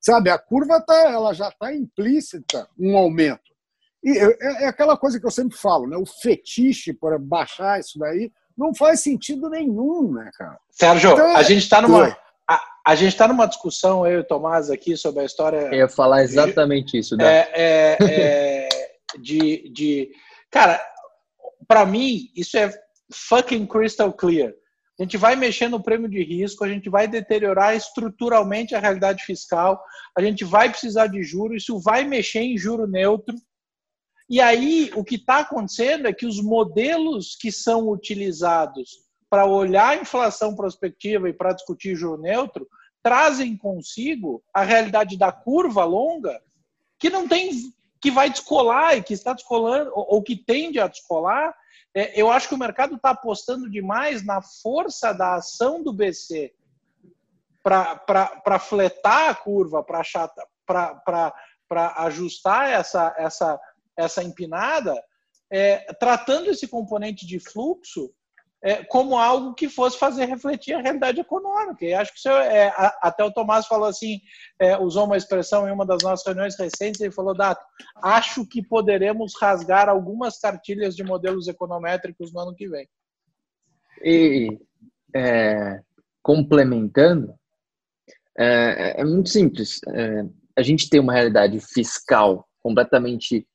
Sabe, 0.00 0.30
a 0.30 0.38
curva 0.38 0.80
tá, 0.80 1.10
ela 1.10 1.32
já 1.32 1.48
está 1.48 1.74
implícita 1.74 2.68
um 2.78 2.96
aumento. 2.96 3.54
E 4.02 4.18
é, 4.18 4.64
é, 4.64 4.68
aquela 4.68 4.98
coisa 4.98 5.18
que 5.18 5.26
eu 5.26 5.30
sempre 5.30 5.56
falo, 5.56 5.86
né? 5.86 5.96
O 5.96 6.04
fetiche 6.04 6.92
para 6.92 7.18
baixar 7.18 7.80
isso 7.80 7.98
daí 7.98 8.30
não 8.56 8.74
faz 8.74 9.00
sentido 9.00 9.48
nenhum, 9.48 10.12
né, 10.12 10.30
cara? 10.36 10.58
Sérgio, 10.70 11.12
então, 11.12 11.26
é... 11.26 11.36
a 11.36 11.42
gente 11.42 11.62
está 11.62 11.80
numa 11.80 12.14
a, 12.48 12.60
a 12.86 12.94
gente 12.94 13.08
está 13.08 13.26
numa 13.26 13.46
discussão, 13.46 14.06
eu 14.06 14.18
e 14.18 14.20
o 14.20 14.24
Tomás, 14.24 14.70
aqui, 14.70 14.96
sobre 14.96 15.22
a 15.22 15.24
história. 15.24 15.56
Eu 15.56 15.74
ia 15.74 15.88
falar 15.88 16.22
exatamente 16.22 16.92
de, 16.92 16.98
isso, 16.98 17.16
né? 17.16 17.46
É, 17.52 17.96
é, 18.00 18.68
de, 19.18 19.70
de. 19.70 20.10
Cara, 20.50 20.80
para 21.66 21.84
mim, 21.86 22.30
isso 22.34 22.56
é 22.56 22.72
fucking 23.12 23.66
crystal 23.66 24.12
clear. 24.12 24.52
A 24.98 25.02
gente 25.02 25.16
vai 25.16 25.34
mexer 25.34 25.68
no 25.68 25.82
prêmio 25.82 26.08
de 26.08 26.22
risco, 26.22 26.64
a 26.64 26.68
gente 26.68 26.88
vai 26.88 27.08
deteriorar 27.08 27.74
estruturalmente 27.74 28.74
a 28.74 28.80
realidade 28.80 29.24
fiscal, 29.24 29.82
a 30.16 30.22
gente 30.22 30.44
vai 30.44 30.70
precisar 30.70 31.08
de 31.08 31.22
juros, 31.22 31.62
isso 31.62 31.80
vai 31.80 32.04
mexer 32.04 32.40
em 32.40 32.56
juro 32.56 32.86
neutro. 32.86 33.34
E 34.30 34.40
aí, 34.40 34.90
o 34.94 35.02
que 35.02 35.16
está 35.16 35.40
acontecendo 35.40 36.06
é 36.06 36.12
que 36.12 36.26
os 36.26 36.40
modelos 36.40 37.36
que 37.36 37.50
são 37.50 37.88
utilizados 37.90 39.04
para 39.28 39.46
olhar 39.46 39.88
a 39.88 39.96
inflação 39.96 40.54
prospectiva 40.54 41.28
e 41.28 41.32
para 41.32 41.52
discutir 41.52 41.96
juro 41.96 42.22
neutro, 42.22 42.68
trazem 43.02 43.56
consigo 43.56 44.42
a 44.54 44.62
realidade 44.62 45.18
da 45.18 45.32
curva 45.32 45.84
longa, 45.84 46.40
que 47.00 47.10
não 47.10 47.26
tem, 47.26 47.50
que 48.04 48.10
vai 48.10 48.28
descolar 48.28 48.98
e 48.98 49.02
que 49.02 49.14
está 49.14 49.32
descolando, 49.32 49.90
ou, 49.94 50.22
que 50.22 50.36
tende 50.36 50.78
a 50.78 50.86
descolar. 50.86 51.56
É, 51.94 52.20
eu 52.20 52.30
acho 52.30 52.46
que 52.46 52.54
o 52.54 52.58
mercado 52.58 52.96
está 52.96 53.10
apostando 53.10 53.70
demais 53.70 54.22
na 54.22 54.42
força 54.42 55.14
da 55.14 55.36
ação 55.36 55.82
do 55.82 55.90
BC 55.90 56.52
para 57.62 58.58
fletar 58.58 59.30
a 59.30 59.34
curva, 59.34 59.82
para 59.82 61.32
ajustar 61.96 62.68
essa, 62.68 63.14
essa, 63.16 63.58
essa 63.96 64.22
empinada, 64.22 65.02
é, 65.50 65.90
tratando 65.94 66.50
esse 66.50 66.68
componente 66.68 67.26
de 67.26 67.40
fluxo 67.40 68.12
como 68.88 69.18
algo 69.18 69.52
que 69.54 69.68
fosse 69.68 69.98
fazer 69.98 70.24
refletir 70.24 70.74
a 70.74 70.80
realidade 70.80 71.20
econômica. 71.20 71.84
E 71.84 71.92
acho 71.92 72.12
que 72.12 72.18
isso 72.18 72.30
é, 72.30 72.72
até 73.02 73.22
o 73.22 73.30
Tomás 73.30 73.66
falou 73.66 73.86
assim, 73.86 74.20
é, 74.58 74.78
usou 74.78 75.04
uma 75.04 75.18
expressão 75.18 75.68
em 75.68 75.72
uma 75.72 75.84
das 75.84 76.02
nossas 76.02 76.24
reuniões 76.24 76.56
recentes, 76.58 77.00
ele 77.00 77.12
falou, 77.12 77.34
Dato, 77.34 77.62
acho 78.02 78.46
que 78.46 78.66
poderemos 78.66 79.34
rasgar 79.38 79.88
algumas 79.88 80.38
cartilhas 80.38 80.96
de 80.96 81.04
modelos 81.04 81.46
econométricos 81.46 82.32
no 82.32 82.40
ano 82.40 82.54
que 82.54 82.68
vem. 82.68 82.88
E 84.02 84.58
é, 85.14 85.80
complementando, 86.22 87.34
é, 88.36 89.00
é, 89.00 89.04
muito 89.04 89.28
simples. 89.28 89.80
É, 89.88 90.24
a 90.56 90.62
gente 90.62 90.88
tem 90.88 91.00
uma 91.00 91.12
realidade 91.12 91.60
fiscal 91.60 92.48
completamente 92.62 93.46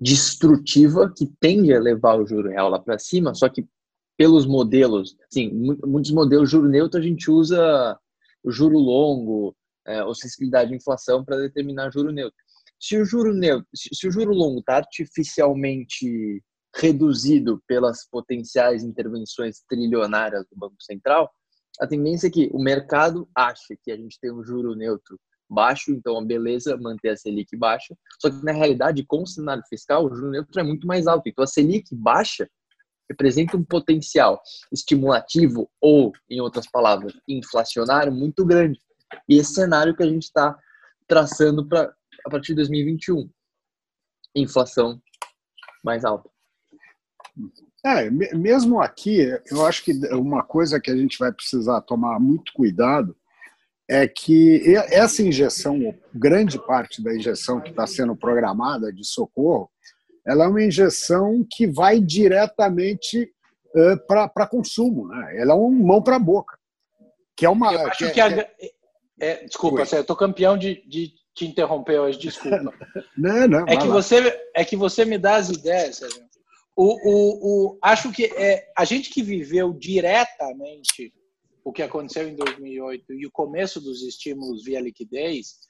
destrutiva 0.00 1.12
que 1.16 1.26
tende 1.38 1.72
a 1.72 1.78
levar 1.78 2.18
o 2.18 2.26
juro 2.26 2.48
real 2.48 2.68
lá 2.68 2.80
para 2.80 2.98
cima, 2.98 3.34
só 3.34 3.48
que 3.48 3.64
pelos 4.16 4.46
modelos, 4.46 5.16
sim, 5.30 5.50
muitos 5.84 6.10
modelos 6.12 6.50
juro 6.50 6.68
neutro 6.68 7.00
a 7.00 7.02
gente 7.02 7.30
usa 7.30 7.98
o 8.42 8.50
juro 8.50 8.78
longo 8.78 9.56
é, 9.86 10.02
ou 10.04 10.14
sensibilidade 10.14 10.70
de 10.70 10.76
inflação 10.76 11.24
para 11.24 11.38
determinar 11.38 11.90
juro 11.90 12.12
neutro. 12.12 12.38
Se 12.78 12.96
o 12.96 13.04
juro 13.04 13.32
neutro, 13.32 13.68
se 13.74 14.06
o 14.06 14.12
juro 14.12 14.32
longo 14.32 14.60
está 14.60 14.76
artificialmente 14.76 16.42
reduzido 16.76 17.62
pelas 17.66 18.08
potenciais 18.08 18.82
intervenções 18.82 19.62
trilionárias 19.68 20.44
do 20.50 20.58
Banco 20.58 20.80
Central, 20.80 21.30
a 21.80 21.86
tendência 21.86 22.28
é 22.28 22.30
que 22.30 22.50
o 22.52 22.62
mercado 22.62 23.28
acha 23.34 23.74
que 23.82 23.90
a 23.90 23.96
gente 23.96 24.18
tem 24.20 24.32
um 24.32 24.44
juro 24.44 24.74
neutro 24.74 25.18
baixo, 25.48 25.92
então 25.92 26.18
a 26.18 26.24
beleza 26.24 26.76
manter 26.76 27.10
a 27.10 27.16
Selic 27.16 27.56
baixa, 27.56 27.96
só 28.20 28.30
que 28.30 28.44
na 28.44 28.52
realidade, 28.52 29.04
com 29.06 29.22
o 29.22 29.26
cenário 29.26 29.62
fiscal, 29.68 30.04
o 30.04 30.14
juro 30.14 30.30
neutro 30.30 30.60
é 30.60 30.62
muito 30.62 30.86
mais 30.86 31.06
alto. 31.06 31.28
Então 31.28 31.44
a 31.44 31.46
Selic 31.46 31.94
baixa 31.94 32.48
representa 33.08 33.56
um 33.56 33.64
potencial 33.64 34.40
estimulativo 34.72 35.70
ou, 35.80 36.12
em 36.28 36.40
outras 36.40 36.68
palavras, 36.70 37.12
inflacionário 37.28 38.12
muito 38.12 38.44
grande. 38.44 38.80
E 39.28 39.36
esse 39.36 39.54
cenário 39.54 39.94
que 39.96 40.02
a 40.02 40.08
gente 40.08 40.24
está 40.24 40.58
traçando 41.06 41.66
para 41.66 41.92
a 42.26 42.30
partir 42.30 42.48
de 42.48 42.56
2021, 42.56 43.28
inflação 44.34 45.00
mais 45.84 46.04
alta. 46.04 46.30
É, 47.84 48.08
mesmo 48.10 48.80
aqui, 48.80 49.18
eu 49.50 49.66
acho 49.66 49.84
que 49.84 49.92
uma 50.14 50.42
coisa 50.42 50.80
que 50.80 50.90
a 50.90 50.96
gente 50.96 51.18
vai 51.18 51.30
precisar 51.30 51.82
tomar 51.82 52.18
muito 52.18 52.52
cuidado 52.54 53.14
é 53.86 54.08
que 54.08 54.62
essa 54.90 55.22
injeção, 55.22 55.94
grande 56.14 56.58
parte 56.58 57.02
da 57.02 57.14
injeção 57.14 57.60
que 57.60 57.68
está 57.68 57.86
sendo 57.86 58.16
programada 58.16 58.90
de 58.90 59.06
socorro, 59.06 59.70
ela 60.26 60.44
é 60.44 60.48
uma 60.48 60.62
injeção 60.62 61.46
que 61.50 61.66
vai 61.66 62.00
diretamente 62.00 63.30
uh, 63.74 64.06
para 64.06 64.46
consumo. 64.46 65.08
Né? 65.08 65.40
Ela 65.40 65.52
é 65.52 65.56
um 65.56 65.70
mão 65.70 66.02
para 66.02 66.16
a 66.16 66.20
boca. 66.20 66.58
Que 67.36 67.44
é 67.46 67.50
uma. 67.50 67.72
Eu 67.72 67.86
acho 67.88 67.98
que, 67.98 68.10
que, 68.12 68.20
a, 68.20 68.28
é, 68.28 68.50
é, 69.20 69.44
desculpa, 69.44 69.84
eu 69.92 70.00
estou 70.00 70.16
campeão 70.16 70.56
de, 70.56 70.82
de 70.88 71.12
te 71.34 71.46
interromper 71.46 71.98
hoje, 71.98 72.18
desculpa. 72.18 72.72
não, 73.16 73.48
não, 73.48 73.66
é, 73.66 73.76
que 73.76 73.88
você, 73.88 74.40
é 74.54 74.64
que 74.64 74.76
você 74.76 75.04
me 75.04 75.18
dá 75.18 75.36
as 75.36 75.50
ideias, 75.50 75.96
Sérgio. 75.96 76.24
O, 76.76 76.84
o, 76.84 77.74
o, 77.74 77.78
acho 77.82 78.10
que 78.10 78.24
é, 78.24 78.68
a 78.76 78.84
gente 78.84 79.10
que 79.10 79.22
viveu 79.22 79.72
diretamente 79.72 81.12
o 81.64 81.72
que 81.72 81.82
aconteceu 81.82 82.28
em 82.28 82.34
2008 82.34 83.14
e 83.14 83.26
o 83.26 83.30
começo 83.30 83.80
dos 83.80 84.02
estímulos 84.02 84.64
via 84.64 84.80
liquidez, 84.80 85.60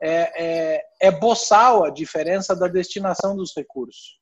é, 0.00 0.76
é, 0.76 0.84
é 1.00 1.10
boçal 1.10 1.84
a 1.84 1.90
diferença 1.90 2.54
da 2.54 2.68
destinação 2.68 3.36
dos 3.36 3.54
recursos. 3.54 4.18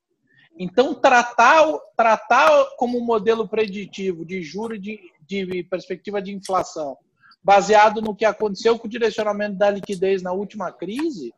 Então, 0.59 0.95
tratar, 0.95 1.65
tratar 1.95 2.49
como 2.77 2.99
modelo 2.99 3.47
preditivo 3.47 4.25
de 4.25 4.41
juros 4.41 4.81
de, 4.81 4.99
de 5.21 5.63
perspectiva 5.63 6.21
de 6.21 6.33
inflação, 6.33 6.97
baseado 7.43 8.01
no 8.01 8.15
que 8.15 8.25
aconteceu 8.25 8.77
com 8.77 8.87
o 8.87 8.89
direcionamento 8.89 9.55
da 9.55 9.69
liquidez 9.69 10.23
na 10.23 10.31
última 10.31 10.71
crise, 10.71 11.31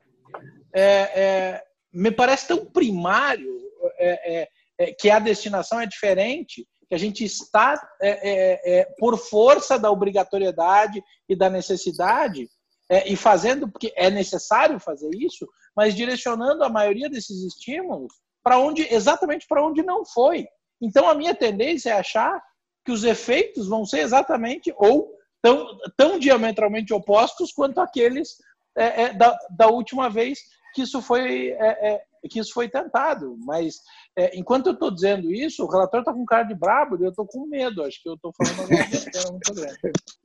é, 0.73 0.83
é, 0.83 1.63
me 1.91 2.11
parece 2.11 2.47
tão 2.47 2.65
primário 2.65 3.59
é, 3.97 4.41
é, 4.41 4.49
é, 4.77 4.93
que 4.93 5.09
a 5.09 5.19
destinação 5.19 5.81
é 5.81 5.85
diferente 5.85 6.65
que 6.87 6.95
a 6.95 6.97
gente 6.97 7.23
está, 7.23 7.79
é, 8.01 8.83
por 8.97 9.15
força 9.15 9.77
da 9.77 9.91
obrigatoriedade 9.91 11.03
e 11.27 11.35
da 11.35 11.47
necessidade, 11.47 12.49
é, 12.89 13.07
e 13.07 13.15
fazendo, 13.15 13.69
porque 13.69 13.93
é 13.95 14.09
necessário 14.09 14.79
fazer 14.79 15.11
isso, 15.13 15.47
mas 15.75 15.95
direcionando 15.95 16.63
a 16.63 16.69
maioria 16.69 17.09
desses 17.09 17.43
estímulos 17.43 18.13
para 18.43 18.57
onde, 18.57 18.81
exatamente 18.93 19.45
para 19.47 19.63
onde 19.63 19.83
não 19.83 20.03
foi. 20.05 20.47
Então, 20.81 21.07
a 21.07 21.13
minha 21.13 21.35
tendência 21.35 21.91
é 21.91 21.93
achar 21.93 22.41
que 22.83 22.91
os 22.91 23.03
efeitos 23.03 23.67
vão 23.67 23.85
ser 23.85 23.99
exatamente 23.99 24.73
ou 24.77 25.13
tão, 25.41 25.77
tão 25.95 26.17
diametralmente 26.17 26.93
opostos 26.93 27.51
quanto 27.51 27.79
aqueles 27.79 28.37
é, 28.75 29.03
é, 29.03 29.13
da, 29.13 29.37
da 29.51 29.67
última 29.67 30.09
vez 30.09 30.39
que 30.73 30.83
isso 30.83 31.01
foi 31.01 31.49
é, 31.49 31.93
é 31.93 32.03
que 32.27 32.39
isso 32.39 32.53
foi 32.53 32.67
tentado. 32.67 33.37
Mas 33.45 33.75
é, 34.17 34.37
enquanto 34.37 34.67
eu 34.67 34.73
estou 34.73 34.91
dizendo 34.91 35.31
isso, 35.31 35.63
o 35.63 35.69
relator 35.69 35.99
está 35.99 36.13
com 36.13 36.25
cara 36.25 36.43
de 36.43 36.55
brabo 36.55 36.97
e 36.97 37.03
eu 37.03 37.09
estou 37.09 37.25
com 37.25 37.47
medo. 37.47 37.83
Acho 37.83 38.01
que 38.01 38.09
eu 38.09 38.15
estou 38.15 38.33
falando. 38.35 38.69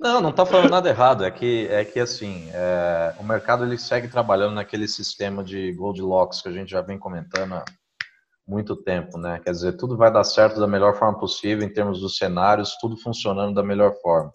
Não, 0.01 0.21
não 0.21 0.31
está 0.31 0.45
falando 0.45 0.71
nada 0.71 0.89
errado. 0.89 1.25
É 1.25 1.31
que, 1.31 1.69
é 1.71 1.85
que 1.85 2.01
assim, 2.01 2.49
é, 2.53 3.15
o 3.19 3.25
mercado 3.25 3.65
ele 3.65 3.79
segue 3.79 4.09
trabalhando 4.09 4.55
naquele 4.55 4.89
sistema 4.89 5.45
de 5.45 5.73
Goldilocks 5.73 6.43
que 6.43 6.49
a 6.49 6.53
gente 6.53 6.71
já 6.71 6.81
vem 6.81 6.99
comentando 6.99 7.55
há 7.55 7.65
muito 8.47 8.77
tempo, 8.77 9.17
né? 9.19 9.41
Quer 9.43 9.53
dizer, 9.53 9.77
tudo 9.77 9.97
vai 9.97 10.13
dar 10.13 10.25
certo 10.25 10.61
da 10.61 10.67
melhor 10.67 10.95
forma 10.97 11.19
possível 11.19 11.65
em 11.65 11.73
termos 11.73 12.01
dos 12.01 12.17
cenários, 12.17 12.77
tudo 12.81 12.97
funcionando 12.97 13.55
da 13.55 13.63
melhor 13.63 13.95
forma. 14.03 14.31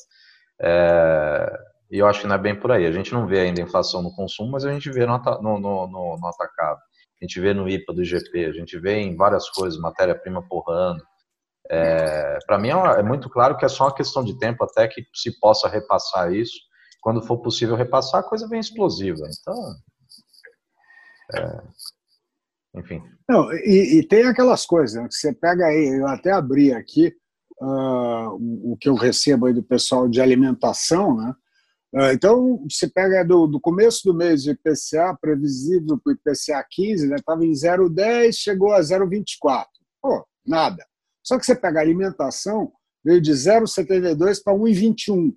É, 0.61 1.51
e 1.91 1.97
eu 1.97 2.07
acho 2.07 2.21
que 2.21 2.27
não 2.27 2.35
é 2.35 2.39
bem 2.39 2.59
por 2.59 2.71
aí. 2.71 2.85
A 2.85 2.91
gente 2.91 3.13
não 3.13 3.27
vê 3.27 3.41
ainda 3.41 3.61
inflação 3.61 4.01
no 4.01 4.13
consumo, 4.15 4.51
mas 4.51 4.65
a 4.65 4.71
gente 4.71 4.89
vê 4.91 5.05
no, 5.05 5.17
no, 5.41 5.59
no, 5.59 6.17
no 6.17 6.27
atacado 6.27 6.79
a 7.21 7.25
gente 7.25 7.39
vê 7.39 7.53
no 7.53 7.67
IPA 7.67 7.93
do 7.93 8.01
IGP, 8.01 8.45
a 8.45 8.51
gente 8.53 8.79
vê 8.79 8.95
em 8.95 9.15
várias 9.15 9.49
coisas, 9.49 9.79
matéria-prima 9.79 10.41
porrando. 10.47 11.03
É, 11.69 12.39
Para 12.47 12.57
mim 12.57 12.69
é, 12.69 12.99
é, 12.99 13.03
muito 13.03 13.29
claro 13.29 13.57
que 13.57 13.65
é 13.65 13.67
só 13.67 13.85
uma 13.85 13.95
questão 13.95 14.23
de 14.23 14.37
tempo 14.39 14.63
até 14.63 14.87
que 14.87 15.05
se 15.13 15.37
possa 15.39 15.67
repassar 15.67 16.33
isso. 16.33 16.57
Quando 17.01 17.21
for 17.21 17.37
possível 17.37 17.75
repassar, 17.75 18.21
a 18.21 18.27
coisa 18.27 18.47
vem 18.47 18.59
explosiva. 18.59 19.23
Então, 19.41 19.75
é, 21.35 21.61
enfim. 22.75 23.01
Não, 23.27 23.51
e, 23.53 23.99
e, 23.99 24.07
tem 24.07 24.25
aquelas 24.25 24.65
coisas 24.65 25.01
né, 25.01 25.07
que 25.07 25.15
você 25.15 25.33
pega 25.33 25.65
aí, 25.65 25.99
eu 25.99 26.07
até 26.07 26.31
abri 26.31 26.73
aqui 26.73 27.13
uh, 27.61 28.71
o 28.71 28.77
que 28.79 28.89
eu 28.89 28.95
recebo 28.95 29.45
aí 29.45 29.53
do 29.53 29.63
pessoal 29.63 30.07
de 30.07 30.21
alimentação, 30.21 31.15
né? 31.15 31.33
Ah, 31.95 32.13
então, 32.13 32.63
você 32.69 32.87
pega 32.87 33.25
do, 33.25 33.47
do 33.47 33.59
começo 33.59 34.01
do 34.03 34.13
mês 34.13 34.43
de 34.43 34.51
IPCA, 34.51 35.17
previsível 35.19 35.97
para 35.97 36.11
o 36.11 36.13
IPCA 36.13 36.63
15, 36.69 37.13
estava 37.13 37.39
né, 37.39 37.47
em 37.47 37.51
0,10, 37.51 38.33
chegou 38.33 38.73
a 38.73 38.79
0,24. 38.79 39.65
Pô, 40.01 40.25
nada. 40.45 40.85
Só 41.23 41.37
que 41.39 41.45
você 41.45 41.55
pega 41.55 41.79
a 41.79 41.81
alimentação, 41.81 42.71
veio 43.03 43.19
de 43.19 43.31
0,72 43.31 44.41
para 44.43 44.53
1,21. 44.53 45.33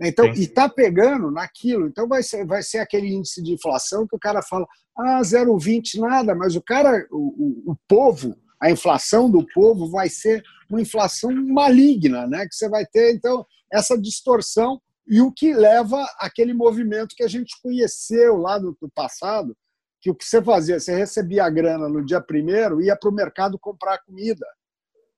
Então, 0.00 0.24
Sim. 0.24 0.40
e 0.40 0.44
está 0.44 0.70
pegando 0.70 1.30
naquilo. 1.30 1.86
Então, 1.86 2.08
vai 2.08 2.22
ser, 2.22 2.46
vai 2.46 2.62
ser 2.62 2.78
aquele 2.78 3.08
índice 3.08 3.42
de 3.42 3.52
inflação 3.52 4.06
que 4.06 4.16
o 4.16 4.20
cara 4.20 4.40
fala, 4.42 4.66
ah, 4.96 5.20
0,20 5.20 6.00
nada, 6.00 6.34
mas 6.34 6.56
o 6.56 6.62
cara, 6.62 7.06
o, 7.10 7.66
o, 7.68 7.72
o 7.72 7.76
povo, 7.86 8.34
a 8.60 8.70
inflação 8.70 9.30
do 9.30 9.46
povo 9.52 9.90
vai 9.90 10.08
ser 10.08 10.42
uma 10.70 10.80
inflação 10.80 11.30
maligna, 11.30 12.26
né? 12.26 12.46
Que 12.46 12.54
você 12.54 12.68
vai 12.70 12.86
ter, 12.86 13.14
então, 13.14 13.44
essa 13.70 14.00
distorção 14.00 14.80
e 15.06 15.20
o 15.20 15.32
que 15.32 15.52
leva 15.52 16.04
aquele 16.18 16.54
movimento 16.54 17.14
que 17.16 17.22
a 17.22 17.28
gente 17.28 17.60
conheceu 17.62 18.36
lá 18.36 18.58
no, 18.58 18.76
passado, 18.94 19.56
que 20.00 20.10
o 20.10 20.14
que 20.14 20.24
você 20.24 20.42
fazia, 20.42 20.78
você 20.78 20.94
recebia 20.94 21.44
a 21.44 21.50
grana 21.50 21.88
no 21.88 22.04
dia 22.04 22.20
primeiro 22.20 22.80
ia 22.80 22.96
para 22.96 23.10
o 23.10 23.14
mercado 23.14 23.58
comprar 23.58 23.98
comida. 24.04 24.46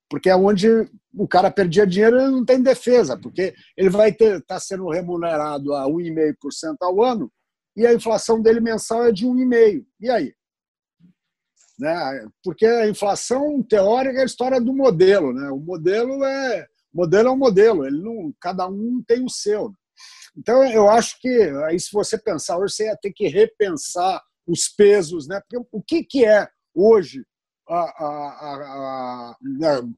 Porque 0.09 0.29
é 0.29 0.35
onde 0.35 0.67
o 1.13 1.27
cara 1.27 1.49
perdia 1.49 1.87
dinheiro 1.87 2.19
e 2.19 2.27
não 2.27 2.45
tem 2.45 2.61
defesa, 2.61 3.17
porque 3.17 3.55
ele 3.77 3.89
vai 3.89 4.09
estar 4.09 4.41
tá 4.41 4.59
sendo 4.59 4.89
remunerado 4.89 5.73
a 5.73 5.85
1,5% 5.85 6.75
ao 6.81 7.01
ano 7.01 7.31
e 7.75 7.87
a 7.87 7.93
inflação 7.93 8.41
dele 8.41 8.59
mensal 8.59 9.05
é 9.05 9.11
de 9.11 9.25
1,5%. 9.25 9.85
E 9.99 10.09
aí? 10.09 10.33
Né? 11.79 12.27
Porque 12.43 12.65
a 12.65 12.87
inflação 12.87 13.61
teórica 13.63 14.19
é 14.19 14.21
a 14.21 14.25
história 14.25 14.61
do 14.61 14.73
modelo. 14.73 15.33
Né? 15.33 15.49
O 15.49 15.57
modelo 15.57 16.23
é 16.23 16.67
modelo 16.93 17.29
é 17.29 17.31
um 17.31 17.37
modelo, 17.37 17.85
ele 17.85 18.01
não, 18.01 18.33
cada 18.39 18.67
um 18.67 19.03
tem 19.07 19.23
o 19.23 19.29
seu. 19.29 19.73
Então, 20.35 20.63
eu 20.63 20.89
acho 20.89 21.19
que 21.19 21.29
aí, 21.67 21.79
se 21.79 21.91
você 21.91 22.17
pensar 22.17 22.57
hoje, 22.57 22.75
você 22.75 22.85
ia 22.85 22.97
ter 22.97 23.11
que 23.11 23.27
repensar 23.27 24.21
os 24.47 24.67
pesos, 24.67 25.27
né? 25.27 25.41
Porque 25.41 25.67
o 25.71 25.81
que, 25.81 26.03
que 26.03 26.25
é 26.25 26.47
hoje 26.73 27.23
a, 27.67 27.75
a, 27.75 29.37
a, 29.37 29.37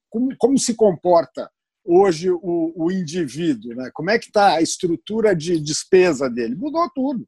como, 0.10 0.36
como, 0.38 0.58
se 0.58 0.76
comporta 0.76 1.50
hoje 1.84 2.30
o, 2.30 2.74
o 2.76 2.91
indivíduo, 2.91 3.76
né? 3.76 3.89
Como 3.93 4.10
é 4.10 4.20
que 4.20 4.26
está 4.26 4.56
a 4.56 4.62
estrutura 4.62 5.36
de 5.36 5.60
despesa 5.60 6.30
dele? 6.30 6.56
Mudou 6.56 6.89
tudo. 6.93 7.26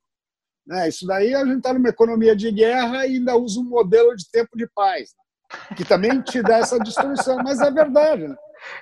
Né? 0.66 0.90
Isso 0.90 1.08
daí 1.08 1.34
a 1.34 1.46
gente 1.46 1.58
está 1.58 1.74
numa 1.74 1.90
economia 1.90 2.36
de 2.36 2.52
guerra 2.52 3.08
e 3.08 3.16
ainda 3.16 3.38
usa 3.38 3.60
um 3.60 3.64
modelo 3.64 4.16
de 4.16 4.30
tempo 4.30 4.58
de 4.58 4.68
paz, 4.76 5.14
né? 5.18 5.76
que 5.78 5.86
também 5.86 6.22
te 6.22 6.42
dá 6.42 6.58
essa 6.58 6.78
destruição, 6.78 7.38
mas 7.38 7.62
é 7.62 7.72
verdade. 7.72 8.28
Né? 8.28 8.36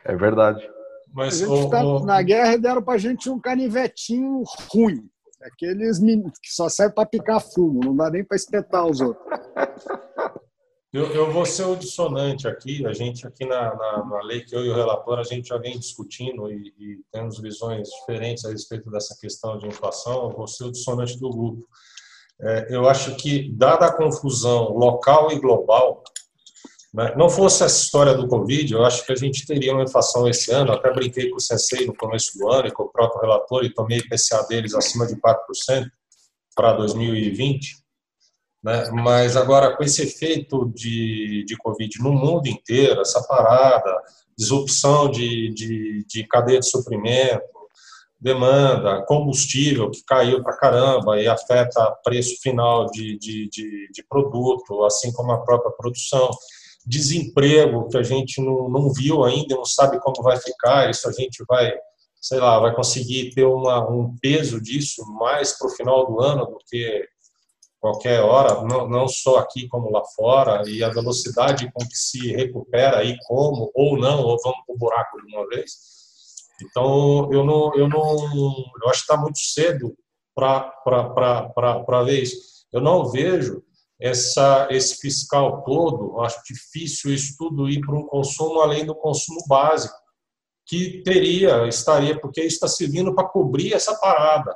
É 0.04 0.16
verdade. 0.16 0.75
Mas, 1.16 1.42
a 1.42 1.48
gente 1.48 1.64
está 1.64 1.82
na 2.02 2.22
guerra 2.22 2.58
deram 2.58 2.82
para 2.82 2.96
a 2.96 2.98
gente 2.98 3.30
um 3.30 3.40
canivetinho 3.40 4.44
ruim. 4.70 5.10
Aqueles 5.42 6.00
que 6.00 6.52
só 6.52 6.68
serve 6.68 6.94
para 6.94 7.06
picar 7.06 7.40
fumo, 7.40 7.80
não 7.84 7.96
dá 7.96 8.10
nem 8.10 8.24
para 8.24 8.36
espetar 8.36 8.86
os 8.86 9.00
outros. 9.00 9.26
Eu, 10.92 11.12
eu, 11.12 11.32
vou 11.32 11.46
ser 11.46 11.66
o 11.66 11.76
dissonante 11.76 12.48
aqui. 12.48 12.86
A 12.86 12.94
gente 12.94 13.28
aqui 13.28 13.46
na, 13.46 13.76
na, 13.76 14.06
na, 14.06 14.22
lei 14.24 14.42
que 14.42 14.56
eu 14.56 14.66
e 14.66 14.70
o 14.70 14.76
relator 14.76 15.20
a 15.20 15.24
gente 15.24 15.50
já 15.50 15.58
vem 15.58 15.78
discutindo 15.78 16.50
e, 16.50 16.74
e, 16.80 17.02
temos 17.12 17.38
visões 17.40 17.90
diferentes 17.90 18.46
a 18.46 18.50
respeito 18.50 18.90
dessa 18.90 19.16
questão 19.20 19.58
de 19.58 19.68
inflação. 19.68 20.30
Eu 20.30 20.36
vou 20.36 20.48
ser 20.48 20.64
o 20.64 20.72
dissonante 20.72 21.20
do 21.20 21.30
grupo. 21.30 21.68
É, 22.42 22.68
eu 22.74 22.88
acho 22.88 23.16
que, 23.18 23.52
dada 23.52 23.88
a 23.88 23.94
confusão 23.94 24.72
local 24.72 25.32
e 25.32 25.40
global? 25.40 25.95
Não 27.18 27.30
fosse 27.30 27.62
essa 27.62 27.84
história 27.84 28.14
do 28.14 28.26
Covid, 28.26 28.72
eu 28.72 28.86
acho 28.86 29.06
que 29.06 29.12
a 29.12 29.16
gente 29.16 29.46
teria 29.46 29.74
uma 29.74 29.84
inflação 29.84 30.30
esse 30.30 30.52
ano. 30.52 30.72
Até 30.72 30.94
brinquei 30.94 31.30
com 31.30 31.36
o 31.36 31.42
Sensei 31.42 31.86
no 31.86 31.94
começo 31.94 32.38
do 32.38 32.50
ano 32.50 32.70
e 32.70 32.72
com 32.72 32.84
o 32.84 32.90
próprio 32.90 33.22
relator 33.22 33.66
e 33.66 33.74
tomei 33.74 33.98
IPCA 33.98 34.44
deles 34.48 34.74
acima 34.74 35.06
de 35.06 35.16
4% 35.16 35.90
para 36.56 36.72
2020. 36.74 37.76
Né? 38.64 38.90
Mas 38.92 39.36
agora, 39.36 39.76
com 39.76 39.84
esse 39.84 40.04
efeito 40.04 40.72
de, 40.74 41.44
de 41.46 41.58
Covid 41.58 42.00
no 42.00 42.14
mundo 42.14 42.48
inteiro, 42.48 43.02
essa 43.02 43.22
parada, 43.24 43.94
disrupção 44.38 45.12
de, 45.12 45.54
de, 45.54 46.06
de 46.08 46.26
cadeia 46.28 46.62
de 46.62 46.70
suprimento, 46.70 47.44
demanda, 48.22 49.04
combustível 49.06 49.92
que 49.92 50.02
caiu 50.06 50.42
para 50.42 50.58
caramba 50.58 51.22
e 51.22 51.28
afeta 51.28 51.92
preço 52.04 52.42
final 52.42 52.86
de, 52.86 53.18
de, 53.20 53.50
de, 53.50 53.90
de 53.92 54.04
produto, 54.08 54.86
assim 54.86 55.12
como 55.12 55.34
a 55.34 55.44
própria 55.44 55.72
produção 55.72 56.30
desemprego 56.86 57.88
que 57.88 57.98
a 57.98 58.04
gente 58.04 58.42
não, 58.42 58.70
não 58.70 58.94
viu 58.94 59.24
ainda, 59.24 59.56
não 59.56 59.66
sabe 59.66 60.00
como 60.00 60.22
vai 60.22 60.38
ficar, 60.38 60.90
isso 60.90 61.08
a 61.10 61.12
gente 61.12 61.44
vai, 61.48 61.74
sei 62.22 62.40
lá, 62.40 62.60
vai 62.60 62.76
conseguir 62.76 63.34
ter 63.34 63.46
uma, 63.46 63.90
um 63.90 64.16
peso 64.22 64.62
disso 64.62 65.04
mais 65.14 65.58
para 65.58 65.68
o 65.68 65.72
final 65.72 66.06
do 66.06 66.22
ano 66.22 66.46
do 66.46 66.58
que 66.70 67.08
qualquer 67.80 68.22
hora, 68.22 68.64
não, 68.64 68.88
não 68.88 69.08
só 69.08 69.38
aqui 69.38 69.68
como 69.68 69.92
lá 69.92 70.04
fora, 70.16 70.68
e 70.68 70.84
a 70.84 70.90
velocidade 70.90 71.72
com 71.72 71.86
que 71.86 71.96
se 71.96 72.32
recupera 72.32 73.04
e 73.04 73.16
como, 73.28 73.72
ou 73.76 73.98
não, 73.98 74.24
ou 74.24 74.38
vamos 74.42 74.60
para 74.66 74.76
o 74.76 74.78
buraco 74.78 75.22
de 75.22 75.36
uma 75.36 75.48
vez. 75.48 75.72
Então, 76.64 77.32
eu 77.32 77.44
não, 77.44 77.76
eu 77.76 77.88
não, 77.88 78.16
eu 78.82 78.90
acho 78.90 79.06
que 79.06 79.12
está 79.12 79.18
muito 79.18 79.38
cedo 79.38 79.96
para 80.34 82.04
ver 82.06 82.24
isso. 82.24 82.38
Eu 82.72 82.82
não 82.82 83.06
vejo 83.10 83.64
essa, 84.00 84.68
esse 84.70 84.98
fiscal 84.98 85.64
todo, 85.64 86.20
acho 86.22 86.42
difícil 86.44 87.14
isso 87.14 87.36
tudo 87.38 87.70
ir 87.70 87.80
para 87.82 87.96
um 87.96 88.06
consumo 88.06 88.60
além 88.62 88.86
do 88.86 88.96
consumo 88.96 89.40
básico, 89.48 89.96
que 90.66 91.02
teria, 91.04 91.68
estaria, 91.68 92.20
porque 92.20 92.42
está 92.42 92.68
servindo 92.68 93.14
para 93.14 93.28
cobrir 93.28 93.74
essa 93.74 93.96
parada. 94.00 94.56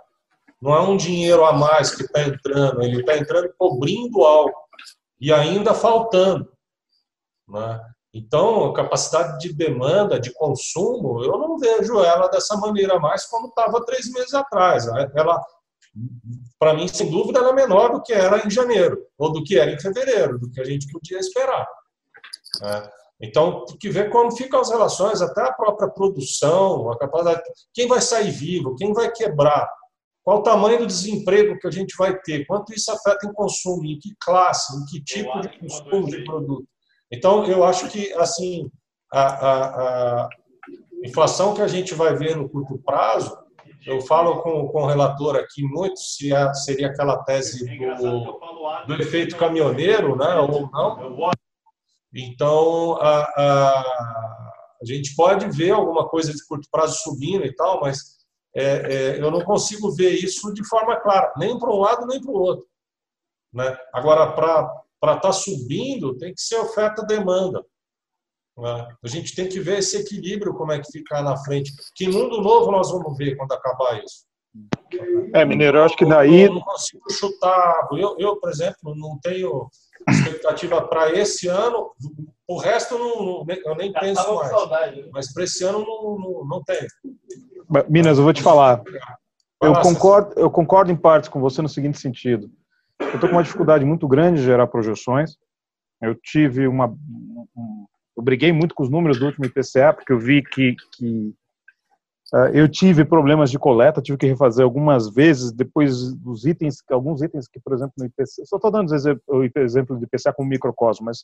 Não 0.62 0.74
é 0.74 0.82
um 0.82 0.98
dinheiro 0.98 1.46
a 1.46 1.54
mais 1.54 1.96
que 1.96 2.04
está 2.04 2.24
entrando, 2.24 2.82
ele 2.82 3.00
está 3.00 3.18
entrando 3.18 3.54
cobrindo 3.58 4.24
algo 4.24 4.56
e 5.22 5.32
ainda 5.32 5.74
faltando. 5.74 6.52
Né? 7.48 7.80
Então, 8.14 8.66
a 8.66 8.74
capacidade 8.74 9.40
de 9.40 9.54
demanda, 9.54 10.20
de 10.20 10.34
consumo, 10.34 11.24
eu 11.24 11.38
não 11.38 11.58
vejo 11.58 12.00
ela 12.04 12.28
dessa 12.28 12.58
maneira 12.58 13.00
mais 13.00 13.26
como 13.26 13.48
estava 13.48 13.86
três 13.86 14.12
meses 14.12 14.34
atrás. 14.34 14.88
Ela 15.16 15.42
para 16.58 16.74
mim, 16.74 16.88
sem 16.88 17.10
dúvida, 17.10 17.40
era 17.40 17.54
menor 17.54 17.94
do 17.94 18.02
que 18.02 18.14
era 18.14 18.46
em 18.46 18.50
janeiro, 18.50 19.06
ou 19.18 19.32
do 19.32 19.44
que 19.44 19.58
era 19.58 19.72
em 19.72 19.80
fevereiro, 19.80 20.38
do 20.38 20.50
que 20.50 20.60
a 20.60 20.64
gente 20.64 20.92
podia 20.92 21.20
esperar. 21.20 21.68
É. 22.64 22.90
Então, 23.22 23.66
tem 23.66 23.78
que 23.78 23.90
ver 23.90 24.10
como 24.10 24.32
ficam 24.32 24.62
as 24.62 24.70
relações, 24.70 25.22
até 25.22 25.42
a 25.42 25.52
própria 25.52 25.90
produção, 25.90 26.90
a 26.90 26.98
capacidade. 26.98 27.42
Quem 27.74 27.88
vai 27.88 28.02
sair 28.02 28.32
vivo, 28.32 28.76
quem 28.76 28.94
vai 28.94 29.12
quebrar, 29.12 29.70
qual 30.24 30.40
o 30.40 30.44
tamanho 30.44 30.80
do 30.80 30.88
desemprego 30.88 31.58
que 31.60 31.68
a 31.68 31.72
gente 31.72 31.96
vai 31.98 32.18
ter, 32.22 32.46
quanto 32.46 32.74
isso 32.74 32.92
afeta 32.92 33.28
em 33.28 33.34
consumo, 33.34 33.86
em 33.86 34.00
que 34.00 34.16
classe, 34.22 34.76
em 34.78 34.86
que 34.86 35.04
tipo 35.04 35.40
de 35.42 35.60
consumo 35.60 36.08
de 36.08 36.24
produto. 36.24 36.68
Então, 37.12 37.46
eu 37.46 37.64
acho 37.64 37.90
que, 37.90 38.14
assim, 38.14 38.72
a, 39.12 39.22
a, 39.22 39.66
a, 40.24 40.30
inflação 41.04 41.54
que 41.54 41.62
a 41.62 41.68
gente 41.68 41.94
vai 41.94 42.16
ver 42.16 42.36
no 42.36 42.48
curto 42.48 42.78
prazo, 42.78 43.36
eu 43.86 44.02
falo 44.02 44.42
com, 44.42 44.68
com 44.68 44.84
o 44.84 44.88
relator 44.88 45.36
aqui 45.36 45.64
muito 45.64 46.00
se 46.00 46.34
é, 46.34 46.54
seria 46.54 46.88
aquela 46.88 47.24
tese 47.24 47.66
do, 47.98 48.40
do 48.88 49.02
efeito 49.02 49.38
caminhoneiro, 49.38 50.16
né, 50.16 50.36
ou 50.36 50.70
não. 50.72 51.32
Então, 52.14 52.98
a, 53.02 53.20
a, 53.22 53.80
a 54.82 54.86
gente 54.86 55.16
pode 55.16 55.50
ver 55.52 55.72
alguma 55.72 56.08
coisa 56.08 56.34
de 56.34 56.46
curto 56.46 56.68
prazo 56.72 56.98
subindo 57.04 57.46
e 57.46 57.56
tal, 57.56 57.82
mas 57.82 58.20
é, 58.56 58.64
é, 58.64 59.22
eu 59.22 59.30
não 59.30 59.42
consigo 59.42 59.92
ver 59.92 60.12
isso 60.12 60.54
de 60.54 60.68
forma 60.68 61.00
clara, 61.00 61.32
nem 61.38 61.58
para 61.58 61.70
um 61.70 61.80
lado 61.80 62.08
nem 62.08 62.22
para 62.22 62.32
o 62.32 62.40
outro. 62.40 62.66
Né? 63.54 63.78
Agora, 63.94 64.32
para 64.34 65.16
estar 65.16 65.20
tá 65.20 65.32
subindo, 65.32 66.18
tem 66.18 66.34
que 66.34 66.42
ser 66.42 66.58
oferta-demanda. 66.58 67.64
Né? 68.60 68.88
A 69.04 69.08
gente 69.08 69.36
tem 69.36 69.48
que 69.48 69.60
ver 69.60 69.80
esse 69.80 69.98
equilíbrio, 69.98 70.54
como 70.54 70.72
é 70.72 70.80
que 70.80 70.92
fica 70.92 71.22
na 71.22 71.38
frente. 71.38 71.72
Que 71.96 72.08
mundo 72.08 72.42
novo 72.42 72.72
nós 72.72 72.92
vamos 72.92 73.18
ver 73.18 73.36
quando 73.36 73.52
acabar 73.52 74.04
isso? 74.04 74.28
É, 75.34 75.46
Mineiro, 75.46 75.78
eu 75.78 75.84
acho 75.84 75.96
que 75.96 76.06
daí. 76.06 76.44
Eu 76.44 76.54
não 76.54 76.62
consigo 76.62 77.04
chutar. 77.12 77.88
Eu, 77.92 78.16
eu 78.18 78.40
por 78.40 78.50
exemplo, 78.50 78.96
não 78.96 79.20
tenho 79.22 79.70
expectativa 80.10 80.82
para 80.82 81.12
esse 81.12 81.48
ano. 81.48 81.92
O 82.48 82.58
resto 82.58 82.96
eu, 82.96 83.00
não, 83.00 83.46
eu 83.48 83.76
nem 83.76 83.94
penso 83.94 84.36
mais. 84.36 84.52
Né? 84.52 85.10
Mas 85.14 85.32
para 85.32 85.44
esse 85.44 85.64
ano 85.64 85.80
não, 85.80 86.18
não, 86.18 86.46
não 86.46 86.64
tenho. 86.64 86.88
Minas, 87.88 88.18
eu 88.18 88.24
vou 88.24 88.34
te 88.34 88.42
falar. 88.42 88.82
Eu 89.62 89.74
concordo, 89.82 90.34
eu 90.40 90.50
concordo 90.50 90.92
em 90.92 90.96
partes 90.96 91.30
com 91.30 91.40
você 91.40 91.62
no 91.62 91.70
seguinte 91.70 92.00
sentido. 92.00 92.50
Eu 93.00 93.16
estou 93.16 93.30
com 93.30 93.36
uma 93.36 93.44
dificuldade 93.44 93.86
muito 93.86 94.08
grande 94.08 94.40
de 94.40 94.46
gerar 94.46 94.68
projeções. 94.68 95.38
Eu 96.02 96.16
tive 96.16 96.68
uma. 96.68 96.88
Um, 96.88 97.86
eu 98.20 98.22
briguei 98.22 98.52
muito 98.52 98.76
com 98.76 98.84
os 98.84 98.90
números 98.90 99.18
do 99.18 99.26
último 99.26 99.46
IPCA, 99.46 99.94
porque 99.94 100.12
eu 100.12 100.20
vi 100.20 100.44
que, 100.44 100.76
que 100.92 101.34
uh, 102.34 102.50
eu 102.54 102.68
tive 102.68 103.06
problemas 103.06 103.50
de 103.50 103.58
coleta, 103.58 104.02
tive 104.02 104.18
que 104.18 104.28
refazer 104.28 104.66
algumas 104.66 105.10
vezes, 105.10 105.54
depois 105.54 106.14
dos 106.16 106.46
itens, 106.46 106.84
alguns 106.92 107.22
itens 107.22 107.48
que, 107.48 107.62
por 107.62 107.74
exemplo, 107.74 107.94
no 107.98 108.06
IPCA. 108.06 108.46
Só 108.46 108.58
estou 108.58 108.70
dando 108.70 108.92
o 109.30 109.44
exemplo 109.62 109.98
do 109.98 110.04
IPCA 110.04 110.34
como 110.34 110.50
microcosmo, 110.50 111.06
mas 111.06 111.24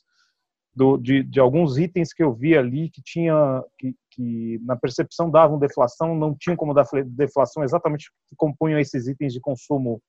do, 0.74 0.96
de, 0.96 1.22
de, 1.22 1.38
alguns 1.38 1.76
itens 1.76 2.14
que 2.14 2.22
eu 2.22 2.32
vi 2.32 2.56
ali 2.56 2.88
que 2.88 3.02
tinha 3.02 3.62
que, 3.78 3.94
que, 4.10 4.58
na 4.64 4.74
percepção 4.74 5.30
davam 5.30 5.58
deflação, 5.58 6.14
não 6.14 6.34
tinham 6.34 6.56
como 6.56 6.72
dar 6.72 6.86
deflação 7.04 7.62
exatamente 7.62 8.10
que 8.26 8.36
compunham 8.36 8.80
esses 8.80 9.06
itens 9.06 9.34
de 9.34 9.40
consumo 9.40 10.00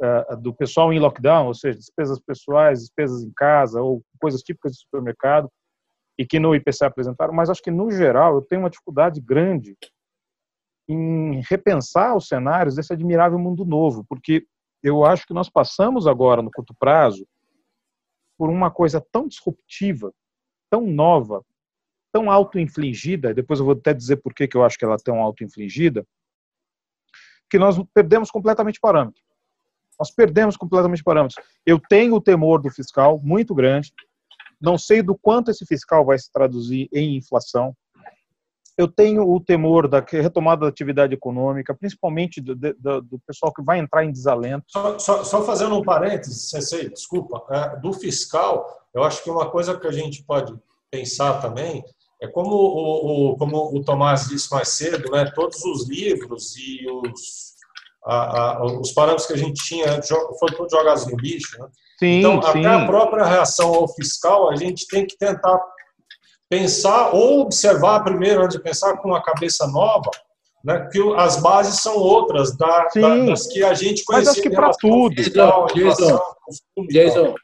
uh, 0.00 0.36
do 0.38 0.54
pessoal 0.54 0.94
em 0.94 0.98
lockdown, 0.98 1.46
ou 1.46 1.54
seja, 1.54 1.78
despesas 1.78 2.18
pessoais, 2.18 2.80
despesas 2.80 3.22
em 3.22 3.32
casa 3.32 3.82
ou 3.82 4.02
coisas 4.18 4.40
típicas 4.40 4.72
de 4.72 4.78
supermercado 4.78 5.50
e 6.22 6.26
que 6.26 6.38
no 6.38 6.54
IPCA 6.54 6.86
apresentaram, 6.86 7.34
mas 7.34 7.50
acho 7.50 7.60
que 7.60 7.70
no 7.70 7.90
geral 7.90 8.36
eu 8.36 8.42
tenho 8.42 8.62
uma 8.62 8.70
dificuldade 8.70 9.20
grande 9.20 9.76
em 10.88 11.42
repensar 11.50 12.16
os 12.16 12.28
cenários 12.28 12.76
desse 12.76 12.92
admirável 12.92 13.40
mundo 13.40 13.64
novo, 13.64 14.04
porque 14.08 14.46
eu 14.84 15.04
acho 15.04 15.26
que 15.26 15.34
nós 15.34 15.50
passamos 15.50 16.06
agora 16.06 16.40
no 16.40 16.50
curto 16.50 16.72
prazo 16.78 17.26
por 18.38 18.48
uma 18.48 18.70
coisa 18.70 19.04
tão 19.10 19.26
disruptiva, 19.26 20.14
tão 20.70 20.86
nova, 20.86 21.44
tão 22.12 22.30
auto-infligida, 22.30 23.34
depois 23.34 23.58
eu 23.58 23.66
vou 23.66 23.74
até 23.74 23.92
dizer 23.92 24.18
por 24.18 24.32
que, 24.32 24.46
que 24.46 24.56
eu 24.56 24.64
acho 24.64 24.78
que 24.78 24.84
ela 24.84 24.94
é 24.94 25.04
tão 25.04 25.20
auto-infligida, 25.20 26.06
que 27.50 27.58
nós 27.58 27.76
perdemos 27.92 28.30
completamente 28.30 28.78
parâmetro. 28.78 29.20
Nós 29.98 30.12
perdemos 30.12 30.56
completamente 30.56 31.02
parâmetros. 31.02 31.44
Eu 31.66 31.80
tenho 31.80 32.14
o 32.14 32.20
temor 32.20 32.62
do 32.62 32.70
fiscal 32.70 33.20
muito 33.20 33.52
grande, 33.56 33.92
não 34.62 34.78
sei 34.78 35.02
do 35.02 35.16
quanto 35.16 35.50
esse 35.50 35.66
fiscal 35.66 36.04
vai 36.04 36.18
se 36.18 36.30
traduzir 36.32 36.88
em 36.92 37.16
inflação, 37.16 37.76
eu 38.78 38.88
tenho 38.88 39.28
o 39.30 39.38
temor 39.38 39.86
da 39.86 40.00
retomada 40.00 40.62
da 40.62 40.68
atividade 40.68 41.12
econômica, 41.12 41.74
principalmente 41.74 42.40
do, 42.40 42.54
do, 42.54 43.02
do 43.02 43.18
pessoal 43.26 43.52
que 43.52 43.62
vai 43.62 43.78
entrar 43.78 44.04
em 44.04 44.12
desalento. 44.12 44.64
Só, 44.68 44.98
só, 44.98 45.24
só 45.24 45.42
fazendo 45.42 45.76
um 45.76 45.82
parênteses, 45.82 46.48
Sensei, 46.48 46.88
desculpa, 46.88 47.44
é, 47.50 47.76
do 47.80 47.92
fiscal, 47.92 48.66
eu 48.94 49.02
acho 49.02 49.22
que 49.22 49.30
uma 49.30 49.50
coisa 49.50 49.78
que 49.78 49.86
a 49.86 49.92
gente 49.92 50.24
pode 50.24 50.54
pensar 50.90 51.40
também 51.40 51.84
é 52.20 52.28
como 52.28 52.54
o, 52.54 53.32
o, 53.32 53.36
como 53.36 53.76
o 53.76 53.84
Tomás 53.84 54.28
disse 54.28 54.50
mais 54.50 54.68
cedo, 54.68 55.10
né, 55.10 55.30
todos 55.34 55.62
os 55.64 55.88
livros 55.88 56.56
e 56.56 56.86
os, 56.88 57.54
a, 58.04 58.58
a, 58.58 58.64
os 58.64 58.92
parâmetros 58.92 59.26
que 59.26 59.32
a 59.32 59.38
gente 59.38 59.62
tinha 59.64 60.00
foram 60.38 60.56
todos 60.56 60.72
jogados 60.72 61.06
no 61.06 61.16
lixo. 61.16 61.60
Né? 61.60 61.68
Sim, 62.02 62.18
então, 62.18 62.42
sim. 62.42 62.48
até 62.48 62.66
a 62.66 62.84
própria 62.84 63.24
reação 63.24 63.72
ao 63.72 63.86
fiscal, 63.86 64.50
a 64.50 64.56
gente 64.56 64.88
tem 64.88 65.06
que 65.06 65.16
tentar 65.16 65.60
pensar 66.50 67.14
ou 67.14 67.42
observar 67.42 68.02
primeiro 68.02 68.42
antes 68.42 68.56
de 68.56 68.62
pensar 68.62 68.96
com 68.96 69.08
uma 69.08 69.22
cabeça 69.22 69.68
nova, 69.68 70.10
né, 70.64 70.88
que 70.90 71.00
as 71.16 71.40
bases 71.40 71.80
são 71.80 71.96
outras 71.96 72.56
da, 72.56 72.88
da, 72.94 73.24
das 73.24 73.46
que 73.46 73.62
a 73.62 73.72
gente 73.72 74.04
conhecia. 74.04 74.30
Mas 74.30 74.38
acho 74.38 74.42
que 74.42 74.50
para 74.50 74.72
tudo. 74.72 75.14
Fiscal, 75.14 75.66
Jason, 75.72 76.20
Jason, 76.90 77.34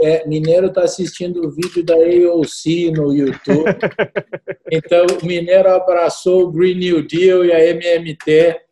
é, 0.00 0.26
Mineiro 0.26 0.68
está 0.68 0.82
assistindo 0.82 1.46
o 1.46 1.50
vídeo 1.50 1.84
da 1.84 1.94
AOC 1.94 2.90
no 2.90 3.12
YouTube. 3.12 3.64
então, 4.72 5.04
o 5.22 5.26
Mineiro 5.26 5.70
abraçou 5.70 6.44
o 6.44 6.50
Green 6.50 6.76
New 6.76 7.06
Deal 7.06 7.44
e 7.44 7.52
a 7.52 7.62
MMT. 7.70 8.64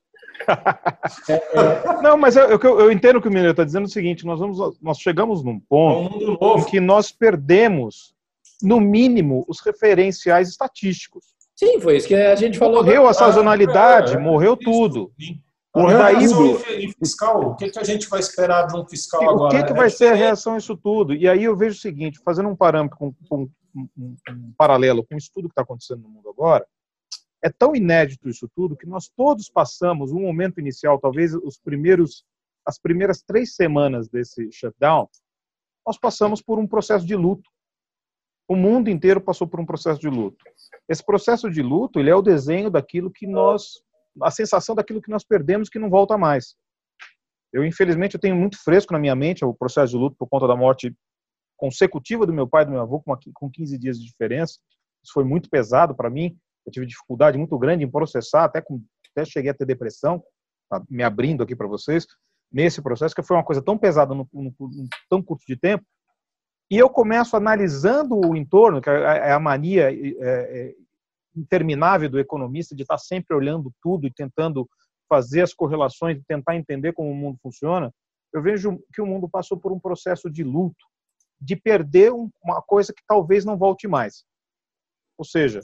É, 1.28 1.34
é... 1.58 2.02
Não, 2.02 2.16
mas 2.16 2.36
eu, 2.36 2.48
eu, 2.48 2.80
eu, 2.80 2.92
entendo 2.92 3.20
que 3.20 3.28
o 3.28 3.30
Mineiro 3.30 3.52
está 3.52 3.64
dizendo 3.64 3.84
o 3.84 3.90
seguinte: 3.90 4.24
nós, 4.24 4.38
vamos, 4.38 4.78
nós 4.80 4.98
chegamos 4.98 5.42
num 5.42 5.58
ponto 5.58 6.38
um 6.40 6.58
em 6.58 6.64
que 6.64 6.80
nós 6.80 7.10
perdemos 7.10 8.14
no 8.62 8.80
mínimo, 8.80 9.44
os 9.48 9.60
referenciais 9.60 10.48
estatísticos. 10.48 11.24
Sim, 11.54 11.80
foi 11.80 11.96
isso 11.96 12.08
que 12.08 12.14
a 12.14 12.34
gente 12.36 12.58
falou. 12.58 12.82
Morreu 12.82 13.06
a 13.06 13.12
sazonalidade, 13.12 14.16
ah, 14.16 14.20
é, 14.20 14.22
morreu 14.22 14.56
tudo. 14.56 15.12
Morreu 15.74 15.98
daí, 15.98 16.92
fiscal, 16.98 17.50
o 17.50 17.56
que, 17.56 17.70
que 17.70 17.78
a 17.78 17.84
gente 17.84 18.08
vai 18.08 18.20
esperar 18.20 18.66
de 18.66 18.76
um 18.76 18.86
fiscal 18.86 19.22
o 19.22 19.30
agora? 19.30 19.54
O 19.54 19.60
que, 19.60 19.66
que 19.66 19.72
vai 19.72 19.86
é 19.86 19.90
ser 19.90 20.08
a 20.08 20.14
reação 20.14 20.54
a 20.54 20.58
isso 20.58 20.76
tudo? 20.76 21.14
E 21.14 21.28
aí 21.28 21.44
eu 21.44 21.56
vejo 21.56 21.76
o 21.76 21.80
seguinte, 21.80 22.20
fazendo 22.24 22.48
um 22.48 22.56
parâmetro, 22.56 22.98
com, 22.98 23.14
com 23.28 23.48
um, 23.74 23.88
um, 23.96 24.16
um 24.28 24.52
paralelo 24.56 25.04
com 25.04 25.14
o 25.14 25.18
estudo 25.18 25.48
que 25.48 25.52
está 25.52 25.62
acontecendo 25.62 26.02
no 26.02 26.08
mundo 26.10 26.28
agora, 26.28 26.66
é 27.42 27.50
tão 27.50 27.74
inédito 27.74 28.28
isso 28.28 28.48
tudo 28.54 28.76
que 28.76 28.86
nós 28.86 29.08
todos 29.08 29.48
passamos 29.48 30.12
um 30.12 30.20
momento 30.20 30.60
inicial, 30.60 30.98
talvez 30.98 31.34
os 31.34 31.58
primeiros, 31.58 32.24
as 32.66 32.78
primeiras 32.78 33.22
três 33.22 33.54
semanas 33.54 34.08
desse 34.08 34.50
shutdown, 34.52 35.08
nós 35.86 35.98
passamos 35.98 36.40
por 36.40 36.58
um 36.58 36.66
processo 36.66 37.04
de 37.04 37.16
luto 37.16 37.50
o 38.52 38.56
mundo 38.56 38.90
inteiro 38.90 39.20
passou 39.20 39.46
por 39.46 39.60
um 39.60 39.66
processo 39.66 40.00
de 40.00 40.08
luto. 40.08 40.44
Esse 40.88 41.04
processo 41.04 41.50
de 41.50 41.62
luto, 41.62 41.98
ele 41.98 42.10
é 42.10 42.14
o 42.14 42.22
desenho 42.22 42.70
daquilo 42.70 43.10
que 43.10 43.26
nós, 43.26 43.82
a 44.20 44.30
sensação 44.30 44.74
daquilo 44.74 45.00
que 45.00 45.10
nós 45.10 45.24
perdemos 45.24 45.68
que 45.68 45.78
não 45.78 45.88
volta 45.88 46.18
mais. 46.18 46.54
Eu, 47.52 47.64
infelizmente, 47.64 48.14
eu 48.14 48.20
tenho 48.20 48.36
muito 48.36 48.62
fresco 48.62 48.92
na 48.92 48.98
minha 48.98 49.14
mente 49.14 49.44
o 49.44 49.54
processo 49.54 49.92
de 49.92 49.98
luto 49.98 50.16
por 50.18 50.28
conta 50.28 50.46
da 50.46 50.56
morte 50.56 50.94
consecutiva 51.56 52.26
do 52.26 52.32
meu 52.32 52.48
pai 52.48 52.62
e 52.62 52.66
do 52.66 52.72
meu 52.72 52.80
avô, 52.80 53.02
com 53.32 53.50
15 53.50 53.78
dias 53.78 53.98
de 53.98 54.06
diferença. 54.06 54.58
Isso 55.02 55.12
foi 55.12 55.24
muito 55.24 55.48
pesado 55.48 55.94
para 55.94 56.10
mim. 56.10 56.36
Eu 56.66 56.72
tive 56.72 56.86
dificuldade 56.86 57.38
muito 57.38 57.58
grande 57.58 57.84
em 57.84 57.90
processar, 57.90 58.44
até, 58.44 58.60
com, 58.60 58.82
até 59.10 59.24
cheguei 59.24 59.50
a 59.50 59.54
ter 59.54 59.66
depressão, 59.66 60.22
tá 60.70 60.82
me 60.88 61.02
abrindo 61.02 61.42
aqui 61.42 61.56
para 61.56 61.66
vocês, 61.66 62.06
nesse 62.50 62.82
processo, 62.82 63.14
que 63.14 63.22
foi 63.22 63.36
uma 63.36 63.44
coisa 63.44 63.62
tão 63.62 63.78
pesada 63.78 64.14
num, 64.14 64.26
tão 65.08 65.22
curto 65.22 65.44
de 65.46 65.56
tempo, 65.56 65.84
e 66.72 66.78
eu 66.78 66.88
começo 66.88 67.36
analisando 67.36 68.14
o 68.16 68.34
entorno, 68.34 68.80
que 68.80 68.88
é, 68.88 68.94
é 68.94 69.32
a 69.32 69.38
mania 69.38 69.92
é, 69.92 70.18
é, 70.22 70.74
interminável 71.36 72.08
do 72.08 72.18
economista 72.18 72.74
de 72.74 72.80
estar 72.80 72.96
sempre 72.96 73.36
olhando 73.36 73.70
tudo 73.82 74.06
e 74.06 74.10
tentando 74.10 74.66
fazer 75.06 75.42
as 75.42 75.52
correlações, 75.52 76.22
tentar 76.26 76.56
entender 76.56 76.94
como 76.94 77.10
o 77.10 77.14
mundo 77.14 77.38
funciona. 77.42 77.92
Eu 78.32 78.40
vejo 78.40 78.82
que 78.94 79.02
o 79.02 79.06
mundo 79.06 79.28
passou 79.28 79.58
por 79.58 79.70
um 79.70 79.78
processo 79.78 80.30
de 80.30 80.42
luto, 80.42 80.86
de 81.38 81.56
perder 81.56 82.10
uma 82.42 82.62
coisa 82.62 82.90
que 82.94 83.02
talvez 83.06 83.44
não 83.44 83.58
volte 83.58 83.86
mais. 83.86 84.24
Ou 85.18 85.26
seja, 85.26 85.60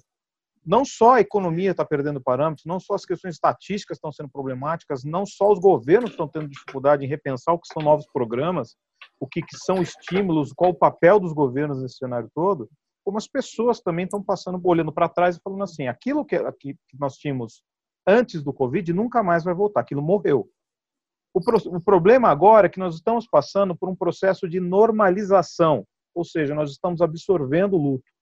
não 0.68 0.84
só 0.84 1.14
a 1.14 1.20
economia 1.22 1.70
está 1.70 1.82
perdendo 1.82 2.20
parâmetros, 2.20 2.66
não 2.66 2.78
só 2.78 2.92
as 2.92 3.06
questões 3.06 3.36
estatísticas 3.36 3.96
estão 3.96 4.12
sendo 4.12 4.28
problemáticas, 4.28 5.02
não 5.02 5.24
só 5.24 5.50
os 5.50 5.58
governos 5.58 6.10
estão 6.10 6.28
tendo 6.28 6.46
dificuldade 6.46 7.02
em 7.02 7.08
repensar 7.08 7.54
o 7.54 7.58
que 7.58 7.72
são 7.72 7.82
novos 7.82 8.06
programas, 8.12 8.76
o 9.18 9.26
que, 9.26 9.40
que 9.40 9.56
são 9.56 9.80
estímulos, 9.80 10.52
qual 10.52 10.72
o 10.72 10.78
papel 10.78 11.18
dos 11.18 11.32
governos 11.32 11.80
nesse 11.80 11.96
cenário 11.96 12.30
todo, 12.34 12.68
como 13.02 13.16
as 13.16 13.26
pessoas 13.26 13.80
também 13.80 14.04
estão 14.04 14.22
passando, 14.22 14.60
olhando 14.62 14.92
para 14.92 15.08
trás 15.08 15.36
e 15.36 15.40
falando 15.40 15.62
assim, 15.62 15.88
aquilo 15.88 16.22
que, 16.22 16.38
que 16.60 16.76
nós 17.00 17.14
tínhamos 17.14 17.62
antes 18.06 18.42
do 18.42 18.52
Covid 18.52 18.92
nunca 18.92 19.22
mais 19.22 19.44
vai 19.44 19.54
voltar, 19.54 19.80
aquilo 19.80 20.02
morreu. 20.02 20.50
O, 21.32 21.40
pro, 21.40 21.56
o 21.56 21.80
problema 21.80 22.28
agora 22.28 22.66
é 22.66 22.70
que 22.70 22.78
nós 22.78 22.94
estamos 22.94 23.26
passando 23.26 23.74
por 23.74 23.88
um 23.88 23.96
processo 23.96 24.46
de 24.46 24.60
normalização, 24.60 25.86
ou 26.14 26.26
seja, 26.26 26.54
nós 26.54 26.70
estamos 26.70 27.00
absorvendo 27.00 27.74
o 27.74 27.82
luto. 27.82 28.17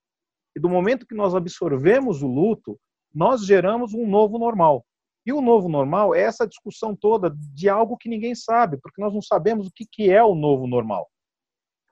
E 0.57 0.61
do 0.61 0.71
momento 0.71 1.07
que 1.07 1.15
nós 1.15 1.35
absorvemos 1.35 2.23
o 2.23 2.27
luto, 2.27 2.79
nós 3.15 3.45
geramos 3.45 3.93
um 3.93 4.09
novo 4.09 4.39
normal. 4.39 4.85
E 5.27 5.33
o 5.33 5.43
novo 5.43 5.69
normal 5.69 6.15
é 6.15 6.23
essa 6.23 6.47
discussão 6.47 6.97
toda 6.97 7.35
de 7.53 7.69
algo 7.69 7.97
que 7.97 8.09
ninguém 8.09 8.35
sabe, 8.35 8.79
porque 8.79 9.03
nós 9.03 9.13
não 9.13 9.21
sabemos 9.21 9.67
o 9.67 9.73
que, 9.75 9.85
que 9.91 10.11
é 10.11 10.25
o 10.25 10.35
novo 10.35 10.67
normal. 10.67 11.07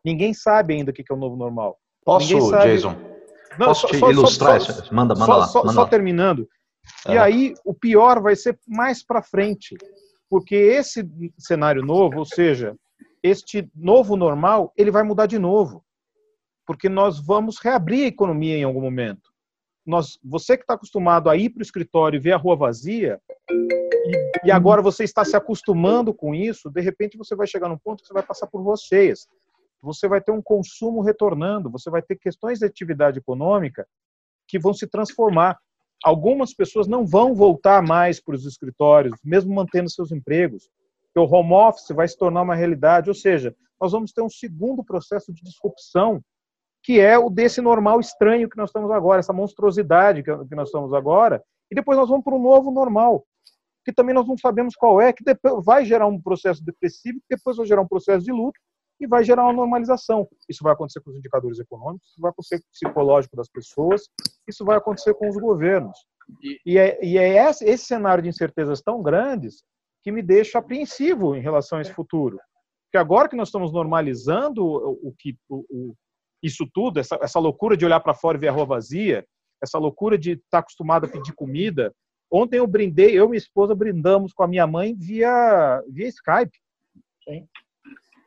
Ninguém 0.02 0.32
sabe 0.32 0.74
ainda 0.74 0.92
o 0.92 0.94
que, 0.94 1.04
que 1.04 1.12
é 1.12 1.16
o 1.16 1.18
novo 1.18 1.36
normal. 1.36 1.76
Posso, 2.04 2.40
sabe... 2.48 2.74
Jason? 2.74 2.96
Não, 3.58 3.66
Posso 3.66 3.86
te 3.86 3.98
só, 3.98 4.10
ilustrar? 4.10 4.60
Só, 4.60 4.72
só, 4.72 4.94
manda, 4.94 5.14
manda 5.14 5.36
lá. 5.36 5.46
Manda 5.46 5.72
só, 5.72 5.82
lá. 5.82 5.88
terminando. 5.88 6.48
E 7.08 7.18
aí, 7.18 7.54
o 7.64 7.74
pior 7.74 8.20
vai 8.20 8.36
ser 8.36 8.58
mais 8.66 9.04
para 9.04 9.22
frente, 9.22 9.76
porque 10.28 10.54
esse 10.54 11.08
cenário 11.38 11.82
novo, 11.82 12.18
ou 12.18 12.24
seja, 12.24 12.76
este 13.22 13.68
novo 13.74 14.16
normal, 14.16 14.72
ele 14.76 14.90
vai 14.90 15.02
mudar 15.02 15.26
de 15.26 15.38
novo, 15.38 15.84
porque 16.66 16.88
nós 16.88 17.18
vamos 17.18 17.58
reabrir 17.58 18.04
a 18.04 18.08
economia 18.08 18.56
em 18.56 18.64
algum 18.64 18.80
momento. 18.80 19.32
Nós, 19.84 20.18
você 20.24 20.56
que 20.56 20.62
está 20.62 20.74
acostumado 20.74 21.28
a 21.28 21.36
ir 21.36 21.50
para 21.50 21.60
o 21.60 21.62
escritório 21.62 22.16
e 22.16 22.20
ver 22.20 22.32
a 22.32 22.38
rua 22.38 22.56
vazia, 22.56 23.20
e, 23.50 24.48
e, 24.48 24.50
agora 24.50 24.80
você 24.80 25.04
está 25.04 25.24
se 25.24 25.36
acostumando 25.36 26.14
com 26.14 26.34
isso, 26.34 26.70
de 26.70 26.80
repente 26.80 27.18
você 27.18 27.36
vai 27.36 27.46
chegar 27.46 27.68
num 27.68 27.78
ponto 27.78 28.00
que 28.00 28.08
você 28.08 28.14
vai 28.14 28.22
passar 28.22 28.46
por 28.46 28.62
ruas 28.62 28.80
cheias. 28.80 29.26
Você 29.82 30.08
vai 30.08 30.20
ter 30.20 30.32
um 30.32 30.40
consumo 30.40 31.02
retornando, 31.02 31.70
você 31.70 31.90
vai 31.90 32.00
ter 32.00 32.16
questões 32.16 32.58
de 32.58 32.64
atividade 32.64 33.18
econômica 33.18 33.86
que 34.48 34.58
vão 34.58 34.72
se 34.72 34.86
transformar 34.86 35.58
algumas 36.04 36.52
pessoas 36.52 36.86
não 36.86 37.06
vão 37.06 37.34
voltar 37.34 37.82
mais 37.82 38.20
para 38.20 38.34
os 38.34 38.44
escritórios, 38.44 39.18
mesmo 39.24 39.54
mantendo 39.54 39.90
seus 39.90 40.12
empregos. 40.12 40.68
O 41.16 41.22
home 41.22 41.54
office 41.54 41.88
vai 41.88 42.06
se 42.06 42.18
tornar 42.18 42.42
uma 42.42 42.54
realidade, 42.54 43.08
ou 43.08 43.14
seja, 43.14 43.56
nós 43.80 43.92
vamos 43.92 44.12
ter 44.12 44.20
um 44.20 44.28
segundo 44.28 44.84
processo 44.84 45.32
de 45.32 45.42
disrupção, 45.42 46.22
que 46.84 47.00
é 47.00 47.18
o 47.18 47.30
desse 47.30 47.62
normal 47.62 47.98
estranho 47.98 48.48
que 48.48 48.58
nós 48.58 48.68
estamos 48.68 48.90
agora, 48.90 49.18
essa 49.18 49.32
monstruosidade 49.32 50.22
que 50.22 50.54
nós 50.54 50.68
estamos 50.68 50.92
agora, 50.92 51.42
e 51.72 51.74
depois 51.74 51.98
nós 51.98 52.08
vamos 52.08 52.22
para 52.22 52.34
um 52.34 52.42
novo 52.42 52.70
normal, 52.70 53.24
que 53.84 53.92
também 53.92 54.14
nós 54.14 54.26
não 54.28 54.36
sabemos 54.36 54.74
qual 54.76 55.00
é, 55.00 55.12
que 55.12 55.24
vai 55.64 55.84
gerar 55.84 56.06
um 56.06 56.20
processo 56.20 56.62
depressivo, 56.62 57.18
que 57.20 57.36
depois 57.36 57.56
vai 57.56 57.66
gerar 57.66 57.80
um 57.80 57.88
processo 57.88 58.24
de 58.24 58.30
luto, 58.30 58.60
e 59.00 59.06
vai 59.06 59.24
gerar 59.24 59.44
uma 59.44 59.52
normalização. 59.52 60.28
Isso 60.48 60.62
vai 60.62 60.72
acontecer 60.72 61.00
com 61.00 61.10
os 61.10 61.16
indicadores 61.16 61.58
econômicos, 61.58 62.08
isso 62.10 62.20
vai 62.20 62.30
acontecer 62.30 62.58
com 62.58 62.66
o 62.68 62.70
psicológico 62.70 63.36
das 63.36 63.48
pessoas, 63.48 64.02
isso 64.46 64.64
vai 64.64 64.76
acontecer 64.76 65.14
com 65.14 65.28
os 65.28 65.36
governos. 65.36 65.98
E 66.64 66.78
é, 66.78 67.04
e 67.04 67.18
é 67.18 67.48
esse, 67.48 67.64
esse 67.64 67.86
cenário 67.86 68.22
de 68.22 68.28
incertezas 68.28 68.80
tão 68.80 69.02
grandes 69.02 69.62
que 70.02 70.12
me 70.12 70.22
deixa 70.22 70.58
apreensivo 70.58 71.34
em 71.34 71.40
relação 71.40 71.78
a 71.78 71.82
esse 71.82 71.92
futuro. 71.92 72.38
Porque 72.86 72.98
agora 72.98 73.28
que 73.28 73.36
nós 73.36 73.48
estamos 73.48 73.72
normalizando 73.72 74.64
o, 74.64 75.08
o 75.08 75.14
que 75.18 75.36
o, 75.48 75.64
o, 75.68 75.94
isso 76.44 76.68
tudo, 76.72 77.00
essa, 77.00 77.18
essa 77.22 77.38
loucura 77.38 77.76
de 77.76 77.86
olhar 77.86 78.00
para 78.00 78.14
fora 78.14 78.36
e 78.36 78.40
ver 78.40 78.48
a 78.48 78.52
rua 78.52 78.66
vazia, 78.66 79.24
essa 79.62 79.78
loucura 79.78 80.18
de 80.18 80.32
estar 80.32 80.42
tá 80.50 80.58
acostumado 80.58 81.06
a 81.06 81.08
pedir 81.08 81.32
comida. 81.32 81.92
Ontem 82.30 82.58
eu 82.58 82.66
brindei, 82.66 83.18
eu 83.18 83.24
e 83.24 83.28
minha 83.28 83.38
esposa 83.38 83.74
brindamos 83.74 84.32
com 84.32 84.42
a 84.42 84.48
minha 84.48 84.66
mãe 84.66 84.94
via, 84.94 85.82
via 85.88 86.08
Skype. 86.08 86.56
Sim. 87.26 87.46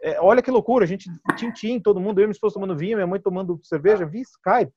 É, 0.01 0.19
olha 0.19 0.41
que 0.41 0.49
loucura, 0.49 0.85
a 0.85 0.87
gente 0.87 1.09
tintim, 1.35 1.79
todo 1.79 1.99
mundo, 1.99 2.19
eu 2.19 2.23
e 2.23 2.27
minha 2.27 2.31
esposa 2.31 2.55
tomando 2.55 2.75
vinho, 2.75 2.97
minha 2.97 3.07
mãe 3.07 3.19
tomando 3.19 3.59
cerveja 3.63 4.05
via 4.05 4.21
Skype. 4.21 4.73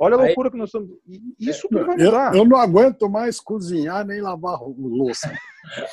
Olha 0.00 0.16
a 0.16 0.18
loucura 0.18 0.50
que 0.50 0.56
nós 0.56 0.68
estamos. 0.68 0.90
Isso 1.38 1.68
tudo 1.68 1.86
vai 1.86 1.96
mudar. 1.96 2.34
Eu, 2.34 2.40
eu, 2.40 2.44
não 2.44 2.58
aguento 2.58 3.08
mais 3.08 3.38
cozinhar 3.38 4.04
nem 4.04 4.20
lavar 4.20 4.58
louça. 4.62 5.32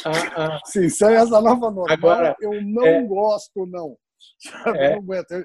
ah, 0.03 0.55
ah. 0.55 0.59
Sincero, 0.65 1.13
essa 1.13 1.41
nova 1.41 1.69
normal, 1.69 1.85
Agora, 1.89 2.35
eu 2.41 2.59
não 2.63 2.85
é... 2.85 3.03
gosto, 3.03 3.65
não. 3.67 3.95
É. 4.75 4.97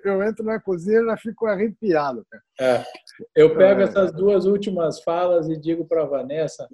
Eu, 0.05 0.23
entro 0.23 0.45
na 0.45 0.61
cozinha 0.61 1.01
e 1.01 1.05
já 1.05 1.17
fico 1.17 1.47
arrepiado. 1.47 2.27
É. 2.61 2.85
Eu 3.35 3.57
pego 3.57 3.81
é. 3.81 3.85
essas 3.85 4.13
duas 4.13 4.47
últimas 4.47 5.03
falas 5.03 5.49
e 5.49 5.59
digo 5.59 5.87
para 5.87 6.03
a 6.03 6.07
Vanessa, 6.07 6.69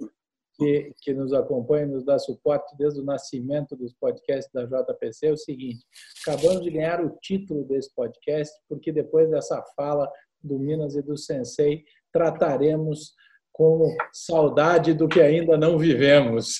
que, 0.57 0.93
que 1.01 1.13
nos 1.13 1.33
acompanha, 1.33 1.87
nos 1.87 2.05
dá 2.05 2.19
suporte 2.19 2.75
desde 2.77 2.99
o 2.99 3.03
nascimento 3.03 3.75
dos 3.75 3.93
podcasts 3.93 4.51
da 4.53 4.65
JPC, 4.65 5.27
é 5.27 5.31
o 5.31 5.37
seguinte: 5.37 5.83
acabamos 6.25 6.61
de 6.61 6.69
ganhar 6.69 7.03
o 7.03 7.17
título 7.21 7.63
desse 7.65 7.93
podcast, 7.95 8.53
porque 8.69 8.91
depois 8.91 9.29
dessa 9.29 9.61
fala 9.75 10.11
do 10.43 10.59
Minas 10.59 10.95
e 10.95 11.01
do 11.01 11.17
Sensei, 11.17 11.83
trataremos 12.11 13.13
com 13.61 13.95
saudade 14.11 14.91
do 14.91 15.07
que 15.07 15.21
ainda 15.21 15.55
não 15.55 15.77
vivemos. 15.77 16.57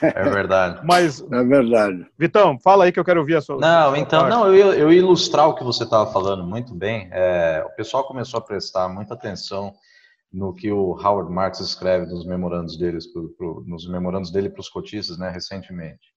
É 0.00 0.30
verdade. 0.30 0.80
Mas 0.84 1.20
é 1.20 1.42
verdade. 1.42 2.06
Vitão, 2.16 2.56
fala 2.60 2.84
aí 2.84 2.92
que 2.92 3.00
eu 3.00 3.04
quero 3.04 3.18
ouvir 3.18 3.34
a 3.36 3.40
sua. 3.40 3.56
Não, 3.56 3.88
sua 3.88 3.98
então, 3.98 4.20
parte. 4.20 4.32
não, 4.32 4.46
eu 4.46 4.54
ia, 4.54 4.78
eu 4.78 4.92
ilustrar 4.92 5.48
o 5.48 5.54
que 5.54 5.64
você 5.64 5.82
estava 5.82 6.12
falando 6.12 6.44
muito 6.44 6.72
bem. 6.72 7.08
É, 7.10 7.64
o 7.66 7.74
pessoal 7.74 8.06
começou 8.06 8.38
a 8.38 8.42
prestar 8.44 8.88
muita 8.88 9.14
atenção 9.14 9.72
no 10.32 10.54
que 10.54 10.70
o 10.70 10.92
Howard 10.92 11.32
Marks 11.32 11.58
escreve 11.58 12.06
nos 12.06 12.24
memorandos 12.24 12.78
deles, 12.78 13.12
pro, 13.12 13.30
pro, 13.36 13.64
nos 13.66 13.88
memorandos 13.88 14.30
dele 14.30 14.50
para 14.50 14.60
os 14.60 14.68
cotistas, 14.68 15.18
né, 15.18 15.30
recentemente. 15.30 16.14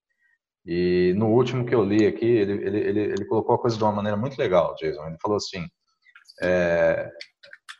E 0.63 1.13
no 1.17 1.27
último 1.29 1.65
que 1.65 1.73
eu 1.73 1.83
li 1.83 2.05
aqui, 2.05 2.25
ele, 2.25 2.53
ele, 2.53 2.79
ele, 2.79 2.99
ele, 2.99 3.25
colocou 3.25 3.55
a 3.55 3.59
coisa 3.59 3.75
de 3.75 3.83
uma 3.83 3.93
maneira 3.93 4.17
muito 4.17 4.37
legal, 4.37 4.75
Jason. 4.75 5.07
Ele 5.07 5.17
falou 5.19 5.37
assim: 5.37 5.65
é, 6.43 7.09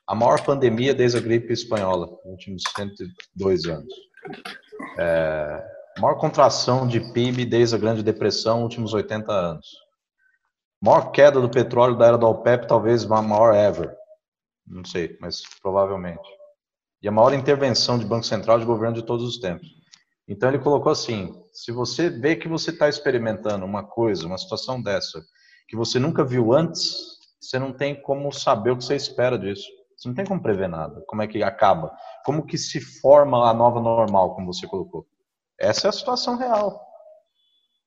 a 0.08 0.16
maior 0.16 0.42
pandemia 0.44 0.94
desde 0.94 1.18
a 1.18 1.22
gripe 1.22 1.52
espanhola, 1.52 2.08
nos 2.08 2.26
últimos 2.26 2.64
102 2.76 3.66
anos. 3.66 3.94
É, 4.98 5.64
maior 6.00 6.16
contração 6.16 6.88
de 6.88 7.02
PIB 7.12 7.46
desde 7.46 7.76
a 7.76 7.80
Grande 7.80 8.02
Depressão, 8.02 8.64
últimos 8.64 8.94
80 8.94 9.32
anos. 9.32 9.68
Maior 10.82 11.12
queda 11.12 11.42
do 11.42 11.50
petróleo 11.50 11.98
da 11.98 12.06
era 12.06 12.18
da 12.18 12.28
OPEP, 12.28 12.68
talvez 12.68 13.04
a 13.04 13.22
maior 13.22 13.54
ever. 13.54 13.94
Não 14.66 14.86
sei, 14.86 15.18
mas 15.20 15.42
provavelmente. 15.62 16.28
E 17.02 17.08
a 17.08 17.12
maior 17.12 17.34
intervenção 17.34 17.98
de 17.98 18.06
Banco 18.06 18.26
Central 18.26 18.60
de 18.60 18.66
governo 18.66 18.96
de 18.96 19.04
todos 19.04 19.28
os 19.28 19.40
tempos. 19.40 19.68
Então 20.28 20.50
ele 20.50 20.60
colocou 20.60 20.92
assim: 20.92 21.34
se 21.52 21.72
você 21.72 22.10
vê 22.10 22.36
que 22.36 22.48
você 22.48 22.72
está 22.72 22.88
experimentando 22.88 23.66
uma 23.66 23.84
coisa, 23.84 24.26
uma 24.26 24.38
situação 24.38 24.82
dessa, 24.82 25.24
que 25.68 25.76
você 25.76 26.00
nunca 26.00 26.24
viu 26.24 26.54
antes, 26.54 27.18
você 27.42 27.58
não 27.58 27.74
tem 27.74 28.00
como 28.02 28.32
saber 28.32 28.72
o 28.72 28.78
que 28.78 28.84
você 28.84 28.96
espera 28.96 29.38
disso. 29.38 29.68
Você 29.98 30.08
não 30.08 30.16
tem 30.16 30.26
como 30.26 30.42
prever 30.42 30.70
nada. 30.70 31.04
Como 31.08 31.22
é 31.22 31.28
que 31.28 31.42
acaba? 31.42 31.92
Como 32.24 32.46
que 32.46 32.58
se 32.58 32.80
forma 32.80 33.50
a 33.50 33.54
nova 33.54 33.82
normal, 33.82 34.36
como 34.36 34.54
você 34.54 34.68
colocou? 34.68 35.08
Essa 35.60 35.88
é 35.88 35.90
a 35.90 35.94
situação 35.94 36.38
real. 36.38 36.80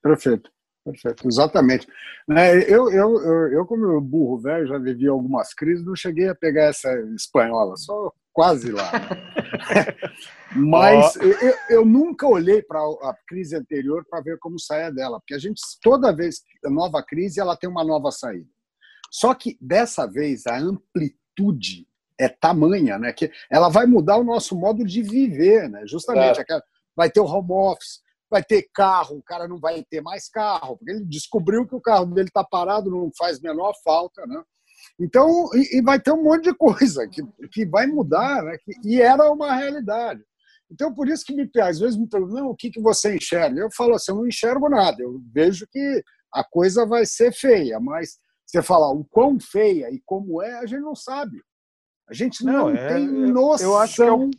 Perfeito. 0.03 0.51
Perfeito, 0.85 1.29
exatamente. 1.29 1.87
Né, 2.27 2.57
eu, 2.63 2.91
eu, 2.91 3.23
eu, 3.23 3.49
eu, 3.53 3.67
como 3.67 4.01
burro 4.01 4.41
velho, 4.41 4.67
já 4.67 4.79
vivi 4.79 5.07
algumas 5.07 5.53
crises, 5.53 5.85
não 5.85 5.95
cheguei 5.95 6.29
a 6.29 6.35
pegar 6.35 6.65
essa 6.65 6.91
espanhola, 7.15 7.77
só 7.77 8.13
quase 8.33 8.73
lá. 8.73 8.91
Né? 8.93 9.87
Mas 10.57 11.17
oh. 11.17 11.23
eu, 11.23 11.55
eu, 11.69 11.85
nunca 11.85 12.27
olhei 12.27 12.63
para 12.63 12.81
a 12.81 13.15
crise 13.29 13.55
anterior 13.55 14.05
para 14.09 14.23
ver 14.23 14.39
como 14.39 14.59
saia 14.59 14.91
dela, 14.91 15.21
porque 15.21 15.35
a 15.35 15.39
gente, 15.39 15.61
toda 15.83 16.17
vez 16.17 16.41
que 16.41 16.67
a 16.67 16.71
nova 16.71 17.03
crise, 17.03 17.41
ela 17.41 17.57
tem 17.57 17.69
uma 17.69 17.85
nova 17.85 18.11
saída. 18.11 18.49
Só 19.13 19.35
que 19.35 19.59
dessa 19.61 20.07
vez 20.07 20.47
a 20.47 20.59
amplitude 20.59 21.87
é 22.21 22.29
tamanha, 22.29 22.99
né? 22.99 23.13
Que 23.13 23.31
ela 23.51 23.69
vai 23.69 23.87
mudar 23.87 24.19
o 24.19 24.25
nosso 24.25 24.55
modo 24.55 24.85
de 24.85 25.03
viver, 25.03 25.69
né? 25.69 25.87
Justamente, 25.87 26.41
é. 26.41 26.61
vai 26.95 27.11
ter 27.11 27.21
o 27.21 27.25
home 27.25 27.53
office, 27.53 28.01
vai 28.31 28.45
ter 28.45 28.69
carro, 28.73 29.17
o 29.17 29.23
cara 29.23 29.49
não 29.49 29.59
vai 29.59 29.83
ter 29.91 30.01
mais 30.01 30.29
carro, 30.29 30.77
porque 30.77 30.93
ele 30.93 31.05
descobriu 31.05 31.67
que 31.67 31.75
o 31.75 31.81
carro 31.81 32.07
dele 32.07 32.29
está 32.29 32.45
parado, 32.45 32.91
não 32.91 33.11
faz 33.17 33.41
menor 33.41 33.73
falta, 33.83 34.27
né? 34.27 34.43
Então, 34.99 35.49
e, 35.55 35.79
e, 35.79 35.83
vai 35.83 35.99
ter 35.99 36.13
um 36.13 36.23
monte 36.23 36.45
de 36.45 36.55
coisa 36.55 37.09
que, 37.09 37.23
que 37.51 37.67
vai 37.67 37.87
mudar, 37.87 38.43
né? 38.43 38.57
Que, 38.63 38.73
e 38.85 39.01
era 39.01 39.31
uma 39.31 39.55
realidade. 39.55 40.23
Então, 40.71 40.95
por 40.95 41.09
isso 41.09 41.25
que 41.25 41.35
me, 41.35 41.51
às 41.61 41.81
vezes 41.81 41.99
me 41.99 42.09
perguntam, 42.09 42.47
o 42.47 42.55
que, 42.55 42.71
que 42.71 42.81
você 42.81 43.17
enxerga? 43.17 43.61
Eu 43.61 43.71
falo 43.73 43.95
assim, 43.95 44.13
eu 44.13 44.17
não 44.17 44.27
enxergo 44.27 44.69
nada, 44.69 45.03
eu 45.03 45.21
vejo 45.33 45.67
que 45.69 46.03
a 46.33 46.45
coisa 46.45 46.87
vai 46.87 47.05
ser 47.05 47.33
feia, 47.33 47.81
mas 47.81 48.19
você 48.47 48.63
fala 48.63 48.89
o 48.93 49.05
quão 49.05 49.39
feia 49.41 49.91
e 49.91 50.01
como 50.05 50.41
é, 50.43 50.59
a 50.59 50.67
gente 50.67 50.81
não 50.81 50.95
sabe. 50.95 51.43
A 52.11 52.15
gente 52.15 52.45
não, 52.45 52.69
não 52.69 52.71
é, 52.71 52.89
tem 52.89 53.07
noção. 53.07 53.69
Eu 53.69 53.79
acho 53.79 53.95
que 53.95 54.03
é 54.03 54.13
o. 54.13 54.31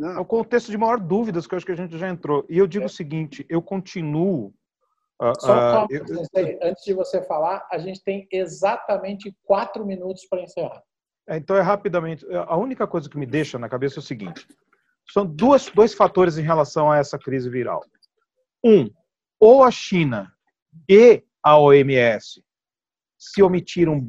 É 0.00 0.18
o 0.18 0.24
contexto 0.24 0.70
de 0.70 0.78
maior 0.78 0.98
dúvidas 0.98 1.46
que 1.46 1.54
eu 1.54 1.56
acho 1.56 1.66
que 1.66 1.72
a 1.72 1.76
gente 1.76 1.96
já 1.98 2.08
entrou. 2.08 2.44
E 2.48 2.58
eu 2.58 2.66
digo 2.66 2.84
é. 2.84 2.86
o 2.86 2.90
seguinte: 2.90 3.44
eu 3.48 3.60
continuo. 3.60 4.54
Uh, 5.20 5.40
Só 5.40 5.84
uh, 5.84 5.86
eu... 5.90 6.04
antes 6.62 6.84
de 6.84 6.92
você 6.92 7.22
falar, 7.22 7.66
a 7.70 7.78
gente 7.78 8.02
tem 8.02 8.26
exatamente 8.30 9.34
quatro 9.44 9.84
minutos 9.84 10.26
para 10.26 10.42
encerrar. 10.42 10.82
É, 11.28 11.36
então 11.36 11.56
é 11.56 11.60
rapidamente. 11.60 12.24
A 12.46 12.56
única 12.56 12.86
coisa 12.86 13.08
que 13.08 13.18
me 13.18 13.26
deixa 13.26 13.58
na 13.58 13.68
cabeça 13.68 13.98
é 13.98 14.00
o 14.00 14.02
seguinte: 14.02 14.46
são 15.10 15.26
duas, 15.26 15.68
dois 15.70 15.92
fatores 15.92 16.38
em 16.38 16.42
relação 16.42 16.90
a 16.90 16.98
essa 16.98 17.18
crise 17.18 17.50
viral. 17.50 17.82
Um, 18.64 18.88
ou 19.40 19.64
a 19.64 19.70
China 19.72 20.32
e 20.88 21.22
a 21.42 21.58
OMS 21.58 22.44
se 23.32 23.42
omitiram 23.42 24.00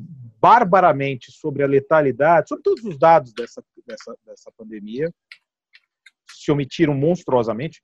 barbaramente 0.41 1.31
sobre 1.31 1.63
a 1.63 1.67
letalidade, 1.67 2.49
sobre 2.49 2.63
todos 2.63 2.83
os 2.83 2.99
dados 2.99 3.33
dessa, 3.33 3.63
dessa, 3.87 4.15
dessa 4.25 4.51
pandemia, 4.57 5.11
se 6.29 6.51
omitiram 6.51 6.93
monstruosamente. 6.93 7.81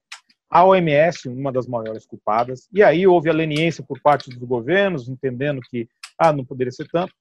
A 0.49 0.65
OMS, 0.65 1.29
uma 1.29 1.51
das 1.51 1.65
maiores 1.65 2.05
culpadas, 2.05 2.67
e 2.73 2.83
aí 2.83 3.07
houve 3.07 3.29
a 3.29 3.33
leniência 3.33 3.83
por 3.87 4.01
parte 4.01 4.29
dos 4.29 4.39
governos, 4.39 5.07
entendendo 5.07 5.61
que 5.61 5.87
ah, 6.17 6.33
não 6.33 6.43
poderia 6.43 6.71
ser 6.71 6.87
tanto, 6.89 7.13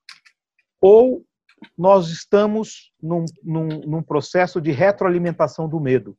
ou 0.80 1.24
nós 1.78 2.08
estamos 2.08 2.92
num, 3.00 3.24
num, 3.42 3.68
num 3.86 4.02
processo 4.02 4.60
de 4.60 4.72
retroalimentação 4.72 5.68
do 5.68 5.78
medo. 5.78 6.16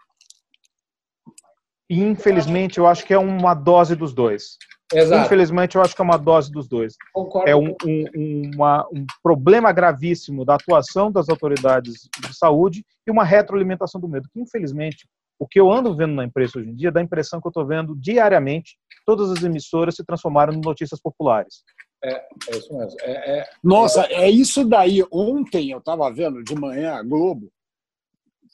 E, 1.90 2.00
infelizmente, 2.00 2.78
eu 2.78 2.88
acho 2.88 3.06
que 3.06 3.14
é 3.14 3.18
uma 3.18 3.54
dose 3.54 3.96
dos 3.98 4.14
dois. 4.14 4.58
Exato. 4.94 5.26
Infelizmente, 5.26 5.76
eu 5.76 5.82
acho 5.82 5.96
que 5.96 6.02
é 6.02 6.04
uma 6.04 6.18
dose 6.18 6.52
dos 6.52 6.68
dois. 6.68 6.96
Concordo. 7.14 7.50
É 7.50 7.56
um, 7.56 7.76
um, 7.86 8.52
uma, 8.56 8.88
um 8.94 9.06
problema 9.24 9.72
gravíssimo 9.72 10.44
da 10.44 10.56
atuação 10.56 11.12
das 11.12 11.30
autoridades 11.30 12.10
de 12.20 12.36
saúde 12.36 12.86
e 13.08 13.12
uma 13.12 13.24
retroalimentação 13.24 14.00
do 14.00 14.08
medo, 14.08 14.30
que 14.32 14.40
infelizmente 14.40 15.08
o 15.40 15.48
que 15.48 15.60
eu 15.60 15.72
ando 15.72 15.96
vendo 15.96 16.14
na 16.14 16.24
imprensa 16.24 16.60
hoje 16.60 16.70
em 16.70 16.76
dia 16.76 16.92
dá 16.92 17.00
a 17.00 17.04
impressão 17.04 17.42
que 17.42 17.48
eu 17.48 17.50
estou 17.50 17.66
vendo 17.66 17.96
diariamente 17.96 18.78
todas 19.06 19.32
as 19.32 19.44
emissoras 19.44 19.96
se 19.96 20.06
transformaram 20.06 20.54
em 20.54 20.62
notícias 20.62 21.00
populares. 21.00 21.64
É, 22.04 22.16
é 22.50 22.58
isso 22.58 22.76
mesmo. 22.76 22.98
É, 23.02 23.40
é... 23.40 23.50
Nossa, 23.64 24.06
é 24.06 24.30
isso 24.30 24.66
daí. 24.66 25.04
Ontem 25.12 25.72
eu 25.72 25.80
estava 25.80 26.12
vendo 26.12 26.44
de 26.44 26.56
manhã 26.56 26.96
a 26.96 27.04
Globo, 27.04 27.52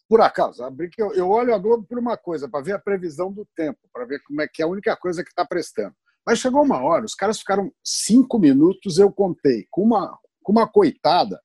por 0.10 0.22
acaso, 0.22 0.64
eu, 0.98 1.14
eu 1.14 1.30
olho 1.30 1.54
a 1.54 1.58
Globo 1.58 1.86
por 1.86 2.00
uma 2.00 2.16
coisa, 2.16 2.48
para 2.48 2.64
ver 2.64 2.74
a 2.74 2.80
previsão 2.80 3.32
do 3.32 3.46
tempo, 3.56 3.80
para 3.92 4.06
ver 4.06 4.22
como 4.24 4.42
é 4.42 4.48
que 4.48 4.62
é 4.62 4.66
a 4.66 4.68
única 4.68 4.96
coisa 4.96 5.22
que 5.24 5.30
está 5.30 5.46
prestando. 5.46 5.94
Mas 6.28 6.40
chegou 6.40 6.62
uma 6.62 6.84
hora, 6.84 7.06
os 7.06 7.16
caras 7.16 7.40
ficaram 7.40 7.72
cinco 7.82 8.38
minutos, 8.38 8.98
eu 8.98 9.10
contei, 9.10 9.66
com 9.72 9.82
uma, 9.82 10.20
com 10.44 10.52
uma 10.52 10.68
coitada 10.68 11.42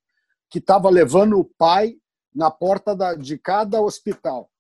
que 0.51 0.59
estava 0.59 0.91
levando 0.91 1.39
o 1.39 1.49
pai 1.57 1.95
na 2.35 2.51
porta 2.51 2.97
da, 2.97 3.14
de 3.14 3.39
cada 3.39 3.80
hospital. 3.80 4.51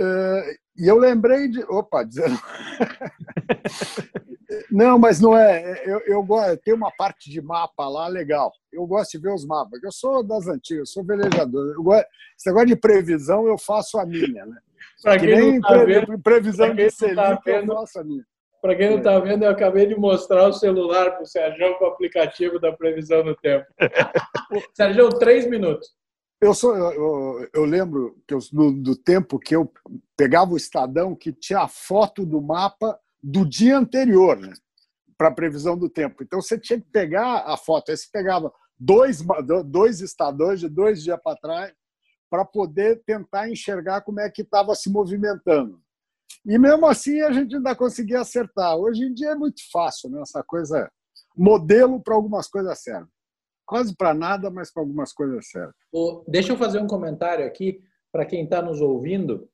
Uh, 0.00 0.56
e 0.78 0.88
eu 0.88 0.96
lembrei 0.96 1.46
de. 1.48 1.62
Opa, 1.64 2.02
dizendo. 2.04 2.36
não, 4.72 4.98
mas 4.98 5.20
não 5.20 5.36
é. 5.36 5.82
Eu, 5.84 6.00
eu 6.06 6.22
gosto. 6.22 6.56
Tem 6.64 6.72
uma 6.72 6.90
parte 6.90 7.30
de 7.30 7.42
mapa 7.42 7.86
lá 7.86 8.08
legal. 8.08 8.50
Eu 8.72 8.86
gosto 8.86 9.12
de 9.12 9.18
ver 9.18 9.32
os 9.32 9.44
mapas. 9.44 9.80
Eu 9.82 9.92
sou 9.92 10.26
das 10.26 10.48
antigas, 10.48 10.80
eu 10.80 10.86
sou 10.86 11.04
velejador. 11.04 11.74
Eu 11.74 11.82
gosto, 11.82 12.06
esse 12.36 12.48
negócio 12.48 12.68
de 12.68 12.76
previsão 12.76 13.46
eu 13.46 13.58
faço 13.58 13.98
a 13.98 14.06
minha, 14.06 14.46
né? 14.46 14.56
Pra 15.02 15.18
que 15.18 15.26
nem 15.26 15.60
tá 15.60 15.68
pre, 15.68 16.00
vendo, 16.00 16.18
previsão 16.18 16.74
de 16.74 16.90
Selic 16.90 17.16
tá 17.16 17.40
vendo, 17.44 17.72
eu 17.72 17.76
faço 17.76 18.00
a 18.00 18.04
minha. 18.04 18.24
Para 18.64 18.76
quem 18.76 18.88
não 18.88 18.96
está 18.96 19.18
vendo, 19.18 19.44
eu 19.44 19.50
acabei 19.50 19.86
de 19.86 19.94
mostrar 19.94 20.48
o 20.48 20.52
celular 20.54 21.10
para 21.10 21.22
o 21.22 21.26
Sérgio 21.26 21.76
com 21.76 21.84
o 21.84 21.88
aplicativo 21.88 22.58
da 22.58 22.72
previsão 22.72 23.22
do 23.22 23.36
tempo. 23.36 23.66
Sérgio, 24.74 25.10
três 25.18 25.46
minutos. 25.46 25.86
Eu, 26.40 26.54
sou, 26.54 26.74
eu, 26.74 27.46
eu 27.52 27.64
lembro 27.66 28.16
que 28.26 28.32
eu, 28.32 28.38
do, 28.50 28.72
do, 28.72 28.96
tempo 28.96 29.38
que 29.38 29.54
eu 29.54 29.70
pegava 30.16 30.52
o 30.52 30.56
Estadão 30.56 31.14
que 31.14 31.30
tinha 31.30 31.58
a 31.58 31.68
foto 31.68 32.24
do 32.24 32.40
mapa 32.40 32.98
do 33.22 33.46
dia 33.46 33.76
anterior 33.76 34.38
né, 34.38 34.54
para 35.18 35.28
a 35.28 35.34
previsão 35.34 35.76
do 35.76 35.90
tempo. 35.90 36.22
Então 36.22 36.40
você 36.40 36.58
tinha 36.58 36.80
que 36.80 36.88
pegar 36.90 37.44
a 37.46 37.58
foto. 37.58 37.90
Aí 37.90 37.98
você 37.98 38.08
pegava 38.10 38.50
dois, 38.78 39.22
dois 39.66 40.00
Estadões 40.00 40.60
de 40.60 40.70
dois 40.70 41.02
dias 41.02 41.20
para 41.22 41.36
trás 41.36 41.74
para 42.30 42.46
poder 42.46 43.02
tentar 43.04 43.50
enxergar 43.50 44.00
como 44.00 44.20
é 44.20 44.30
que 44.30 44.40
estava 44.40 44.74
se 44.74 44.90
movimentando. 44.90 45.83
E 46.46 46.58
mesmo 46.58 46.86
assim 46.86 47.20
a 47.20 47.32
gente 47.32 47.56
ainda 47.56 47.74
conseguia 47.74 48.20
acertar. 48.20 48.76
Hoje 48.76 49.04
em 49.04 49.14
dia 49.14 49.30
é 49.30 49.34
muito 49.34 49.62
fácil, 49.72 50.10
né? 50.10 50.20
essa 50.20 50.42
coisa. 50.42 50.90
Modelo 51.36 52.00
para 52.00 52.14
algumas 52.14 52.48
coisas 52.48 52.78
serve 52.80 53.08
quase 53.66 53.94
para 53.96 54.14
nada, 54.14 54.50
mas 54.50 54.72
para 54.72 54.82
algumas 54.82 55.12
coisas 55.12 55.48
certas. 55.48 55.74
Deixa 56.28 56.52
eu 56.52 56.56
fazer 56.56 56.80
um 56.80 56.86
comentário 56.86 57.44
aqui 57.44 57.80
para 58.12 58.24
quem 58.24 58.44
está 58.44 58.62
nos 58.62 58.80
ouvindo. 58.80 59.48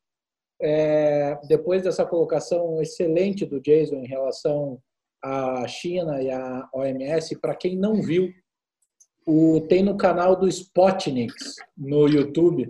É, 0.61 1.39
depois 1.49 1.83
dessa 1.83 2.05
colocação 2.05 2.83
excelente 2.83 3.47
do 3.47 3.61
Jason 3.61 3.97
em 3.97 4.07
relação 4.07 4.79
à 5.23 5.67
China 5.67 6.21
e 6.23 6.31
à 6.31 6.69
OMS, 6.75 7.41
para 7.41 7.55
quem 7.55 7.77
não 7.77 8.03
viu, 8.03 8.31
o, 9.27 9.61
tem 9.69 9.83
no 9.83 9.97
canal 9.97 10.37
do 10.37 10.49
Spotniks 10.49 11.55
no 11.77 12.07
YouTube 12.09 12.69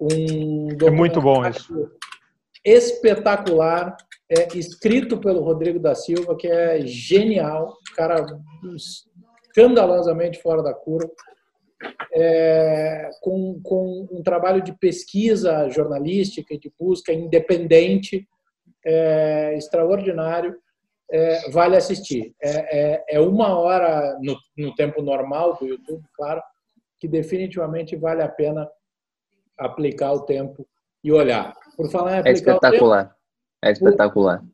um 0.00 0.68
é 0.86 0.90
muito 0.90 1.20
bom 1.20 1.44
isso. 1.44 1.74
Espetacular, 2.64 3.96
é, 4.30 4.56
escrito 4.56 5.18
pelo 5.18 5.42
Rodrigo 5.42 5.78
da 5.78 5.94
Silva, 5.94 6.36
que 6.36 6.46
é 6.46 6.80
genial, 6.84 7.74
cara 7.96 8.26
escandalosamente 8.76 10.40
fora 10.40 10.62
da 10.62 10.74
curva, 10.74 11.10
é, 12.12 13.10
com, 13.20 13.60
com 13.62 14.08
um 14.10 14.22
trabalho 14.22 14.62
de 14.62 14.76
pesquisa 14.76 15.68
jornalística 15.68 16.54
e 16.54 16.58
de 16.58 16.72
busca 16.78 17.12
independente, 17.12 18.26
é, 18.84 19.54
extraordinário, 19.56 20.56
é, 21.10 21.50
vale 21.50 21.76
assistir. 21.76 22.34
É, 22.42 22.78
é, 22.78 23.04
é, 23.10 23.20
uma 23.20 23.58
hora 23.58 24.18
no, 24.20 24.36
no 24.56 24.74
tempo 24.74 25.02
normal 25.02 25.56
do 25.56 25.66
YouTube, 25.66 26.04
claro, 26.14 26.42
que 26.98 27.08
definitivamente 27.08 27.96
vale 27.96 28.22
a 28.22 28.28
pena 28.28 28.68
aplicar 29.56 30.12
o 30.12 30.24
tempo 30.24 30.66
e 31.02 31.12
olhar. 31.12 31.54
Por 31.78 31.88
falar 31.92 32.10
em 32.10 32.16
é 32.16 32.18
aplicar 32.18 32.30
é 32.30 32.32
espetacular. 32.32 33.04
Tempo, 33.04 33.16
é 33.62 33.70
espetacular. 33.70 34.44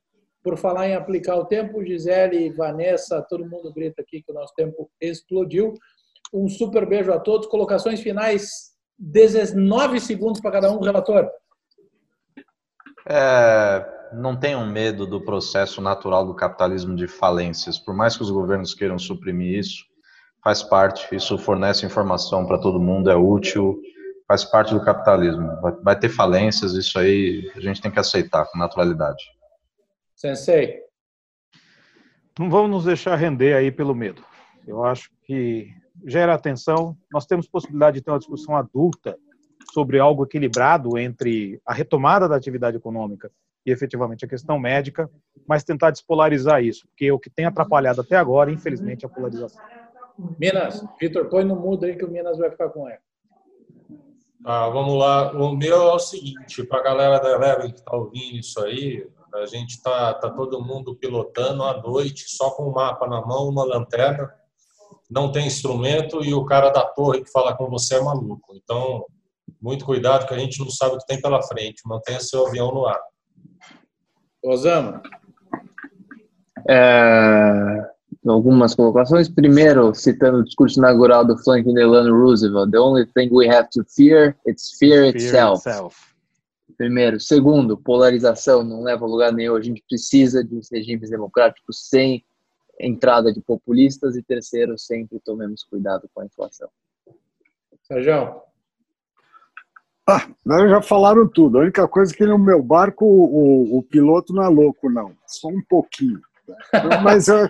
Por 0.43 0.59
falar 0.59 0.89
em 0.91 0.95
aplicar 0.95 1.37
o 1.37 1.47
tempo, 1.47 1.83
Gisele, 1.83 2.51
Vanessa, 2.51 3.23
todo 3.23 3.49
mundo 3.49 3.73
grita 3.73 4.03
aqui 4.03 4.23
que 4.23 4.31
o 4.31 4.35
nosso 4.35 4.53
tempo 4.55 4.91
explodiu. 5.01 5.73
Um 6.35 6.51
super 6.51 6.85
beijo 6.85 7.11
a 7.11 7.19
todos. 7.19 7.47
Colocações 7.47 8.01
finais, 8.01 8.75
19 8.99 10.01
segundos 10.01 10.39
para 10.39 10.51
cada 10.51 10.71
um, 10.71 10.81
relator. 10.81 11.31
É, 13.09 14.11
não 14.13 14.39
tenham 14.39 14.67
medo 14.67 15.07
do 15.07 15.25
processo 15.25 15.81
natural 15.81 16.27
do 16.27 16.35
capitalismo 16.35 16.95
de 16.95 17.09
falências. 17.09 17.79
Por 17.79 17.95
mais 17.95 18.19
que 18.19 18.23
os 18.23 18.31
governos 18.31 18.75
queiram 18.75 18.99
suprimir 18.99 19.61
isso, 19.61 19.83
faz 20.43 20.63
parte. 20.63 21.17
Isso 21.17 21.39
fornece 21.39 21.87
informação 21.87 22.45
para 22.45 22.61
todo 22.61 22.79
mundo, 22.79 23.11
é 23.11 23.17
útil, 23.17 23.81
faz 24.27 24.45
parte 24.45 24.75
do 24.75 24.85
capitalismo. 24.85 25.49
Vai 25.83 25.99
ter 25.99 26.09
falências, 26.09 26.73
isso 26.73 26.99
aí 26.99 27.51
a 27.55 27.61
gente 27.61 27.81
tem 27.81 27.91
que 27.91 27.99
aceitar 27.99 28.47
com 28.47 28.59
naturalidade. 28.59 29.23
Sensei. 30.15 30.83
Não 32.39 32.51
vamos 32.51 32.71
nos 32.71 32.85
deixar 32.85 33.17
render 33.17 33.55
aí 33.55 33.71
pelo 33.71 33.95
medo. 33.95 34.23
Eu 34.67 34.85
acho 34.85 35.11
que 35.25 35.69
gera 36.07 36.35
atenção. 36.35 36.97
Nós 37.13 37.27
temos 37.27 37.47
possibilidade 37.47 37.99
de 37.99 38.03
ter 38.03 38.11
uma 38.11 38.19
discussão 38.19 38.57
adulta 38.57 39.17
sobre 39.73 39.99
algo 39.99 40.25
equilibrado 40.25 40.99
entre 40.99 41.61
a 41.65 41.73
retomada 41.73 42.29
da 42.29 42.37
atividade 42.37 42.77
econômica 42.77 43.31
e 43.67 43.71
efetivamente 43.71 44.25
a 44.25 44.29
questão 44.29 44.59
médica, 44.59 45.11
mas 45.49 45.65
tentar 45.65 45.91
despolarizar 45.91 46.63
isso, 46.63 46.87
porque 46.89 47.11
o 47.11 47.19
que 47.19 47.31
tem 47.31 47.47
atrapalhado 47.47 48.01
até 48.01 48.17
agora, 48.17 48.53
infelizmente, 48.53 49.05
é 49.05 49.09
a 49.09 49.11
polarização. 49.11 49.63
Minas, 50.39 50.85
Vitor, 51.01 51.27
põe 51.29 51.45
no 51.45 51.57
mudo 51.57 51.87
aí 51.87 51.97
que 51.97 52.05
o 52.05 52.11
Minas 52.11 52.39
vai 52.39 52.51
ficar 52.51 52.69
com 52.69 52.89
ela. 52.89 53.01
Ah, 54.45 54.69
vamos 54.69 54.99
lá. 54.99 55.33
O 55.33 55.57
meu 55.57 55.89
é 55.89 55.93
o 55.95 55.99
seguinte, 55.99 56.63
para 56.65 56.81
a 56.81 56.83
galera 56.83 57.19
da 57.19 57.31
Eleven 57.31 57.73
que 57.73 57.79
está 57.79 57.97
ouvindo 57.97 58.37
isso 58.37 58.63
aí, 58.63 59.09
a 59.35 59.47
gente 59.47 59.71
está 59.71 60.13
tá 60.13 60.31
todo 60.31 60.63
mundo 60.63 60.95
pilotando 60.95 61.63
à 61.63 61.81
noite, 61.81 62.27
só 62.29 62.51
com 62.51 62.65
o 62.65 62.75
mapa 62.75 63.07
na 63.09 63.25
mão, 63.25 63.49
uma 63.49 63.65
lanterna, 63.65 64.31
não 65.11 65.33
tem 65.33 65.47
instrumento 65.47 66.23
e 66.23 66.35
o 66.35 66.45
cara 66.45 66.69
da 66.69 66.85
torre 66.85 67.25
que 67.25 67.33
fala 67.33 67.57
com 67.57 67.71
você 67.71 67.97
é 67.97 68.03
maluco. 68.03 68.55
Então, 68.55 69.07
muito 69.61 69.87
cuidado 69.87 70.27
que 70.27 70.35
a 70.35 70.39
gente 70.39 70.61
não 70.61 70.71
sabe 70.71 70.97
o 70.97 70.99
que 70.99 71.07
tem 71.07 71.21
pela 71.21 71.43
frente. 71.43 71.83
Mantenha 71.87 72.21
seu 72.21 72.47
avião 72.47 72.71
no 72.71 72.87
ar. 72.87 73.01
Osama. 74.43 75.03
É, 76.69 77.94
algumas 78.33 78.75
colocações. 78.75 79.29
Primeiro, 79.29 79.95
citando 79.95 80.39
o 80.39 80.45
discurso 80.45 80.79
inaugural 80.79 81.25
do 81.25 81.37
Franklin 81.39 81.75
Delano 81.75 82.17
Roosevelt: 82.17 82.71
The 82.71 82.79
only 82.79 83.07
thing 83.07 83.29
we 83.31 83.49
have 83.49 83.69
to 83.71 83.85
fear, 83.85 84.37
it's 84.47 84.79
fear, 84.79 85.13
fear 85.13 85.17
itself. 85.17 85.69
itself. 85.69 85.97
Primeiro. 86.77 87.21
Segundo, 87.21 87.77
polarização 87.77 88.65
não 88.65 88.83
leva 88.83 89.05
a 89.05 89.09
lugar 89.09 89.33
nenhum. 89.33 89.57
A 89.57 89.63
gente 89.63 89.83
precisa 89.89 90.43
de 90.43 90.61
regimes 90.73 91.11
democráticos 91.11 91.89
sem 91.89 92.25
entrada 92.81 93.33
de 93.33 93.41
populistas. 93.41 94.17
E 94.17 94.23
terceiro, 94.23 94.79
sempre 94.79 95.21
tomemos 95.21 95.63
cuidado 95.65 96.09
com 96.13 96.23
a 96.23 96.27
inflação. 96.27 96.69
Sérgio? 97.83 98.43
Ah, 100.07 100.29
já 100.47 100.83
falaram 100.83 101.27
tudo. 101.27 101.59
A 101.59 101.63
única 101.63 101.89
coisa 101.89 102.13
é 102.13 102.17
que 102.17 102.27
no 102.27 102.39
meu 102.39 102.63
barco 102.63 103.05
o, 103.07 103.77
o, 103.77 103.79
o 103.79 103.83
piloto 103.83 104.35
não 104.35 104.43
é 104.43 104.49
louco, 104.49 104.91
não. 104.91 105.13
Só 105.27 105.49
um 105.49 105.63
pouquinho. 105.63 106.21
Mas 107.03 107.29
eu, 107.29 107.49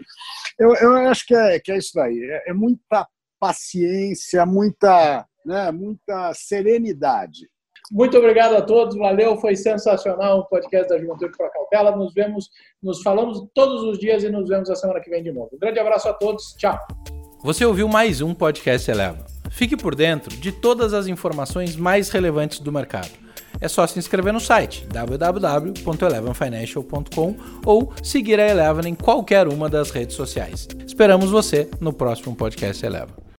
eu, 0.58 0.74
eu, 0.74 0.96
acho 1.08 1.26
que 1.26 1.34
é, 1.34 1.58
que 1.58 1.72
é 1.72 1.78
isso 1.78 1.92
daí. 1.94 2.18
É, 2.18 2.50
é 2.50 2.52
muita 2.52 3.06
paciência, 3.38 4.46
muita, 4.46 5.26
né, 5.44 5.70
muita 5.70 6.32
serenidade. 6.34 7.48
Muito 7.92 8.16
obrigado 8.16 8.56
a 8.56 8.62
todos, 8.62 8.96
valeu, 8.96 9.36
foi 9.36 9.54
sensacional 9.54 10.38
o 10.38 10.44
podcast 10.46 10.88
da 10.88 10.98
Juventude 10.98 11.36
para 11.36 11.50
Cautela. 11.50 11.94
Nos 11.94 12.14
vemos, 12.14 12.48
nos 12.82 13.02
falamos 13.02 13.46
todos 13.54 13.82
os 13.82 13.98
dias 13.98 14.24
e 14.24 14.30
nos 14.30 14.48
vemos 14.48 14.70
a 14.70 14.74
semana 14.74 15.00
que 15.00 15.10
vem 15.10 15.22
de 15.22 15.30
novo. 15.30 15.50
Um 15.52 15.58
grande 15.58 15.78
abraço 15.78 16.08
a 16.08 16.14
todos, 16.14 16.54
tchau. 16.56 16.78
Você 17.42 17.64
ouviu 17.66 17.86
mais 17.86 18.22
um 18.22 18.34
podcast 18.34 18.90
Eleva. 18.90 19.26
Fique 19.50 19.76
por 19.76 19.94
dentro 19.94 20.34
de 20.34 20.50
todas 20.50 20.94
as 20.94 21.06
informações 21.06 21.76
mais 21.76 22.08
relevantes 22.08 22.58
do 22.58 22.72
mercado. 22.72 23.23
É 23.60 23.68
só 23.68 23.86
se 23.86 23.98
inscrever 23.98 24.32
no 24.32 24.40
site 24.40 24.86
www.elevenfinancial.com 24.86 27.36
ou 27.64 27.92
seguir 28.02 28.40
a 28.40 28.48
Eleven 28.48 28.90
em 28.90 28.94
qualquer 28.94 29.46
uma 29.48 29.68
das 29.68 29.90
redes 29.90 30.16
sociais. 30.16 30.66
Esperamos 30.86 31.30
você 31.30 31.68
no 31.80 31.92
próximo 31.92 32.34
podcast 32.34 32.84
Eleva. 32.84 33.24